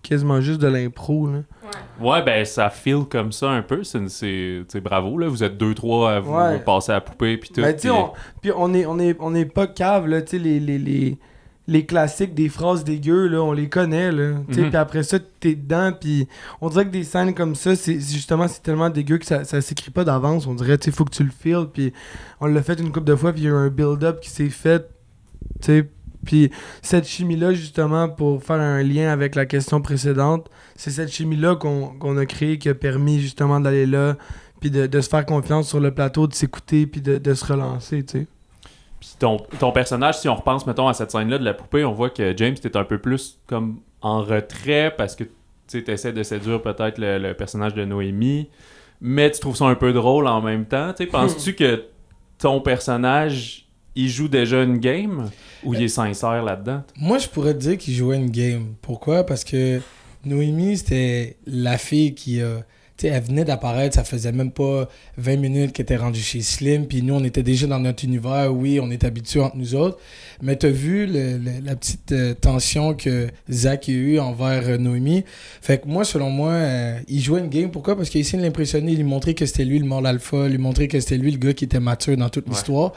quasiment 0.08 0.40
juste 0.40 0.60
de 0.60 0.66
l'impro, 0.68 1.26
là. 1.28 1.38
Ouais, 2.00 2.22
ben 2.24 2.44
ça 2.44 2.70
feel 2.70 3.04
comme 3.10 3.32
ça 3.32 3.50
un 3.50 3.62
peu. 3.62 3.84
C'est, 3.84 4.08
c'est, 4.08 4.62
c'est 4.68 4.80
bravo, 4.80 5.18
là. 5.18 5.28
Vous 5.28 5.42
êtes 5.44 5.56
deux, 5.58 5.74
trois 5.74 6.12
à 6.12 6.20
vous 6.20 6.32
Ouais. 6.34 6.58
passer 6.60 6.92
à 6.92 6.96
la 6.96 7.00
poupée, 7.00 7.36
puis 7.36 7.50
tout. 7.50 7.60
Ben, 7.60 7.74
tu 7.74 7.82
sais, 7.82 7.88
puis- 7.88 7.96
on, 7.98 8.12
puis 8.40 8.52
on 8.56 8.74
est, 8.74 8.86
on 8.86 8.98
est, 8.98 9.16
on 9.20 9.34
est 9.34 9.44
pas 9.44 9.66
cave, 9.66 10.06
là, 10.06 10.22
tu 10.22 10.30
sais, 10.30 10.38
les, 10.38 10.60
les, 10.60 10.78
les, 10.78 11.18
les 11.66 11.84
classiques 11.84 12.32
des 12.34 12.48
phrases 12.48 12.82
dégueu, 12.84 13.26
là, 13.28 13.42
on 13.42 13.52
les 13.52 13.68
connaît, 13.68 14.10
là, 14.10 14.30
Mhm. 14.30 14.46
puis 14.70 14.76
après 14.76 15.02
ça, 15.02 15.18
t'es 15.40 15.54
dedans, 15.54 15.92
puis 15.92 16.26
on 16.62 16.70
dirait 16.70 16.86
que 16.86 16.90
des 16.90 17.04
scènes 17.04 17.34
comme 17.34 17.54
ça, 17.54 17.76
c'est 17.76 18.00
justement, 18.00 18.48
c'est 18.48 18.62
tellement 18.62 18.88
dégueu 18.88 19.18
que 19.18 19.26
ça, 19.26 19.44
ça 19.44 19.60
s'écrit 19.60 19.90
pas 19.90 20.04
d'avance, 20.04 20.46
on 20.46 20.54
dirait, 20.54 20.78
tu 20.78 20.90
sais, 20.90 20.96
faut 20.96 21.04
que 21.04 21.14
tu 21.14 21.24
le 21.24 21.30
feels, 21.30 21.66
puis 21.70 21.92
on 22.40 22.46
l'a 22.46 22.62
fait 22.62 22.80
une 22.80 22.90
couple 22.90 23.04
de 23.06 23.14
fois, 23.16 23.32
puis 23.34 23.42
il 23.42 23.44
y 23.44 23.48
a 23.48 23.50
eu 23.50 23.54
un 23.54 23.68
build-up 23.68 24.20
qui 24.20 24.30
s'est 24.30 24.48
fait, 24.48 24.88
tu 25.60 25.66
sais, 25.66 25.88
puis 26.24 26.50
cette 26.82 27.06
chimie-là, 27.06 27.52
justement, 27.52 28.08
pour 28.08 28.42
faire 28.42 28.60
un 28.60 28.82
lien 28.82 29.10
avec 29.10 29.34
la 29.34 29.46
question 29.46 29.80
précédente, 29.80 30.48
c'est 30.76 30.90
cette 30.90 31.12
chimie-là 31.12 31.56
qu'on 31.56 32.16
a 32.16 32.26
créée 32.26 32.58
qui 32.58 32.68
a 32.68 32.74
permis, 32.74 33.20
justement, 33.20 33.60
d'aller 33.60 33.86
là, 33.86 34.16
puis 34.60 34.70
de, 34.70 35.00
se 35.00 35.08
faire 35.08 35.24
confiance 35.24 35.68
sur 35.68 35.80
le 35.80 35.92
plateau, 35.92 36.26
de 36.26 36.34
s'écouter, 36.34 36.86
puis 36.86 37.00
de, 37.00 37.34
se 37.34 37.44
relancer, 37.44 38.04
tu 38.04 38.20
sais. 38.20 38.26
Puis 39.00 39.10
ton, 39.20 39.72
personnage, 39.72 40.18
si 40.18 40.28
on 40.28 40.34
repense, 40.34 40.66
mettons, 40.66 40.88
à 40.88 40.94
cette 40.94 41.12
scène-là 41.12 41.38
de 41.38 41.44
la 41.44 41.54
poupée, 41.54 41.84
on 41.84 41.92
voit 41.92 42.10
que 42.10 42.36
James, 42.36 42.54
t'es 42.54 42.76
un 42.76 42.82
peu 42.82 42.98
plus 42.98 43.38
comme 43.46 43.78
en 44.00 44.22
retrait 44.22 44.92
parce 44.96 45.14
que 45.14 45.22
tu 45.68 45.88
essaies 45.88 46.12
de 46.12 46.22
séduire 46.24 46.60
peut-être 46.60 46.98
le, 46.98 47.18
le 47.18 47.34
personnage 47.34 47.74
de 47.74 47.84
Noémie, 47.84 48.48
mais 49.00 49.30
tu 49.30 49.38
trouves 49.38 49.54
ça 49.54 49.66
un 49.66 49.76
peu 49.76 49.92
drôle 49.92 50.26
en 50.26 50.42
même 50.42 50.66
temps. 50.66 50.92
Penses-tu 51.12 51.54
que 51.54 51.84
ton 52.38 52.60
personnage, 52.60 53.67
il 54.00 54.08
joue 54.08 54.28
déjà 54.28 54.62
une 54.62 54.78
game 54.78 55.30
ou 55.64 55.74
il 55.74 55.82
est 55.82 55.88
sincère 55.88 56.42
là-dedans? 56.42 56.82
Moi, 56.96 57.18
je 57.18 57.28
pourrais 57.28 57.54
te 57.54 57.58
dire 57.58 57.78
qu'il 57.78 57.94
jouait 57.94 58.16
une 58.16 58.30
game. 58.30 58.74
Pourquoi? 58.82 59.24
Parce 59.24 59.44
que 59.44 59.80
Noémie, 60.24 60.76
c'était 60.78 61.36
la 61.46 61.78
fille 61.78 62.14
qui 62.14 62.40
sais, 63.00 63.06
elle 63.08 63.22
venait 63.22 63.44
d'apparaître, 63.44 63.94
ça 63.94 64.02
faisait 64.02 64.32
même 64.32 64.50
pas 64.50 64.88
20 65.18 65.36
minutes 65.36 65.72
qu'elle 65.72 65.84
était 65.84 65.96
rendue 65.96 66.18
chez 66.20 66.40
Slim, 66.40 66.86
puis 66.86 67.00
nous, 67.02 67.14
on 67.14 67.22
était 67.22 67.44
déjà 67.44 67.68
dans 67.68 67.78
notre 67.78 68.02
univers, 68.04 68.52
oui, 68.52 68.80
on 68.82 68.90
est 68.90 69.04
habitués 69.04 69.38
entre 69.40 69.56
nous 69.56 69.76
autres. 69.76 69.98
Mais 70.42 70.56
t'as 70.56 70.68
vu 70.68 71.06
le- 71.06 71.38
le- 71.38 71.64
la 71.64 71.76
petite 71.76 72.10
euh, 72.10 72.34
tension 72.34 72.94
que 72.94 73.28
Zach 73.48 73.88
a 73.88 73.92
eu 73.92 74.18
envers 74.18 74.68
euh, 74.68 74.78
Noémie? 74.78 75.22
Fait 75.62 75.78
que 75.80 75.86
moi, 75.86 76.04
selon 76.04 76.30
moi, 76.30 76.50
euh, 76.54 76.98
il 77.06 77.20
jouait 77.20 77.38
une 77.38 77.48
game. 77.50 77.70
Pourquoi? 77.70 77.96
Parce 77.96 78.10
qu'il 78.10 78.20
essayait 78.20 78.38
de 78.40 78.44
l'impressionner, 78.46 78.92
lui 78.96 79.04
montrer 79.04 79.34
que 79.34 79.46
c'était 79.46 79.64
lui 79.64 79.78
le 79.78 79.86
mort 79.86 80.04
alpha, 80.04 80.48
lui 80.48 80.58
montrer 80.58 80.88
que 80.88 80.98
c'était 80.98 81.18
lui 81.18 81.30
le 81.30 81.38
gars 81.38 81.52
qui 81.52 81.66
était 81.66 81.78
mature 81.80 82.16
dans 82.16 82.28
toute 82.30 82.46
Ouais. 82.48 82.52
l'histoire. 82.54 82.92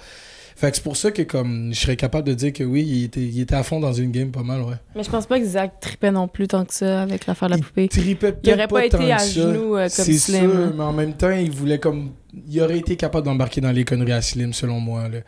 Fait 0.62 0.69
que 0.69 0.78
c'est 0.78 0.84
pour 0.84 0.95
ça 0.95 1.10
que 1.10 1.24
comme 1.24 1.74
je 1.74 1.80
serais 1.80 1.95
capable 1.95 2.28
de 2.28 2.36
dire 2.36 2.54
que 2.54 2.63
oui, 2.63 2.84
il 2.88 3.04
était, 3.06 3.19
il 3.19 3.41
était 3.41 3.56
à 3.56 3.63
fond 3.63 3.80
dans 3.80 3.93
une 3.93 4.12
game 4.12 4.30
pas 4.32 4.43
mal, 4.43 4.62
ouais. 4.62 4.76
Mais 4.95 5.02
je 5.04 5.10
pense 5.10 5.26
pas 5.26 5.39
que 5.39 5.45
Zach 5.45 5.71
tripait 5.82 6.12
non 6.12 6.28
plus 6.28 6.47
tant 6.47 6.63
que 6.65 6.74
ça 6.74 7.02
avec 7.02 7.26
l'affaire 7.26 7.50
de 7.50 7.56
la 7.56 7.60
poupée. 7.62 7.88
tripait 7.88 8.36
Il 8.43 8.54
aurait 8.54 8.67
pas 8.67 8.88
tant 8.88 9.00
été 9.00 9.12
à 9.12 9.17
ça. 9.17 9.26
genoux 9.41 9.76
euh, 9.76 9.89
comme 9.89 10.06
C'est 10.06 10.13
Slim. 10.13 10.52
sûr, 10.52 10.74
mais 10.78 10.84
en 10.84 10.93
même 10.93 11.13
temps, 11.13 11.32
il 11.32 11.50
voulait 11.50 11.80
comme. 11.80 12.12
Il 12.47 12.62
aurait 12.62 12.78
été 12.78 12.95
capable 12.95 13.26
d'embarquer 13.26 13.60
dans 13.60 13.71
les 13.71 13.84
conneries 13.86 14.12
à 14.12 14.21
Slim, 14.21 14.54
selon 14.54 14.80
moi. 14.80 15.10
Là. 15.10 15.21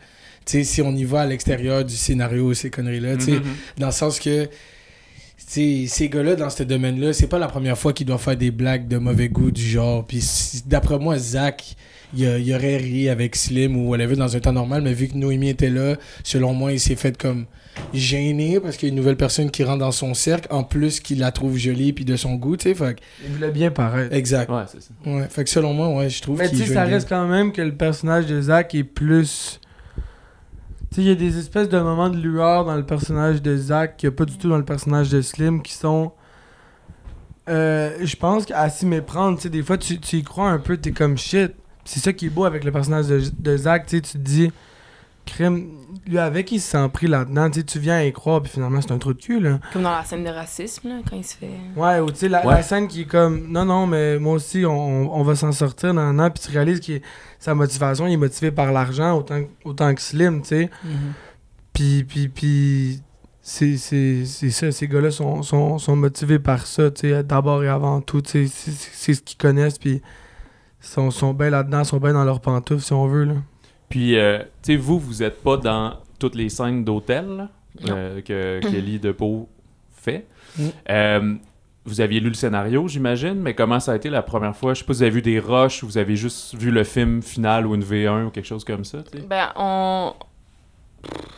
Tu 0.46 0.58
sais, 0.58 0.62
si 0.64 0.82
on 0.82 0.92
y 0.94 1.02
va 1.02 1.22
à 1.22 1.26
l'extérieur 1.26 1.84
du 1.84 1.96
scénario, 1.96 2.54
ces 2.54 2.70
conneries-là, 2.70 3.16
tu 3.16 3.24
sais, 3.24 3.30
Mhm. 3.32 3.42
dans 3.78 3.86
le 3.86 3.92
sens 3.92 4.20
que. 4.20 4.48
tu 5.52 5.86
ces 5.88 6.08
gars-là, 6.08 6.36
dans 6.36 6.50
ce 6.50 6.62
domaine-là, 6.62 7.12
c'est 7.12 7.26
pas 7.26 7.38
la 7.38 7.48
première 7.48 7.76
fois 7.76 7.92
qu'ils 7.92 8.06
doivent 8.06 8.22
faire 8.22 8.36
des 8.36 8.50
blagues 8.50 8.88
de 8.88 8.98
mauvais 8.98 9.28
goût 9.28 9.50
du 9.50 9.62
genre. 9.62 10.06
Puis 10.06 10.20
si- 10.20 10.62
d'après 10.66 10.98
moi, 10.98 11.18
Zach, 11.18 11.74
il, 12.16 12.26
a- 12.26 12.38
il 12.38 12.54
aurait 12.54 12.76
ri 12.76 13.08
avec 13.08 13.36
Slim 13.36 13.76
ou 13.76 13.88
whatever 13.90 14.16
dans 14.16 14.36
un 14.36 14.40
temps 14.40 14.52
normal, 14.52 14.82
mais 14.82 14.92
vu 14.92 15.08
que 15.08 15.16
Noémie 15.16 15.48
était 15.50 15.70
là, 15.70 15.96
selon 16.22 16.52
moi, 16.54 16.72
il 16.72 16.80
s'est 16.80 16.96
fait 16.96 17.16
comme 17.16 17.46
gêné 17.92 18.60
parce 18.60 18.76
qu'il 18.76 18.88
y 18.88 18.90
a 18.90 18.92
une 18.92 18.96
nouvelle 18.96 19.16
personne 19.16 19.50
qui 19.50 19.64
rentre 19.64 19.78
dans 19.80 19.90
son 19.92 20.14
cercle, 20.14 20.46
en 20.50 20.62
plus 20.64 21.00
qu'il 21.00 21.18
la 21.18 21.32
trouve 21.32 21.56
jolie 21.56 21.92
puis 21.92 22.04
de 22.04 22.16
son 22.16 22.34
goût, 22.34 22.56
tu 22.56 22.64
sais. 22.68 22.74
Fait 22.74 22.96
Il 23.24 23.30
voulait 23.32 23.50
bien 23.50 23.70
paraître. 23.70 24.14
Exact. 24.14 24.50
Ouais, 24.50 24.62
c'est 24.70 24.80
ça. 24.82 24.90
Ouais, 25.06 25.26
fait 25.28 25.44
que 25.44 25.50
selon 25.50 25.72
moi, 25.74 25.88
ouais, 25.90 26.08
je 26.08 26.22
trouve 26.22 26.38
Mais 26.38 26.48
tu 26.48 26.56
sais, 26.56 26.66
ça 26.74 26.84
reste 26.84 27.08
quand 27.08 27.26
même 27.26 27.52
que 27.52 27.62
le 27.62 27.74
personnage 27.74 28.26
de 28.26 28.40
Zach 28.40 28.74
est 28.74 28.84
plus. 28.84 29.60
Tu 30.90 30.96
sais, 30.96 31.02
il 31.02 31.08
y 31.08 31.10
a 31.10 31.16
des 31.16 31.38
espèces 31.38 31.68
de 31.68 31.78
moments 31.80 32.10
de 32.10 32.16
lueur 32.18 32.64
dans 32.64 32.76
le 32.76 32.86
personnage 32.86 33.42
de 33.42 33.56
Zach 33.56 33.96
qu'il 33.96 34.08
n'y 34.08 34.14
a 34.14 34.16
pas 34.16 34.24
du 34.24 34.38
tout 34.38 34.48
dans 34.48 34.58
le 34.58 34.64
personnage 34.64 35.10
de 35.10 35.20
Slim 35.20 35.60
qui 35.62 35.72
sont. 35.74 36.12
euh, 37.48 37.90
je 38.02 38.16
pense 38.16 38.46
qu'à 38.46 38.68
s'y 38.70 38.86
méprendre, 38.86 39.36
tu 39.36 39.42
sais, 39.44 39.50
des 39.50 39.62
fois 39.62 39.76
tu, 39.76 39.98
tu 39.98 40.16
y 40.18 40.22
crois 40.22 40.48
un 40.50 40.58
peu, 40.58 40.76
t'es 40.76 40.92
comme 40.92 41.18
shit. 41.18 41.52
C'est 41.84 42.00
ça 42.00 42.12
qui 42.12 42.26
est 42.26 42.30
beau 42.30 42.44
avec 42.44 42.64
le 42.64 42.72
personnage 42.72 43.06
de, 43.08 43.22
de 43.38 43.56
Zach, 43.56 43.86
tu 43.86 43.96
sais, 43.96 44.02
tu 44.02 44.12
te 44.12 44.18
dis, 44.18 44.50
crime, 45.26 45.70
lui 46.06 46.18
avec, 46.18 46.52
il 46.52 46.60
s'en 46.60 46.88
pris 46.88 47.06
là-dedans, 47.06 47.48
tu 47.50 47.78
viens 47.78 48.02
y 48.02 48.12
croire, 48.12 48.42
puis 48.42 48.52
finalement 48.52 48.80
c'est 48.82 48.92
un 48.92 48.98
trou 48.98 49.14
de 49.14 49.20
cul, 49.20 49.40
là. 49.40 49.58
Comme 49.72 49.82
dans 49.82 49.90
la 49.90 50.04
scène 50.04 50.22
de 50.24 50.28
racisme, 50.30 50.88
là, 50.88 50.96
quand 51.08 51.16
il 51.16 51.24
se 51.24 51.36
fait. 51.36 51.50
Ouais, 51.76 52.00
ou 52.00 52.10
tu 52.10 52.18
sais, 52.18 52.28
la, 52.28 52.44
Ouais. 52.46 52.54
la 52.54 52.62
scène 52.62 52.88
qui 52.88 53.02
est 53.02 53.06
comme, 53.06 53.46
non, 53.50 53.64
non, 53.64 53.86
mais 53.86 54.18
moi 54.18 54.34
aussi, 54.34 54.64
on, 54.66 55.14
on 55.18 55.22
va 55.22 55.34
s'en 55.34 55.52
sortir 55.52 55.94
dans 55.94 56.00
un 56.02 56.18
an, 56.18 56.30
puis 56.30 56.42
tu 56.44 56.50
réalises 56.50 56.80
que 56.80 57.00
sa 57.38 57.54
motivation, 57.54 58.06
il 58.06 58.12
est 58.14 58.18
motivé 58.18 58.50
par 58.50 58.70
l'argent 58.72 59.16
autant, 59.16 59.42
que- 59.42 59.48
autant 59.68 59.94
que 59.94 60.00
Slim, 60.02 60.42
tu 60.42 60.48
sais. 60.48 60.70
Puis, 61.72 62.04
puis, 62.04 62.28
puis, 62.28 63.00
c'est 63.42 63.76
c'est- 63.76 64.24
c'est 64.26 64.50
ça, 64.50 64.70
ces 64.72 64.88
gars-là 64.88 65.10
sont, 65.10 65.42
sont, 65.42 65.78
sont 65.78 65.96
motivés 65.96 66.38
par 66.38 66.66
ça, 66.66 66.90
tu 66.90 67.10
sais, 67.10 67.22
d'abord 67.22 67.62
et 67.64 67.68
avant 67.68 68.00
tout, 68.00 68.20
tu 68.22 68.46
sais, 68.48 68.70
c'est 68.92 69.14
ce 69.14 69.20
qu'ils 69.22 69.38
connaissent, 69.38 69.78
puis 69.78 70.00
sont, 70.84 71.10
sont 71.10 71.34
bien 71.34 71.50
là-dedans, 71.50 71.84
sont 71.84 71.98
bien 71.98 72.12
dans 72.12 72.24
leurs 72.24 72.40
pantoufles, 72.40 72.82
si 72.82 72.92
on 72.92 73.06
veut, 73.06 73.24
là. 73.24 73.34
Puis, 73.88 74.16
euh, 74.16 74.38
tu 74.62 74.72
sais, 74.72 74.76
vous, 74.76 74.98
vous 74.98 75.22
êtes 75.22 75.42
pas 75.42 75.56
dans 75.56 75.98
toutes 76.18 76.34
les 76.34 76.48
scènes 76.48 76.84
d'hôtel 76.84 77.48
euh, 77.88 78.20
que 78.22 78.60
Kelly 78.62 78.98
DePau 78.98 79.48
fait. 79.92 80.26
Mm. 80.58 80.68
Euh, 80.90 81.34
vous 81.84 82.00
aviez 82.00 82.18
lu 82.18 82.28
le 82.28 82.34
scénario, 82.34 82.88
j'imagine, 82.88 83.34
mais 83.34 83.54
comment 83.54 83.78
ça 83.78 83.92
a 83.92 83.96
été 83.96 84.08
la 84.08 84.22
première 84.22 84.56
fois? 84.56 84.72
Je 84.74 84.80
sais 84.80 84.84
pas 84.86 84.94
si 84.94 84.98
vous 84.98 85.02
avez 85.02 85.10
vu 85.10 85.22
des 85.22 85.38
rushs 85.38 85.82
ou 85.82 85.86
vous 85.86 85.98
avez 85.98 86.16
juste 86.16 86.54
vu 86.54 86.70
le 86.70 86.82
film 86.82 87.22
final 87.22 87.66
ou 87.66 87.74
une 87.74 87.84
V1 87.84 88.24
ou 88.24 88.30
quelque 88.30 88.46
chose 88.46 88.64
comme 88.64 88.84
ça, 88.84 89.02
tu 89.02 89.18
sais. 89.18 89.24
Ben, 89.24 89.52
on. 89.56 90.14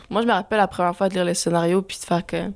Moi, 0.09 0.21
je 0.21 0.27
me 0.27 0.31
rappelle 0.31 0.59
la 0.59 0.67
première 0.67 0.95
fois 0.95 1.09
de 1.09 1.15
lire 1.15 1.25
le 1.25 1.33
scénario 1.33 1.81
puis 1.81 1.97
de 1.99 2.05
faire 2.05 2.25
que. 2.25 2.47
Tu 2.47 2.53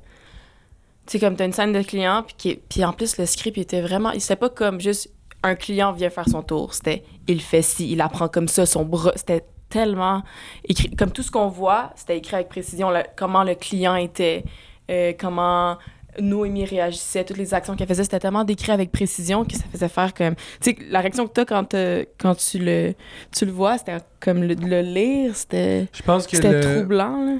sais, 1.06 1.20
comme 1.20 1.36
t'as 1.36 1.44
une 1.44 1.52
scène 1.52 1.72
de 1.72 1.82
client, 1.82 2.22
puis, 2.22 2.34
qui... 2.38 2.54
puis 2.56 2.84
en 2.84 2.92
plus, 2.92 3.18
le 3.18 3.26
script, 3.26 3.56
il 3.58 3.60
était 3.60 3.82
vraiment. 3.82 4.12
C'était 4.18 4.36
pas 4.36 4.48
comme 4.48 4.80
juste 4.80 5.10
un 5.42 5.54
client 5.54 5.92
vient 5.92 6.10
faire 6.10 6.28
son 6.28 6.42
tour. 6.42 6.74
C'était 6.74 7.02
il 7.28 7.40
fait 7.40 7.62
ci, 7.62 7.90
il 7.92 8.00
apprend 8.00 8.28
comme 8.28 8.48
ça, 8.48 8.66
son 8.66 8.84
bras. 8.84 9.12
C'était 9.16 9.44
tellement 9.68 10.22
écrit. 10.68 10.90
Comme 10.96 11.10
tout 11.12 11.22
ce 11.22 11.30
qu'on 11.30 11.48
voit, 11.48 11.92
c'était 11.96 12.18
écrit 12.18 12.36
avec 12.36 12.48
précision. 12.48 12.90
le- 12.90 13.02
comment 13.16 13.42
le 13.42 13.54
client 13.54 13.94
était, 13.96 14.44
euh, 14.90 15.12
comment 15.18 15.78
Noémie 16.20 16.66
réagissait, 16.66 17.24
toutes 17.24 17.38
les 17.38 17.54
actions 17.54 17.74
qu'elle 17.74 17.88
faisait, 17.88 18.02
c'était 18.04 18.18
tellement 18.18 18.44
décrit 18.44 18.70
avec 18.70 18.92
précision 18.92 19.46
que 19.46 19.54
ça 19.54 19.64
faisait 19.72 19.88
faire 19.88 20.12
comme. 20.12 20.34
Tu 20.60 20.70
sais, 20.72 20.76
la 20.90 21.00
réaction 21.00 21.26
que 21.26 21.32
t'as 21.32 21.46
quand, 21.46 21.72
euh, 21.72 22.04
quand 22.18 22.34
tu, 22.34 22.58
le, 22.58 22.92
tu 23.34 23.46
le 23.46 23.50
vois, 23.52 23.78
c'était 23.78 23.96
comme 24.20 24.42
le, 24.42 24.52
le 24.54 24.82
lire, 24.82 25.34
c'était. 25.34 25.88
Je 25.94 26.02
pense 26.02 26.26
que 26.26 26.36
C'était 26.36 26.52
le- 26.52 26.60
troublant, 26.60 27.16
là. 27.24 27.36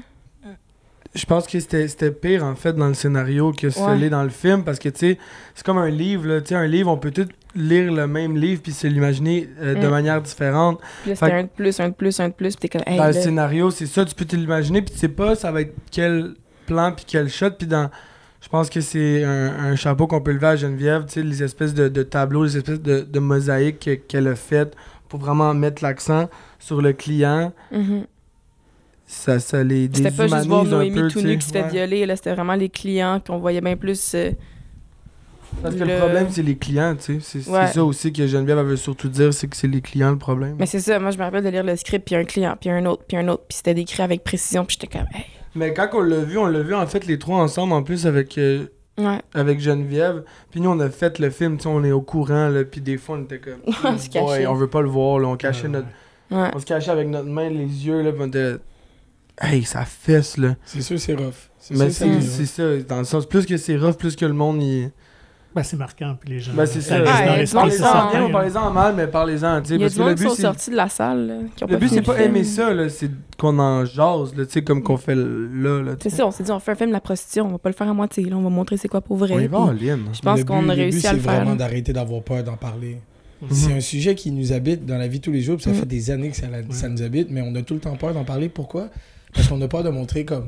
Je 1.15 1.25
pense 1.27 1.45
que 1.45 1.59
c'était 1.59 1.87
c'était 1.87 2.09
pire 2.09 2.43
en 2.43 2.55
fait 2.55 2.73
dans 2.73 2.87
le 2.87 2.95
scénario 2.95 3.51
que 3.51 3.69
ce 3.69 3.79
Ouais. 3.79 3.95
l'est 3.97 4.09
dans 4.09 4.23
le 4.23 4.29
film 4.29 4.63
parce 4.63 4.79
que 4.79 4.89
tu 4.89 4.97
sais, 4.97 5.19
c'est 5.53 5.63
comme 5.63 5.77
un 5.77 5.91
livre. 5.91 6.25
Là, 6.25 6.41
Tu 6.41 6.47
sais, 6.47 6.55
un 6.55 6.65
livre, 6.65 6.89
on 6.89 6.97
peut 6.97 7.11
tout 7.11 7.27
lire 7.55 7.91
le 7.93 8.07
même 8.07 8.35
livre 8.37 8.61
puis 8.61 8.71
se 8.71 8.87
l'imaginer 8.87 9.47
euh, 9.61 9.75
de 9.75 9.87
Mm. 9.87 9.91
manière 9.91 10.21
différente. 10.21 10.79
Là, 11.05 11.15
Fait 11.15 11.31
un 11.31 11.43
de 11.43 11.49
plus, 11.49 11.79
un 11.79 11.89
de 11.89 11.93
plus, 11.93 12.19
un 12.19 12.29
de 12.29 12.33
plus, 12.33 12.55
puis 12.55 12.69
t'es 12.69 12.77
comme, 12.79 12.87
hey, 12.91 12.97
dans 12.97 13.07
le 13.07 13.13
scénario, 13.13 13.69
c'est 13.71 13.85
ça, 13.85 14.03
tu 14.05 14.15
peux 14.15 14.25
te 14.25 14.35
l'imaginer 14.35 14.81
puis 14.81 14.93
tu 14.93 14.99
sais 14.99 15.07
pas 15.09 15.35
ça 15.35 15.51
va 15.51 15.61
être 15.61 15.73
quel 15.91 16.33
plan 16.65 16.91
puis 16.91 17.05
quel 17.07 17.29
shot 17.29 17.51
puis 17.51 17.67
dans 17.67 17.89
je 18.41 18.49
pense 18.49 18.69
que 18.69 18.81
c'est 18.81 19.23
un, 19.23 19.53
un 19.71 19.75
chapeau 19.77 20.05
qu'on 20.05 20.19
peut 20.19 20.33
lever 20.33 20.47
à 20.47 20.55
Geneviève, 20.57 21.05
tu 21.05 21.13
sais, 21.13 21.23
les 21.23 21.41
espèces 21.43 21.73
de, 21.73 21.87
de 21.87 22.03
tableaux, 22.03 22.43
les 22.43 22.57
espèces 22.57 22.81
de, 22.81 23.01
de 23.01 23.19
mosaïques 23.19 23.79
que- 23.79 23.95
qu'elle 23.95 24.27
a 24.27 24.35
faites 24.35 24.75
pour 25.07 25.19
vraiment 25.21 25.53
mettre 25.53 25.81
l'accent 25.81 26.29
sur 26.59 26.81
le 26.81 26.91
client. 26.91 27.53
mhm. 27.71 28.05
Ça, 29.05 29.39
ça 29.39 29.63
les 29.63 29.89
C'était 29.93 30.11
pas 30.11 30.27
juste 30.27 30.47
voir 30.47 30.63
Noémie 30.65 31.07
tout 31.11 31.21
nu 31.21 31.37
qui 31.37 31.45
se 31.45 31.51
fait 31.51 31.61
Ouais. 31.63 31.69
violer, 31.69 32.05
là, 32.05 32.15
c'était 32.15 32.33
vraiment 32.33 32.55
les 32.55 32.69
clients 32.69 33.21
qu'on 33.25 33.37
voyait 33.37 33.61
bien 33.61 33.75
plus. 33.77 34.13
euh, 34.15 34.31
Parce 35.61 35.75
que 35.75 35.79
Le- 35.81 35.93
le 35.93 35.97
problème, 35.99 36.27
c'est 36.29 36.41
les 36.43 36.57
clients, 36.57 36.95
tu 36.95 37.21
sais. 37.21 37.41
C'est 37.41 37.49
Ouais. 37.49 37.67
ça 37.67 37.83
aussi 37.83 38.11
que 38.11 38.25
Geneviève 38.27 38.59
veut 38.59 38.75
surtout 38.75 39.07
dire, 39.09 39.33
c'est 39.33 39.47
que 39.47 39.55
c'est 39.55 39.67
les 39.67 39.81
clients 39.81 40.11
le 40.11 40.17
problème. 40.17 40.55
Mais 40.59 40.65
c'est 40.65 40.79
ça, 40.79 40.99
moi 40.99 41.11
je 41.11 41.17
me 41.17 41.23
rappelle 41.23 41.43
de 41.43 41.49
lire 41.49 41.63
le 41.63 41.75
script, 41.75 42.05
puis 42.05 42.15
un 42.15 42.25
client, 42.25 42.55
puis 42.59 42.69
un 42.69 42.85
autre, 42.85 43.03
puis 43.07 43.15
un 43.17 43.27
autre, 43.29 43.43
puis 43.47 43.55
c'était 43.57 43.73
décrit 43.73 44.03
avec 44.03 44.23
précision, 44.23 44.65
puis 44.65 44.77
j'étais 44.79 44.97
comme, 44.97 45.07
hey. 45.13 45.25
Mais 45.55 45.73
quand 45.73 45.87
on 45.93 46.01
l'a 46.01 46.17
vu, 46.17 46.37
on 46.37 46.47
l'a 46.47 46.61
vu 46.61 46.73
en 46.73 46.85
fait 46.87 47.05
les 47.05 47.19
trois 47.19 47.37
ensemble 47.39 47.73
en 47.73 47.83
plus 47.83 48.05
avec, 48.07 48.37
euh, 48.37 48.65
Ouais. 48.97 49.19
avec 49.33 49.59
Geneviève. 49.59 50.23
Puis 50.51 50.59
nous, 50.61 50.69
on 50.69 50.79
a 50.79 50.89
fait 50.89 51.17
le 51.19 51.29
film, 51.29 51.57
tu 51.57 51.63
sais, 51.63 51.69
on 51.69 51.83
est 51.83 51.91
au 51.91 52.01
courant, 52.01 52.47
là, 52.49 52.63
puis 52.63 52.81
des 52.81 52.97
fois, 52.97 53.17
on 53.17 53.23
était 53.23 53.39
comme. 53.39 53.61
On 53.83 53.97
se 53.97 54.09
cachait. 54.09 54.45
on 54.47 54.53
veut 54.55 54.67
pas 54.69 54.81
le 54.81 54.89
voir, 54.89 55.19
là, 55.19 55.27
on 55.29 55.37
cachait 55.37 55.63
Ouais, 55.63 55.69
notre. 55.69 55.87
Ouais. 56.31 56.49
On 56.53 56.59
se 56.59 56.65
cachait 56.65 56.91
avec 56.91 57.07
notre 57.07 57.29
main, 57.29 57.49
les 57.49 57.65
yeux, 57.87 58.01
là, 58.01 58.11
puis 58.11 58.21
on 58.23 58.27
était. 58.27 58.55
Hey, 59.41 59.63
ça 59.63 59.83
fesse, 59.85 60.37
là. 60.37 60.55
C'est 60.65 60.81
sûr, 60.81 60.99
c'est 60.99 61.15
rough. 61.15 61.49
C'est 61.57 61.75
Mais 61.75 61.89
sûr, 61.89 61.91
c'est 61.91 62.05
c'est 62.05 62.11
rough. 62.11 62.21
c'est 62.23 62.45
ça, 62.45 62.77
dans 62.87 62.99
le 62.99 63.03
sens, 63.05 63.25
plus 63.25 63.45
que 63.47 63.57
c'est 63.57 63.77
rough, 63.77 63.93
plus 63.95 64.15
que 64.15 64.25
le 64.25 64.33
monde, 64.33 64.61
il. 64.61 64.91
Ben, 65.55 65.61
c'est 65.61 65.77
marquant, 65.77 66.15
puis 66.19 66.31
les 66.31 66.39
gens. 66.39 66.53
Ben, 66.55 66.65
c'est 66.65 66.81
ça. 66.81 66.99
Ouais, 66.99 67.45
c'est 67.45 67.53
Parlez-en 67.53 67.69
certain, 67.77 68.09
bien 68.11 68.25
ou 68.25 68.31
parlez-en 68.31 68.71
mal, 68.71 68.95
mais 68.95 69.05
parlez-en. 69.05 69.61
Il 69.63 69.71
y 69.71 69.75
a 69.75 69.79
Parce 69.79 69.93
du 69.93 69.99
monde 69.99 70.15
qui 70.15 70.23
but, 70.23 70.29
sont 70.29 70.35
c'est. 70.35 70.41
sortis 70.41 70.71
de 70.71 70.75
la 70.75 70.89
salle, 70.89 71.27
là, 71.27 71.33
qui 71.55 71.63
ont 71.63 71.67
Le 71.67 71.73
pas 71.73 71.79
but, 71.79 71.89
c'est 71.89 72.01
pas 72.01 72.15
film. 72.15 72.25
aimer 72.35 72.43
ça, 72.43 72.73
là, 72.73 72.89
c'est 72.89 73.11
qu'on 73.37 73.59
en 73.59 73.85
jase, 73.85 74.35
là, 74.35 74.45
tu 74.45 74.51
sais, 74.51 74.63
comme 74.63 74.81
qu'on 74.81 74.97
fait 74.97 75.13
là, 75.15 75.81
là. 75.83 75.91
tu 75.91 75.97
C'est 76.03 76.09
sais. 76.09 76.15
ça, 76.17 76.25
on 76.27 76.31
s'est 76.31 76.43
dit, 76.43 76.51
on 76.51 76.59
fait 76.59 76.71
un 76.71 76.75
film 76.75 76.89
de 76.89 76.93
la 76.95 77.01
prostitution, 77.01 77.45
on 77.45 77.49
va 77.49 77.57
pas 77.59 77.69
le 77.69 77.75
faire 77.75 77.87
à 77.87 77.93
moitié, 77.93 78.23
là, 78.25 78.35
on 78.35 78.41
va 78.41 78.49
montrer 78.49 78.77
c'est 78.77 78.87
quoi 78.87 79.01
pour 79.01 79.17
vrai. 79.17 79.33
On 79.35 79.39
y 79.39 79.47
va 79.47 79.59
en 79.59 79.71
ligne. 79.71 79.99
Je 80.13 80.21
pense 80.21 80.39
Le 80.39 80.45
qu'on 80.45 80.63
but- 80.63 80.71
a 80.71 80.73
réussi 80.73 81.05
à 81.05 81.13
le 81.13 81.19
c'est 81.19 81.23
faire. 81.23 81.35
vraiment 81.35 81.51
là. 81.51 81.57
d'arrêter 81.57 81.93
d'avoir 81.93 82.23
peur 82.23 82.43
d'en 82.43 82.55
parler. 82.57 82.97
Mhm. 83.41 83.47
C'est 83.51 83.73
un 83.73 83.79
sujet 83.81 84.15
qui 84.15 84.31
nous 84.31 84.53
habite 84.53 84.85
dans 84.87 84.97
la 84.97 85.07
vie 85.07 85.19
tous 85.19 85.31
les 85.31 85.41
jours, 85.41 85.57
puis 85.57 85.65
ça 85.65 85.69
Mhm. 85.71 85.75
fait 85.77 85.85
des 85.85 86.09
années 86.09 86.29
que 86.31 86.37
ça 86.73 86.89
nous 86.89 87.01
habite, 87.03 87.27
mais 87.29 87.41
on 87.45 87.53
a 87.55 87.61
tout 87.61 87.75
le 87.75 87.79
temps 87.79 87.95
peur 87.95 88.13
d'en 88.13 88.23
parler. 88.23 88.49
Pourquoi? 88.49 88.87
Parce 89.35 89.47
qu'on 89.47 89.61
a 89.61 89.67
peur 89.67 89.83
de 89.83 89.89
montrer 89.89 90.25
comme 90.25 90.47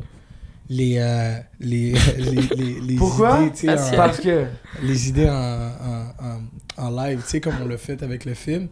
les, 0.70 0.98
euh, 0.98 1.38
les, 1.60 1.94
les, 2.18 2.42
les, 2.56 2.80
les 2.82 2.96
Pourquoi? 2.96 3.42
idées, 3.44 3.68
Parce 3.68 3.88
en- 3.88 3.92
que- 3.92 3.96
Parce 3.98 4.20
que. 4.20 4.46
les 4.84 5.10
idées 5.10 5.30
en, 5.30 5.34
en, 5.34 6.14
en, 6.20 6.88
en 6.88 7.04
live, 7.04 7.22
tu 7.24 7.30
sais, 7.30 7.42
comme 7.42 7.56
on 7.62 7.68
l'a 7.68 7.78
fait 7.78 8.02
avec 8.04 8.26
le 8.26 8.34
film. 8.34 8.68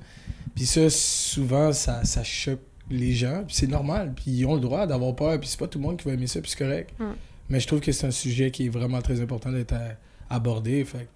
Puis 0.55 0.65
ça, 0.65 0.89
souvent, 0.89 1.71
ça, 1.73 2.03
ça 2.03 2.23
choque 2.23 2.59
les 2.89 3.13
gens, 3.13 3.43
puis 3.47 3.55
c'est 3.55 3.67
normal, 3.67 4.13
puis 4.15 4.25
ils 4.31 4.45
ont 4.45 4.55
le 4.55 4.59
droit 4.61 4.85
d'avoir 4.85 5.15
peur, 5.15 5.39
puis 5.39 5.47
c'est 5.49 5.59
pas 5.59 5.67
tout 5.67 5.79
le 5.79 5.83
monde 5.85 5.97
qui 5.97 6.05
va 6.07 6.13
aimer 6.13 6.27
ça, 6.27 6.41
puis 6.41 6.51
c'est 6.51 6.57
correct. 6.63 6.91
Mm. 6.99 7.05
Mais 7.49 7.59
je 7.59 7.67
trouve 7.67 7.79
que 7.79 7.91
c'est 7.91 8.05
un 8.07 8.11
sujet 8.11 8.51
qui 8.51 8.65
est 8.65 8.69
vraiment 8.69 9.01
très 9.01 9.19
important 9.21 9.51
d'être 9.51 9.73
euh, 9.73 9.89
abordé. 10.29 10.83
Fait 10.85 11.07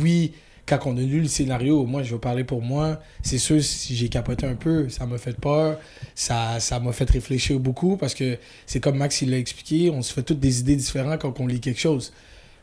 oui, 0.00 0.32
quand 0.66 0.78
on 0.86 0.96
a 0.96 1.00
lu 1.00 1.20
le 1.20 1.28
scénario, 1.28 1.84
moi, 1.84 2.02
je 2.02 2.12
vais 2.14 2.20
parler 2.20 2.44
pour 2.44 2.62
moi, 2.62 3.00
c'est 3.22 3.38
sûr, 3.38 3.62
si 3.62 3.94
j'ai 3.94 4.08
capoté 4.08 4.46
un 4.46 4.54
peu, 4.54 4.88
ça 4.88 5.04
m'a 5.06 5.18
fait 5.18 5.36
peur, 5.38 5.78
ça 6.14 6.58
ça 6.60 6.80
m'a 6.80 6.92
fait 6.92 7.08
réfléchir 7.10 7.58
beaucoup, 7.60 7.96
parce 7.96 8.14
que 8.14 8.38
c'est 8.66 8.80
comme 8.80 8.96
Max 8.96 9.20
il 9.22 9.30
l'a 9.30 9.38
expliqué, 9.38 9.90
on 9.90 10.00
se 10.02 10.12
fait 10.12 10.22
toutes 10.22 10.40
des 10.40 10.60
idées 10.60 10.76
différentes 10.76 11.20
quand 11.20 11.38
on 11.40 11.46
lit 11.46 11.60
quelque 11.60 11.80
chose. 11.80 12.12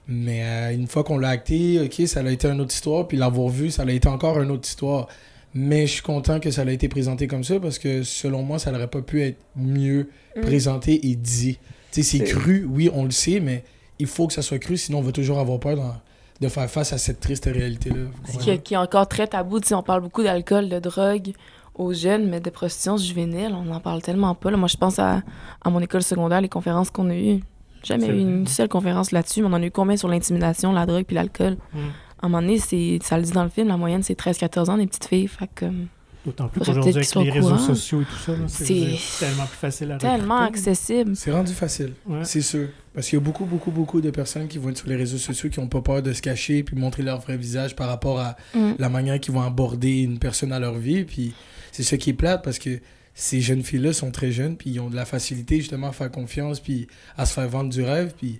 Mais 0.07 0.41
euh, 0.43 0.73
une 0.73 0.87
fois 0.87 1.03
qu'on 1.03 1.17
l'a 1.19 1.29
acté, 1.29 1.79
ok, 1.79 2.07
ça 2.07 2.21
a 2.21 2.29
été 2.31 2.47
une 2.47 2.59
autre 2.59 2.73
histoire, 2.73 3.07
puis 3.07 3.17
l'avoir 3.17 3.49
vu, 3.49 3.69
ça 3.69 3.83
a 3.83 3.91
été 3.91 4.07
encore 4.07 4.41
une 4.41 4.49
autre 4.51 4.67
histoire. 4.67 5.07
Mais 5.53 5.85
je 5.85 5.91
suis 5.93 6.01
content 6.01 6.39
que 6.39 6.49
ça 6.49 6.61
a 6.63 6.71
été 6.71 6.87
présenté 6.87 7.27
comme 7.27 7.43
ça 7.43 7.59
parce 7.59 7.77
que 7.77 8.03
selon 8.03 8.41
moi, 8.41 8.57
ça 8.57 8.71
n'aurait 8.71 8.87
pas 8.89 9.01
pu 9.01 9.21
être 9.21 9.37
mieux 9.55 10.09
Mm. 10.37 10.41
présenté 10.41 11.07
et 11.09 11.15
dit. 11.15 11.59
C'est 11.91 12.03
C'est- 12.03 12.19
cru, 12.23 12.65
oui, 12.69 12.89
on 12.93 13.03
le 13.03 13.11
sait, 13.11 13.41
mais 13.41 13.63
il 13.99 14.07
faut 14.07 14.25
que 14.27 14.33
ça 14.33 14.41
soit 14.41 14.59
cru, 14.59 14.77
sinon 14.77 14.99
on 14.99 15.01
va 15.01 15.11
toujours 15.11 15.39
avoir 15.39 15.59
peur 15.59 16.01
de 16.41 16.47
faire 16.47 16.69
face 16.69 16.91
à 16.93 16.97
cette 16.97 17.19
triste 17.19 17.45
réalité-là. 17.45 18.07
Ce 18.31 18.37
qui, 18.39 18.49
est- 18.49 18.57
qui 18.59 18.73
est 18.73 18.77
encore 18.77 19.07
très 19.07 19.27
tabou, 19.27 19.59
tu 19.59 19.67
sais, 19.67 19.75
on 19.75 19.83
parle 19.83 20.01
beaucoup 20.01 20.23
d'alcool, 20.23 20.69
de 20.69 20.79
drogue 20.79 21.33
aux 21.75 21.93
jeunes, 21.93 22.27
mais 22.29 22.39
de 22.39 22.49
prostitution 22.49 22.97
juvénile, 22.97 23.51
on 23.53 23.63
n'en 23.63 23.79
parle 23.79 24.01
tellement 24.01 24.33
pas. 24.35 24.51
là. 24.51 24.57
Moi, 24.57 24.67
je 24.67 24.77
pense 24.77 24.99
à, 24.99 25.21
à 25.63 25.69
mon 25.69 25.79
école 25.79 26.03
secondaire, 26.03 26.41
les 26.41 26.49
conférences 26.49 26.89
qu'on 26.89 27.09
a 27.09 27.15
eues. 27.15 27.39
Jamais 27.83 28.07
eu 28.07 28.19
une 28.19 28.45
seule 28.47 28.67
conférence 28.69 29.11
là-dessus, 29.11 29.41
mais 29.41 29.47
on 29.47 29.53
en 29.53 29.61
a 29.61 29.65
eu 29.65 29.71
combien 29.71 29.97
sur 29.97 30.07
l'intimidation, 30.07 30.71
la 30.71 30.85
drogue 30.85 31.05
puis 31.05 31.15
l'alcool? 31.15 31.57
Mm. 31.73 31.77
À 32.21 32.25
un 32.25 32.29
moment 32.29 32.41
donné, 32.41 32.59
c'est- 32.59 32.99
ça 33.01 33.17
le 33.17 33.23
dit 33.23 33.31
dans 33.31 33.43
le 33.43 33.49
film, 33.49 33.67
la 33.69 33.77
moyenne, 33.77 34.03
c'est 34.03 34.13
13-14 34.15 34.69
ans, 34.69 34.77
des 34.77 34.85
petites 34.85 35.05
filles. 35.05 35.27
Fait 35.27 35.47
que, 35.47 35.65
comme, 35.65 35.87
D'autant 36.25 36.47
plus 36.49 36.59
qu'aujourd'hui, 36.59 36.93
avec 36.95 37.15
les 37.15 37.29
réseaux 37.31 37.47
courant. 37.49 37.57
sociaux 37.57 38.01
et 38.01 38.05
tout 38.05 38.15
ça, 38.25 38.33
c'est 38.47 38.97
tellement 39.19 39.45
plus 39.47 39.57
facile 39.57 39.91
à 39.91 39.97
tellement 39.97 40.45
recruter. 40.45 40.59
accessible. 40.69 41.15
C'est 41.15 41.31
rendu 41.31 41.51
facile, 41.53 41.93
Ouais. 42.07 42.23
c'est 42.23 42.41
sûr. 42.41 42.67
Parce 42.93 43.07
qu'il 43.07 43.17
y 43.17 43.21
a 43.21 43.25
beaucoup, 43.25 43.45
beaucoup, 43.45 43.71
beaucoup 43.71 44.01
de 44.01 44.11
personnes 44.11 44.47
qui 44.47 44.57
vont 44.59 44.69
être 44.69 44.77
sur 44.77 44.87
les 44.87 44.95
réseaux 44.97 45.17
sociaux 45.17 45.49
qui 45.49 45.59
n'ont 45.59 45.67
pas 45.67 45.81
peur 45.81 46.01
de 46.03 46.13
se 46.13 46.21
cacher 46.21 46.61
puis 46.61 46.75
montrer 46.75 47.01
leur 47.03 47.19
vrai 47.21 47.37
visage 47.37 47.75
par 47.75 47.87
rapport 47.87 48.19
à 48.19 48.35
Mm. 48.53 48.73
la 48.77 48.89
manière 48.89 49.19
qu'ils 49.19 49.33
vont 49.33 49.41
aborder 49.41 50.01
une 50.01 50.19
personne 50.19 50.51
à 50.51 50.59
leur 50.59 50.75
vie. 50.77 51.05
Puis 51.05 51.33
c'est 51.71 51.83
ça 51.83 51.97
qui 51.97 52.11
est 52.11 52.13
plate 52.13 52.43
parce 52.43 52.59
que 52.59 52.79
ces 53.15 53.41
jeunes 53.41 53.63
filles-là 53.63 53.91
sont 53.93 54.11
très 54.11 54.31
jeunes 54.31 54.57
puis 54.57 54.69
ils 54.69 54.79
ont 54.79 54.89
de 54.89 54.95
la 54.95 55.05
facilité 55.05 55.57
justement 55.57 55.87
à 55.87 55.91
faire 55.91 56.11
confiance 56.11 56.59
puis 56.59 56.87
à 57.17 57.25
se 57.25 57.33
faire 57.33 57.47
vendre 57.49 57.69
du 57.71 57.81
rêve. 57.81 58.13
Puis 58.17 58.39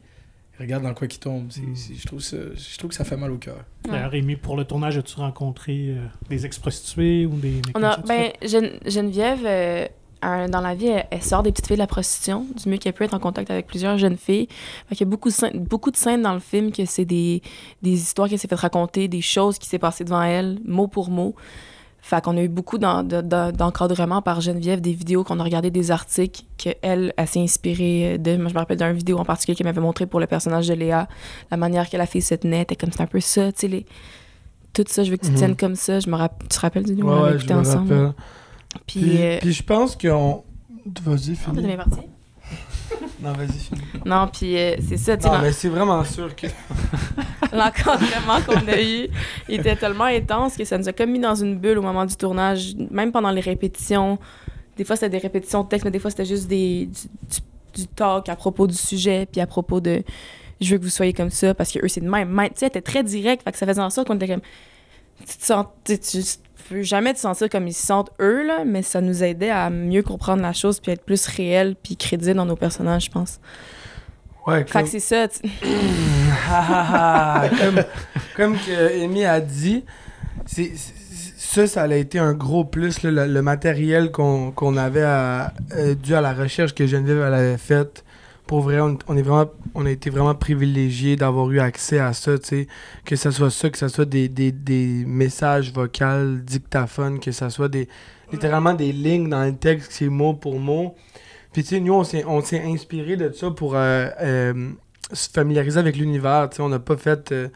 regarde 0.62 0.84
dans 0.84 0.94
quoi 0.94 1.08
qu'ils 1.08 1.20
tombent. 1.20 1.48
C'est- 1.52 1.62
Mm. 1.62 1.76
c'est- 1.76 1.94
je, 1.96 2.06
trouve 2.08 2.20
ça, 2.22 2.38
je 2.56 2.78
trouve 2.78 2.90
que 2.90 2.96
ça 2.96 3.04
fait 3.04 3.18
mal 3.18 3.32
au 3.32 3.38
cœur. 3.38 3.58
D'ailleurs, 3.90 4.12
Rémi, 4.12 4.36
pour 4.36 4.56
le 4.58 4.64
tournage, 4.66 4.98
as-tu 4.98 5.16
rencontré 5.18 5.88
euh, 5.90 6.06
des 6.30 6.46
ex-prostituées 6.46 7.26
ou 7.26 7.36
des. 7.36 7.62
On 7.76 7.84
a, 7.84 7.98
ben, 7.98 8.32
Gen- 8.44 8.78
Geneviève, 8.86 9.40
euh, 9.46 9.88
un- 10.22 10.48
dans 10.50 10.62
la 10.62 10.76
vie, 10.76 10.88
elle, 10.88 11.08
elle 11.10 11.22
sort 11.24 11.42
des 11.44 11.52
petites 11.52 11.66
filles 11.68 11.78
de 11.78 11.82
la 11.82 11.88
prostitution, 11.88 12.46
du 12.62 12.70
mieux 12.70 12.78
qu'elle 12.78 12.94
peut 12.94 13.04
être 13.04 13.14
en 13.16 13.20
contact 13.20 13.50
avec 13.50 13.66
plusieurs 13.66 13.98
jeunes 13.98 14.18
filles. 14.18 14.48
Fait 14.88 14.96
qu'il 14.96 15.06
y 15.08 15.10
a 15.10 15.10
beaucoup 15.10 15.30
de, 15.30 15.58
beaucoup 15.58 15.90
de 15.92 15.98
scènes 15.98 16.22
dans 16.22 16.34
le 16.36 16.40
film 16.40 16.72
que 16.72 16.86
c'est 16.86 17.06
des, 17.06 17.42
des 17.82 17.94
histoires 17.94 18.30
qu'elle 18.30 18.38
s'est 18.40 18.48
fait 18.48 18.54
raconter, 18.56 19.08
des 19.08 19.22
choses 19.22 19.58
qui 19.58 19.68
s'est 19.68 19.80
passées 19.80 20.04
devant 20.04 20.22
elle, 20.22 20.60
mot 20.64 20.88
pour 20.88 21.10
mot. 21.10 21.36
Fait 22.04 22.22
qu'on 22.24 22.36
a 22.36 22.42
eu 22.42 22.48
beaucoup 22.50 22.80
d'en- 22.80 23.04
de- 23.04 23.22
de- 23.22 23.52
d'encadrement 23.52 24.22
par 24.24 24.42
Geneviève, 24.42 24.82
des 24.82 24.92
vidéos 24.94 25.24
qu'on 25.24 25.40
a 25.40 25.44
regardé, 25.44 25.70
des 25.70 25.92
articles 25.92 26.44
qu'elle, 26.58 27.14
elle, 27.16 27.28
s'est 27.28 27.40
inspirée 27.40 28.18
de. 28.18 28.38
Moi, 28.38 28.48
je 28.50 28.54
me 28.56 28.60
rappelle 28.60 28.78
d'une 28.78 28.92
vidéo 28.94 29.20
en 29.20 29.24
particulier 29.26 29.56
qu'elle 29.56 29.68
m'avait 29.68 29.82
montré 29.82 30.08
pour 30.08 30.20
le 30.20 30.26
personnage 30.26 30.68
de 30.68 30.74
Léa, 30.74 31.08
la 31.52 31.58
manière 31.58 31.88
que 31.90 31.98
la 31.98 32.08
fille 32.08 32.24
se 32.24 32.34
tenait, 32.36 32.64
était 32.64 32.76
comme 32.76 32.92
c'est 32.92 33.02
un 33.02 33.08
peu 33.08 33.20
ça, 33.20 33.52
tu 33.52 33.60
sais, 33.62 33.68
les... 33.68 33.86
tout 34.74 34.84
ça, 34.88 35.04
je 35.04 35.12
veux 35.12 35.18
que 35.18 35.22
tu 35.22 35.28
te 35.28 35.34
Mhm. 35.34 35.38
tiennes 35.38 35.56
comme 35.56 35.76
ça. 35.76 36.00
Je 36.00 36.10
me 36.10 36.16
rapp- 36.16 36.42
Tu 36.44 36.48
te 36.50 36.60
rappelles 36.60 36.86
du 36.86 36.94
Ouais, 36.96 37.04
on 37.04 37.12
l'avait 37.12 37.22
ouais, 37.24 37.32
je 37.34 37.36
écouté 37.38 37.54
me 37.54 37.60
ensemble? 37.60 37.94
rappelle. 37.94 38.14
Puis, 38.88 39.00
Puis, 39.02 39.22
euh, 39.22 39.38
puis 39.40 39.54
je 39.54 39.64
pense 39.64 39.96
qu'on. 39.96 40.44
Vas-y, 41.04 41.38
ah, 41.46 41.52
finis. 41.54 41.68
Non, 43.22 43.34
vas-y, 43.34 43.52
finis. 43.60 43.82
Non, 44.06 44.28
puis 44.28 44.58
euh, 44.58 44.76
c'est 44.88 44.98
ça, 44.98 45.16
tu 45.18 45.24
sais, 45.24 45.30
Non, 45.30 45.40
mais 45.42 45.52
c'est 45.52 45.70
vraiment 45.70 46.04
sûr 46.04 46.36
que. 46.36 46.48
l'encadrement 47.54 48.42
qu'on 48.46 48.68
a 48.68 48.82
eu 48.82 49.08
il 49.50 49.60
était 49.60 49.76
tellement 49.76 50.06
intense 50.06 50.56
que 50.56 50.64
ça 50.66 50.78
nous 50.78 50.88
a 50.88 50.94
comme 50.94 51.12
mis 51.12 51.20
dans 51.20 51.36
une 51.36 51.58
bulle 51.58 51.78
au 51.78 51.82
moment 51.82 52.06
du 52.06 52.16
tournage, 52.16 52.74
même 52.90 53.12
pendant 53.12 53.32
les 53.32 53.42
répétitions. 53.42 54.18
Des 54.78 54.84
fois, 54.86 54.96
c'était 54.96 55.10
des 55.10 55.18
répétitions 55.18 55.64
de 55.64 55.68
texte, 55.70 55.86
mais 55.86 55.92
des 55.92 56.00
fois, 56.00 56.10
c'était 56.12 56.26
juste 56.26 56.48
des, 56.48 56.86
du, 56.88 56.92
du- 57.30 57.82
du 57.82 57.88
talk 57.88 58.28
à 58.30 58.36
propos 58.36 58.68
du 58.68 58.74
sujet, 58.76 59.28
puis 59.32 59.40
à 59.42 59.48
propos 59.48 59.80
de 59.82 60.04
je 60.60 60.72
veux 60.72 60.78
que 60.78 60.84
vous 60.84 60.90
soyez 60.90 61.14
comme 61.14 61.30
ça, 61.32 61.54
parce 61.54 61.72
que 61.72 61.80
eux, 61.84 61.88
c'est 61.88 62.02
de 62.02 62.10
même. 62.10 62.30
Tu 62.50 62.52
sais, 62.56 62.68
était 62.68 62.82
très 62.82 63.04
direct, 63.04 63.44
fait 63.44 63.52
que 63.52 63.58
ça 63.58 63.66
faisait 63.66 63.82
en 63.82 63.90
sorte 63.90 64.08
qu'on 64.08 64.16
était 64.16 64.28
comme. 64.28 64.42
Tu 65.28 65.38
te 65.38 65.46
sens. 65.46 65.66
Tu, 65.84 65.98
tu 66.00 66.22
peux 66.76 66.82
jamais 66.84 67.14
te 67.14 67.20
sentir 67.20 67.50
comme 67.50 67.68
ils 67.68 67.74
se 67.74 67.86
sentent 67.86 68.10
eux, 68.20 68.46
là, 68.46 68.64
mais 68.66 68.82
ça 68.82 69.02
nous 69.02 69.24
aidait 69.24 69.50
à 69.50 69.70
mieux 69.70 70.04
comprendre 70.04 70.42
la 70.42 70.54
chose, 70.54 70.80
puis 70.80 70.92
être 70.92 71.04
plus 71.06 71.26
réel, 71.28 71.76
puis 71.82 71.98
crédible 71.98 72.36
dans 72.36 72.46
nos 72.46 72.56
personnages, 72.56 73.06
je 73.06 73.12
pense. 73.12 73.40
Ouais, 74.48 74.64
Fait 74.66 74.72
comme, 74.72 74.84
que 74.84 74.90
c'est 74.90 75.00
ça. 75.00 75.28
tu- 75.28 75.42
comme, 77.60 77.84
comme 78.36 78.56
que 78.58 79.04
Amy 79.04 79.26
a 79.26 79.40
dit, 79.40 79.84
c'est, 80.46 80.72
ça, 81.38 81.68
ça 81.68 81.84
a 81.84 81.96
été 81.96 82.20
un 82.20 82.34
gros 82.34 82.64
plus, 82.66 83.04
là, 83.04 83.12
le, 83.12 83.26
le 83.32 83.42
matériel 83.42 84.12
qu'on, 84.12 84.78
avait 84.78 85.04
à, 85.04 85.54
euh, 85.76 85.96
dû 85.96 86.16
à 86.16 86.22
la 86.22 86.34
recherche 86.34 86.74
que 86.74 86.86
Geneviève 86.88 87.24
elle 87.28 87.34
avait 87.34 87.58
faite. 87.58 88.04
Pour 88.52 88.60
vrai, 88.60 88.82
on, 88.82 88.98
est 89.16 89.22
vraiment, 89.22 89.50
on 89.76 89.86
a 89.86 89.90
été 89.90 90.10
vraiment 90.10 90.36
privilégiés 90.36 91.16
d'avoir 91.16 91.50
eu 91.52 91.62
accès 91.62 92.00
à 92.00 92.12
ça, 92.12 92.38
tu 92.38 92.48
sais. 92.48 92.68
Que 93.06 93.16
ce 93.16 93.32
soit 93.32 93.50
ça, 93.50 93.70
que 93.70 93.78
ce 93.78 93.88
soit 93.88 94.04
des, 94.04 94.28
des, 94.28 94.52
des 94.52 95.06
messages 95.08 95.72
vocaux, 95.72 96.36
dictaphones, 96.44 97.22
que 97.22 97.32
ce 97.32 97.48
soit 97.48 97.70
des, 97.70 97.88
littéralement 98.30 98.74
des 98.74 98.92
lignes 98.92 99.30
dans 99.30 99.46
le 99.46 99.56
texte, 99.56 99.94
c'est 99.94 100.10
mot 100.10 100.34
pour 100.34 100.60
mot. 100.60 100.96
Puis, 101.54 101.64
tu 101.64 101.70
sais, 101.70 101.80
nous, 101.80 101.94
on 101.94 102.04
s'est, 102.04 102.26
on 102.26 102.42
s'est 102.42 102.62
inspiré 102.62 103.16
de 103.16 103.32
ça 103.32 103.52
pour 103.52 103.74
euh, 103.78 104.10
euh, 104.20 104.72
se 105.14 105.30
familiariser 105.30 105.80
avec 105.80 105.96
l'univers. 105.96 106.50
Tu 106.50 106.58
sais, 106.58 106.62
on 106.62 106.68
n'a 106.68 106.80
pas 106.80 106.98
fait 106.98 107.32
euh, 107.32 107.48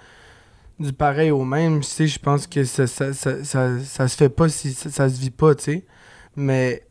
du 0.79 0.93
pareil 0.93 1.29
au 1.29 1.43
même. 1.43 1.81
Tu 1.81 1.87
sais, 1.87 2.07
je 2.07 2.19
pense 2.19 2.47
que 2.47 2.63
ça, 2.63 2.87
ça, 2.87 3.11
ça, 3.11 3.43
ça, 3.43 3.79
ça 3.83 4.07
se 4.07 4.15
fait 4.15 4.29
pas 4.29 4.47
si 4.47 4.73
ça 4.73 5.09
se 5.09 5.19
vit 5.19 5.29
pas, 5.29 5.55
tu 5.55 5.63
sais. 5.63 5.85
Mais 6.37 6.83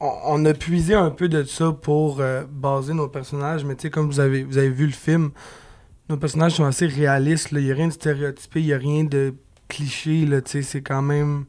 on, 0.00 0.12
on 0.24 0.44
a 0.44 0.54
puisé 0.54 0.94
un 0.94 1.10
peu 1.10 1.28
de 1.28 1.44
ça 1.44 1.72
pour 1.72 2.20
euh, 2.20 2.44
baser 2.50 2.94
nos 2.94 3.08
personnages. 3.08 3.64
Mais 3.64 3.74
tu 3.74 3.82
sais, 3.82 3.90
comme 3.90 4.06
vous 4.06 4.20
avez, 4.20 4.42
vous 4.42 4.58
avez 4.58 4.70
vu 4.70 4.86
le 4.86 4.92
film, 4.92 5.30
nos 6.08 6.16
personnages 6.16 6.52
sont 6.52 6.64
assez 6.64 6.86
réalistes. 6.86 7.48
Il 7.52 7.64
n'y 7.64 7.72
a 7.72 7.74
rien 7.74 7.88
de 7.88 7.92
stéréotypé, 7.92 8.60
il 8.60 8.66
n'y 8.66 8.72
a 8.72 8.78
rien 8.78 9.04
de 9.04 9.34
cliché. 9.68 10.28
C'est 10.44 10.82
quand 10.82 11.02
même 11.02 11.44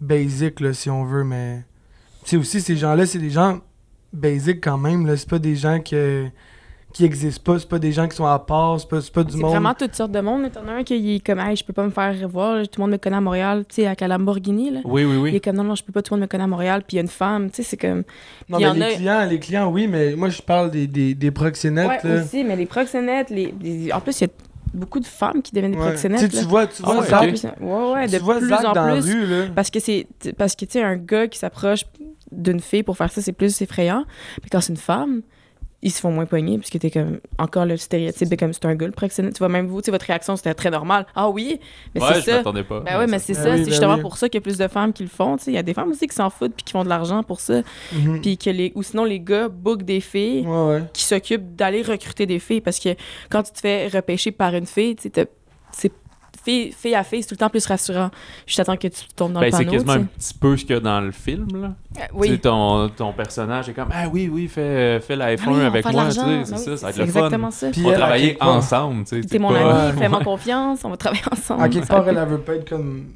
basic, 0.00 0.60
là, 0.60 0.72
si 0.72 0.90
on 0.90 1.04
veut. 1.04 1.24
Mais 1.24 1.64
tu 2.24 2.30
sais, 2.30 2.36
aussi, 2.36 2.60
ces 2.60 2.76
gens-là, 2.76 3.06
c'est 3.06 3.18
des 3.18 3.30
gens 3.30 3.60
basic 4.12 4.62
quand 4.62 4.78
même. 4.78 5.16
C'est 5.16 5.28
pas 5.28 5.38
des 5.38 5.56
gens 5.56 5.80
que, 5.80 6.26
qui 6.96 7.04
existent 7.04 7.42
pas. 7.52 7.58
C'est 7.58 7.68
pas 7.68 7.78
des 7.78 7.92
gens 7.92 8.08
qui 8.08 8.16
sont 8.16 8.26
à 8.26 8.38
part. 8.38 8.80
C'est 8.80 8.88
pas, 8.88 9.00
c'est 9.00 9.12
pas 9.12 9.22
du 9.24 9.32
C'est 9.32 9.38
monde. 9.38 9.50
vraiment 9.50 9.74
toutes 9.74 9.94
sortes 9.94 10.12
de 10.12 10.20
monde. 10.20 10.50
T'en 10.52 10.66
as 10.68 10.72
un 10.78 10.82
qui 10.82 11.16
est 11.16 11.20
comme, 11.26 11.38
hey, 11.40 11.54
je 11.56 11.64
peux 11.64 11.72
pas 11.72 11.84
me 11.84 11.90
faire 11.90 12.18
revoir. 12.22 12.62
Tout 12.62 12.80
le 12.80 12.82
monde 12.82 12.92
me 12.92 12.96
connaît 12.96 13.16
à 13.16 13.20
Montréal, 13.20 13.64
tu 13.68 13.76
sais, 13.76 13.86
avec 13.86 14.00
la 14.00 14.08
Lamborghini. 14.08 14.70
Là. 14.70 14.80
Oui, 14.84 15.04
oui, 15.04 15.14
Il 15.14 15.18
oui. 15.20 15.36
est 15.36 15.40
comme, 15.40 15.56
non, 15.56 15.64
non, 15.64 15.74
je 15.74 15.84
peux 15.84 15.92
pas, 15.92 16.02
tout 16.02 16.14
le 16.14 16.20
monde 16.20 16.26
me 16.26 16.30
connaît 16.30 16.44
à 16.44 16.48
Montréal. 16.48 16.82
Puis 16.86 16.94
il 16.94 16.96
y 16.96 17.00
a 17.00 17.02
une 17.02 17.08
femme, 17.08 17.50
tu 17.50 17.56
sais, 17.56 17.62
c'est 17.64 17.76
comme. 17.76 18.02
Non, 18.48 18.58
Il 18.58 18.66
y 18.66 18.70
mais 18.72 18.74
les 18.74 18.82
a- 18.82 18.96
clients, 18.96 19.26
les 19.28 19.38
clients, 19.38 19.70
oui, 19.70 19.86
mais 19.88 20.14
moi, 20.16 20.28
je 20.30 20.40
parle 20.42 20.70
des, 20.70 20.86
des, 20.86 21.14
des 21.14 21.30
proxénètes. 21.30 22.02
Ouais, 22.04 22.10
là. 22.14 22.22
aussi, 22.22 22.44
mais 22.44 22.56
les 22.56 22.66
proxénètes, 22.66 23.30
les, 23.30 23.54
les- 23.60 23.92
en 23.92 24.00
plus, 24.00 24.20
il 24.20 24.24
y 24.24 24.26
a 24.26 24.30
beaucoup 24.74 25.00
de 25.00 25.06
femmes 25.06 25.42
qui 25.42 25.52
deviennent 25.52 25.72
des 25.72 25.78
Ouais. 25.78 25.86
proxénètes. 25.88 26.20
Tu 26.20 26.26
sais, 26.30 26.36
là. 26.36 26.42
tu 26.42 26.48
vois, 26.48 26.66
tu 26.66 26.82
vois 26.82 26.98
ouais, 27.00 27.06
Zach, 27.06 27.22
ouais, 27.60 27.92
ouais, 27.92 28.06
de 28.08 28.16
tu 28.16 28.22
vois 28.22 28.38
plus 28.38 28.48
Zach 28.48 28.64
en 28.64 28.72
dans 28.72 28.86
la 28.86 28.92
plus. 29.00 29.12
rue, 29.12 29.26
là. 29.26 29.44
Parce 29.54 29.70
que 29.70 29.80
c'est 29.80 30.06
parce 30.38 30.54
que 30.54 30.64
tu 30.64 30.72
sais 30.72 30.82
un 30.82 30.96
gars 30.96 31.28
qui 31.28 31.38
s'approche 31.38 31.84
d'une 32.32 32.60
fille 32.60 32.82
pour 32.82 32.96
faire 32.96 33.10
ça 33.10 33.20
c'est 33.22 33.32
plus 33.32 33.60
effrayant. 33.62 34.04
Puis 34.40 34.50
quand 34.50 34.60
c'est 34.60 34.72
une 34.72 34.76
femme, 34.78 35.22
ils 35.82 35.90
se 35.92 36.00
font 36.00 36.10
moins 36.10 36.26
pogner 36.26 36.58
puisque 36.58 36.78
t'es 36.78 36.90
comme 36.90 37.20
encore 37.38 37.66
le 37.66 37.76
stéréotype 37.76 38.28
de 38.28 38.34
comme 38.36 38.52
c'est 38.52 38.64
un 38.64 38.74
gars 38.74 38.86
le 38.86 38.92
proxénète. 38.92 39.34
Tu 39.34 39.38
vois 39.38 39.48
même 39.50 39.66
vous, 39.66 39.80
tu 39.82 39.86
sais 39.86 39.90
votre 39.90 40.06
réaction 40.06 40.34
c'était 40.34 40.54
très 40.54 40.70
normal. 40.70 41.06
Ah 41.14 41.28
oui, 41.28 41.60
mais 41.94 42.00
ouais, 42.00 42.08
c'est 42.14 42.20
je 42.20 42.24
ça. 42.24 42.36
m'attendais 42.38 42.64
pas. 42.64 42.80
Ben 42.80 42.98
ouais, 42.98 43.06
mais 43.06 43.18
c'est 43.18 43.34
Ben 43.34 43.42
ça, 43.42 43.50
oui, 43.50 43.58
c'est 43.58 43.64
ben 43.64 43.70
justement 43.70 43.94
oui. 43.96 44.00
pour 44.00 44.16
ça 44.16 44.28
qu'il 44.28 44.38
y 44.38 44.42
a 44.42 44.42
plus 44.42 44.56
de 44.58 44.68
femmes 44.68 44.92
qui 44.92 45.02
le 45.02 45.08
font, 45.08 45.36
tu 45.36 45.44
sais, 45.44 45.50
il 45.52 45.54
y 45.54 45.58
a 45.58 45.62
des 45.62 45.74
femmes 45.74 45.90
aussi 45.90 46.06
qui 46.06 46.14
s'en 46.14 46.30
foutent 46.30 46.54
puis 46.54 46.64
qui 46.64 46.72
font 46.72 46.82
de 46.82 46.88
l'argent 46.88 47.22
pour 47.22 47.40
ça, 47.40 47.60
Mhm. 47.92 48.20
puis 48.22 48.38
que 48.38 48.50
les 48.50 48.72
ou 48.74 48.82
sinon 48.82 49.04
les 49.04 49.20
gars 49.20 49.48
bookent 49.48 49.82
des 49.84 50.00
filles 50.00 50.46
Ouais, 50.46 50.66
ouais. 50.68 50.82
qui 50.92 51.02
s'occupent 51.04 51.54
d'aller 51.54 51.82
recruter 51.82 52.26
des 52.26 52.38
filles 52.38 52.60
parce 52.62 52.80
que 52.80 52.90
quand 53.30 53.42
tu 53.42 53.52
te 53.52 53.60
fais 53.60 53.88
repêcher 53.88 54.32
par 54.32 54.54
une 54.54 54.66
fille, 54.66 54.96
tu 54.96 55.02
sais, 55.04 55.10
t'as- 55.10 55.26
c'est 55.72 55.92
fille, 56.46 56.72
fille 56.72 56.94
à 56.94 57.02
fille, 57.02 57.22
c'est 57.22 57.28
tout 57.28 57.34
le 57.34 57.38
temps 57.38 57.50
plus 57.50 57.66
rassurant. 57.66 58.10
Juste 58.46 58.60
attends 58.60 58.76
que 58.76 58.86
tu 58.88 59.02
tombes 59.16 59.32
dans 59.32 59.40
Ben, 59.40 59.46
le 59.46 59.52
c'est 59.52 59.58
panneau. 59.58 59.72
quasiment 59.72 59.92
tu 59.94 59.98
un 60.00 60.04
petit 60.04 60.34
peu 60.34 60.56
ce 60.56 60.64
qu'il 60.64 60.74
y 60.74 60.78
a 60.78 60.80
dans 60.80 61.00
le 61.00 61.10
film, 61.12 61.46
là. 61.60 61.66
Euh, 61.68 61.70
Tu 61.94 62.00
sais, 62.02 62.08
Oui. 62.14 62.38
ton, 62.38 62.88
ton 62.90 63.12
personnage 63.12 63.68
est 63.68 63.72
comme 63.72 63.88
Ah 63.92 64.06
oui, 64.12 64.30
oui, 64.32 64.46
fais, 64.48 65.00
fais 65.00 65.16
la 65.16 65.34
F1 65.36 65.40
Ah 65.46 65.48
oui, 65.48 65.54
on 65.54 65.58
va 65.58 65.66
avec 65.66 65.84
moi, 65.84 65.92
tu 65.92 65.96
l'argent. 65.96 66.44
sais, 66.44 66.44
c'est 66.44 66.52
oui, 66.52 66.58
ça, 66.58 66.76
ça 66.76 66.86
va 66.86 66.90
être 66.90 66.96
c'est 66.96 67.20
le 67.20 67.38
fun. 67.38 67.50
ça. 67.50 67.70
Puis 67.70 67.82
On 67.84 67.88
va 67.90 67.94
travailler 67.96 68.36
ensemble, 68.40 69.04
tu 69.04 69.08
sais. 69.16 69.20
T'es 69.22 69.28
c'est 69.32 69.38
mon 69.38 69.52
pas- 69.52 69.88
ami, 69.88 69.98
fais-moi 69.98 70.22
confiance, 70.24 70.84
on 70.84 70.90
va 70.90 70.96
travailler 70.96 71.22
ensemble. 71.32 71.62
À 71.64 71.68
quelque 71.68 71.86
part, 71.88 72.08
elle, 72.08 72.16
veut 72.28 72.38
pas 72.38 72.54
être 72.54 72.68
comme 72.68 73.06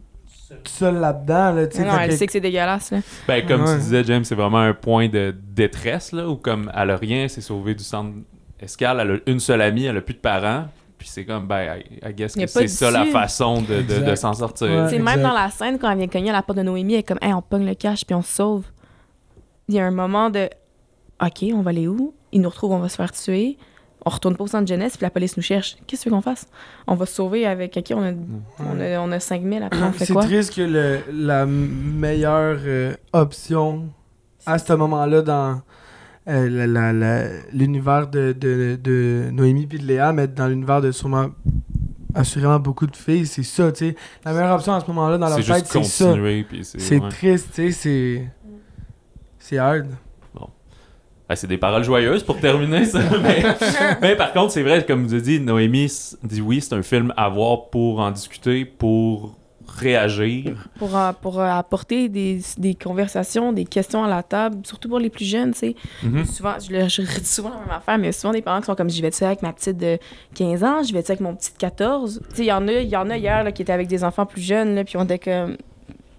seule 0.64 0.96
là-dedans, 0.96 1.52
là, 1.52 1.66
tu 1.68 1.76
sais. 1.76 1.84
Non, 1.84 1.92
elle 2.00 2.12
sait 2.12 2.26
que 2.26 2.32
c'est 2.32 2.40
dégueulasse, 2.40 2.90
là. 2.90 2.98
Ben, 3.28 3.46
comme 3.46 3.62
Ouais. 3.64 3.74
tu 3.74 3.80
disais, 3.80 4.02
James, 4.04 4.24
c'est 4.24 4.34
vraiment 4.34 4.58
un 4.58 4.74
point 4.74 5.08
de 5.08 5.34
détresse, 5.54 6.12
là, 6.12 6.28
où 6.28 6.36
comme 6.36 6.70
elle 6.76 6.90
a 6.90 6.96
rien, 6.96 7.28
c'est 7.28 7.40
sauvé 7.40 7.74
du 7.74 7.84
centre 7.84 8.10
escale, 8.58 8.98
elle 9.00 9.10
a 9.12 9.30
une 9.30 9.40
seule 9.40 9.62
amie, 9.62 9.84
elle 9.84 9.96
a 9.96 10.00
plus 10.00 10.14
de 10.14 10.18
parents, 10.18 10.64
puis 11.00 11.08
c'est 11.08 11.24
comme, 11.24 11.46
ben, 11.46 11.78
I, 11.78 12.10
I 12.10 12.12
guess 12.12 12.34
que 12.34 12.46
c'est 12.46 12.68
ça 12.68 12.90
la 12.90 13.06
façon 13.06 13.62
de, 13.62 13.80
de, 13.80 14.04
de 14.04 14.14
s'en 14.14 14.34
sortir. 14.34 14.68
Ouais. 14.68 14.90
C'est 14.90 14.98
même 14.98 15.22
dans 15.22 15.32
la 15.32 15.48
scène, 15.50 15.78
quand 15.78 15.90
elle 15.90 15.96
vient 15.96 16.08
cogner 16.08 16.28
à 16.28 16.34
la 16.34 16.42
porte 16.42 16.58
de 16.58 16.62
Noémie, 16.62 16.92
elle 16.92 17.00
est 17.00 17.02
comme, 17.02 17.18
hey, 17.22 17.32
on 17.32 17.40
pogne 17.40 17.64
le 17.64 17.74
cash 17.74 18.04
puis 18.04 18.14
on 18.14 18.20
se 18.20 18.30
sauve. 18.34 18.66
Il 19.66 19.76
y 19.76 19.80
a 19.80 19.86
un 19.86 19.90
moment 19.90 20.28
de, 20.28 20.50
OK, 21.24 21.44
on 21.54 21.62
va 21.62 21.70
aller 21.70 21.88
où? 21.88 22.12
Ils 22.32 22.42
nous 22.42 22.50
retrouvent, 22.50 22.72
on 22.72 22.80
va 22.80 22.90
se 22.90 22.96
faire 22.96 23.12
tuer. 23.12 23.56
On 24.04 24.10
retourne 24.10 24.36
pas 24.36 24.44
au 24.44 24.46
centre 24.46 24.68
jeunesse, 24.68 24.98
puis 24.98 25.04
la 25.04 25.10
police 25.10 25.38
nous 25.38 25.42
cherche. 25.42 25.76
Qu'est-ce 25.86 26.02
que 26.02 26.08
tu 26.08 26.10
veux 26.10 26.16
qu'on 26.16 26.20
fasse? 26.22 26.46
On 26.86 26.96
va 26.96 27.06
se 27.06 27.14
sauver 27.14 27.46
avec 27.46 27.78
OK, 27.78 27.92
on 27.96 28.02
a, 28.02 28.12
on 28.58 28.78
a, 28.80 29.00
on 29.00 29.10
a 29.12 29.20
5000, 29.20 29.62
après 29.62 29.82
on 29.82 29.92
fait 29.92 30.04
C'est 30.04 30.12
quoi? 30.12 30.24
triste 30.24 30.54
que 30.54 30.60
le, 30.60 31.00
la 31.10 31.46
meilleure 31.46 32.58
euh, 32.60 32.94
option 33.14 33.88
à 34.44 34.58
ce 34.58 34.72
moment-là 34.74 35.22
dans 35.22 35.62
euh, 36.28 36.48
la- 36.48 36.66
la- 36.66 36.92
la- 36.92 37.28
l'univers 37.52 38.08
de, 38.08 38.32
de, 38.32 38.78
de 38.82 39.30
Noémie 39.32 39.66
puis 39.66 39.78
de 39.78 39.86
Léa, 39.86 40.12
mais 40.12 40.26
dans 40.28 40.46
l'univers 40.48 40.80
de 40.80 40.92
sûrement 40.92 41.28
assurément 42.14 42.58
beaucoup 42.58 42.86
de 42.86 42.96
filles, 42.96 43.26
c'est 43.26 43.42
ça, 43.42 43.70
tu 43.72 43.90
sais. 43.90 43.96
La 44.24 44.32
meilleure 44.32 44.54
option 44.56 44.72
à 44.74 44.80
ce 44.80 44.86
moment-là 44.88 45.16
dans 45.18 45.28
leur 45.28 45.42
C'est 45.42 45.52
tête, 45.52 45.66
c'est 45.66 45.84
ça. 45.84 46.12
c'est... 46.62 46.98
Ouais. 46.98 47.08
triste, 47.10 47.48
tu 47.54 47.70
sais, 47.70 47.72
c'est... 47.72 48.28
C'est 49.38 49.58
hard. 49.58 49.86
Ben, 51.28 51.36
c'est 51.36 51.46
des 51.46 51.58
paroles 51.58 51.84
joyeuses 51.84 52.24
pour 52.24 52.40
terminer 52.40 52.84
ça. 52.84 52.98
mais, 53.22 53.44
mais 54.02 54.16
par 54.16 54.32
contre, 54.32 54.52
c'est 54.52 54.64
vrai, 54.64 54.84
comme 54.84 55.04
vous 55.06 55.14
avez 55.14 55.22
dit, 55.22 55.38
Noémie 55.40 55.86
dit 56.24 56.40
oui, 56.40 56.60
c'est 56.60 56.74
un 56.74 56.82
film 56.82 57.14
à 57.16 57.28
voir 57.28 57.70
pour 57.70 58.00
en 58.00 58.10
discuter, 58.10 58.64
pour 58.64 59.36
réagir. 59.76 60.68
Pour, 60.78 60.96
euh, 60.96 61.12
pour 61.20 61.40
euh, 61.40 61.46
apporter 61.46 62.08
des, 62.08 62.40
des 62.58 62.74
conversations, 62.74 63.52
des 63.52 63.64
questions 63.64 64.04
à 64.04 64.08
la 64.08 64.22
table, 64.22 64.58
surtout 64.66 64.88
pour 64.88 64.98
les 64.98 65.10
plus 65.10 65.24
jeunes, 65.24 65.52
tu 65.52 65.58
sais. 65.60 65.76
Mhm. 66.02 66.24
Souvent, 66.24 66.54
je, 66.58 66.72
le- 66.72 66.88
je 66.88 67.02
redis 67.02 67.24
souvent 67.24 67.50
la 67.50 67.60
même 67.60 67.70
affaire, 67.70 67.98
mais 67.98 68.12
souvent 68.12 68.32
des 68.32 68.42
parents 68.42 68.60
qui 68.60 68.66
sont 68.66 68.74
comme 68.74 68.90
j'y 68.90 69.02
vais-tu 69.02 69.24
avec 69.24 69.42
ma 69.42 69.52
petite 69.52 69.76
de 69.78 69.98
15 70.34 70.64
ans, 70.64 70.82
j'y 70.82 70.92
vais-tu 70.92 71.10
avec 71.12 71.20
mon 71.20 71.34
petit 71.34 71.52
de 71.52 71.58
14. 71.58 72.20
Tu 72.30 72.36
sais, 72.36 72.42
il 72.42 72.46
y 72.48 72.52
en 72.52 72.66
a, 72.68 72.72
il 72.72 72.88
y 72.88 72.96
en 72.96 73.08
a 73.10 73.16
hier 73.16 73.44
là, 73.44 73.52
qui 73.52 73.62
étaient 73.62 73.72
avec 73.72 73.88
des 73.88 74.04
enfants 74.04 74.26
plus 74.26 74.42
jeunes, 74.42 74.74
là, 74.74 74.84
puis 74.84 74.96
on 74.96 75.04
était 75.04 75.18
comme. 75.18 75.56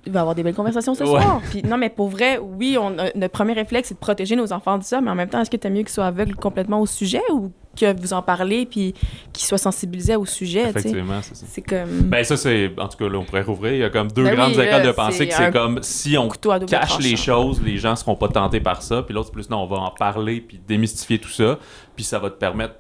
Il 0.06 0.12
va 0.12 0.20
y 0.20 0.22
avoir 0.22 0.34
des 0.36 0.42
belles 0.42 0.56
conversations 0.56 0.96
ce 0.96 1.04
Ouais. 1.04 1.10
soir. 1.22 1.42
Puis 1.52 1.62
non, 1.64 1.78
mais 1.78 1.90
pour 1.90 2.10
vrai, 2.10 2.40
oui, 2.40 2.76
on, 2.80 2.90
notre 2.90 3.30
premier 3.30 3.54
réflexe, 3.54 3.90
c'est 3.90 3.94
de 3.94 4.00
protéger 4.00 4.36
nos 4.36 4.52
enfants 4.52 4.78
de 4.80 4.84
ça, 4.84 5.00
mais 5.00 5.12
en 5.12 5.16
même 5.16 5.30
temps, 5.30 5.40
est-ce 5.42 5.50
que 5.52 5.58
tu 5.58 5.70
mieux 5.70 5.82
qu'ils 5.84 5.90
soient 5.90 6.08
aveugles 6.08 6.36
complètement 6.36 6.82
au 6.82 6.88
sujet 6.88 7.22
ou 7.32 7.52
que 7.80 7.96
vous 8.02 8.12
en 8.12 8.22
parlez 8.22 8.66
puis 8.66 8.94
qu'ils 9.32 9.46
soient 9.46 9.58
sensibilisés 9.60 10.16
au 10.16 10.26
sujet? 10.26 10.70
Effectivement, 10.70 11.22
c'est 11.22 11.36
ça. 11.36 11.46
C'est 11.48 11.62
comme 11.62 11.90
Ben 12.10 12.24
ça, 12.24 12.36
c'est... 12.36 12.72
En 12.80 12.88
tout 12.88 12.98
cas, 12.98 13.08
là, 13.10 13.20
on 13.20 13.24
pourrait 13.24 13.44
rouvrir. 13.44 13.74
Il 13.74 13.80
y 13.80 13.84
a 13.84 13.90
comme 13.92 14.12
deux 14.12 14.24
Ben 14.24 14.36
grandes 14.36 14.56
oui, 14.58 14.64
écoles 14.64 14.84
de 14.88 14.92
pensée 14.92 15.28
que 15.28 15.34
c'est 15.36 15.52
comme 15.52 15.80
si 15.84 16.18
on 16.18 16.28
cache 16.30 16.98
les 17.00 17.16
choses, 17.16 17.62
les 17.64 17.78
gens 17.78 17.96
seront 17.96 18.16
pas 18.16 18.28
tentés 18.28 18.60
par 18.60 18.82
ça. 18.82 19.04
Puis 19.04 19.14
l'autre, 19.14 19.28
c'est 19.28 19.34
plus 19.34 19.50
non, 19.52 19.60
on 19.64 19.68
va 19.68 19.78
en 19.78 19.92
parler 19.92 20.42
puis 20.42 20.60
démystifier 20.68 21.20
tout 21.20 21.30
ça. 21.30 21.60
Puis 21.96 22.04
ça 22.04 22.18
va 22.18 22.30
te 22.32 22.36
permettre, 22.40 22.74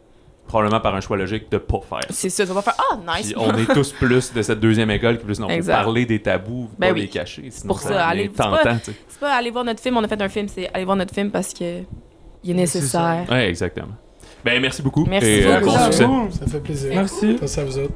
probablement 0.51 0.81
par 0.81 0.93
un 0.95 1.01
choix 1.01 1.15
logique, 1.17 1.49
de 1.49 1.57
pas 1.57 1.79
faire. 1.89 1.99
C'est 2.09 2.29
ça, 2.29 2.45
tu 2.45 2.51
vas 2.51 2.61
faire 2.61 2.75
Ah, 2.91 2.97
nice! 3.17 3.27
Puis 3.27 3.35
on 3.37 3.55
est 3.57 3.65
tous 3.73 3.91
plus 3.93 4.33
de 4.33 4.41
cette 4.41 4.59
deuxième 4.59 4.91
école 4.91 5.17
qui 5.17 5.25
plus 5.25 5.39
non, 5.39 5.47
faut 5.47 5.53
Exact. 5.53 5.73
parler 5.73 6.05
des 6.05 6.21
tabous, 6.21 6.69
Ben 6.77 6.87
pas 6.89 6.93
oui. 6.93 7.01
les 7.01 7.07
cacher. 7.07 7.49
Sinon, 7.49 7.67
pour 7.73 7.79
ça, 7.81 8.05
allez- 8.07 8.23
c'est 8.23 8.35
pas- 8.37 8.57
tentant, 8.63 8.77
tu 8.79 8.91
sais. 8.91 8.97
C'est 9.07 9.19
pas 9.19 9.33
aller 9.33 9.49
voir 9.49 9.63
notre 9.63 9.81
film, 9.81 9.97
on 9.97 10.03
a 10.03 10.07
fait 10.07 10.21
un 10.21 10.29
film, 10.29 10.47
c'est 10.47 10.69
aller 10.73 10.85
voir 10.85 10.97
notre 10.97 11.13
film 11.13 11.31
parce 11.31 11.53
que 11.53 11.81
il 12.43 12.51
est 12.51 12.53
nécessaire. 12.53 13.25
Ouais, 13.29 13.47
exactement. 13.47 13.87
Ben 14.43 14.59
merci 14.61 14.81
beaucoup. 14.81 15.05
Merci 15.07 15.27
et, 15.29 15.45
euh, 15.45 15.59
beaucoup. 15.59 15.71
bon 15.77 15.83
succès. 15.85 16.03
vous. 16.05 16.29
Ça 16.31 16.47
fait 16.47 16.59
plaisir. 16.59 16.91
Merci. 16.95 17.37
Merci 17.39 17.59
à 17.59 17.63
vous 17.63 17.77
autres. 17.79 17.93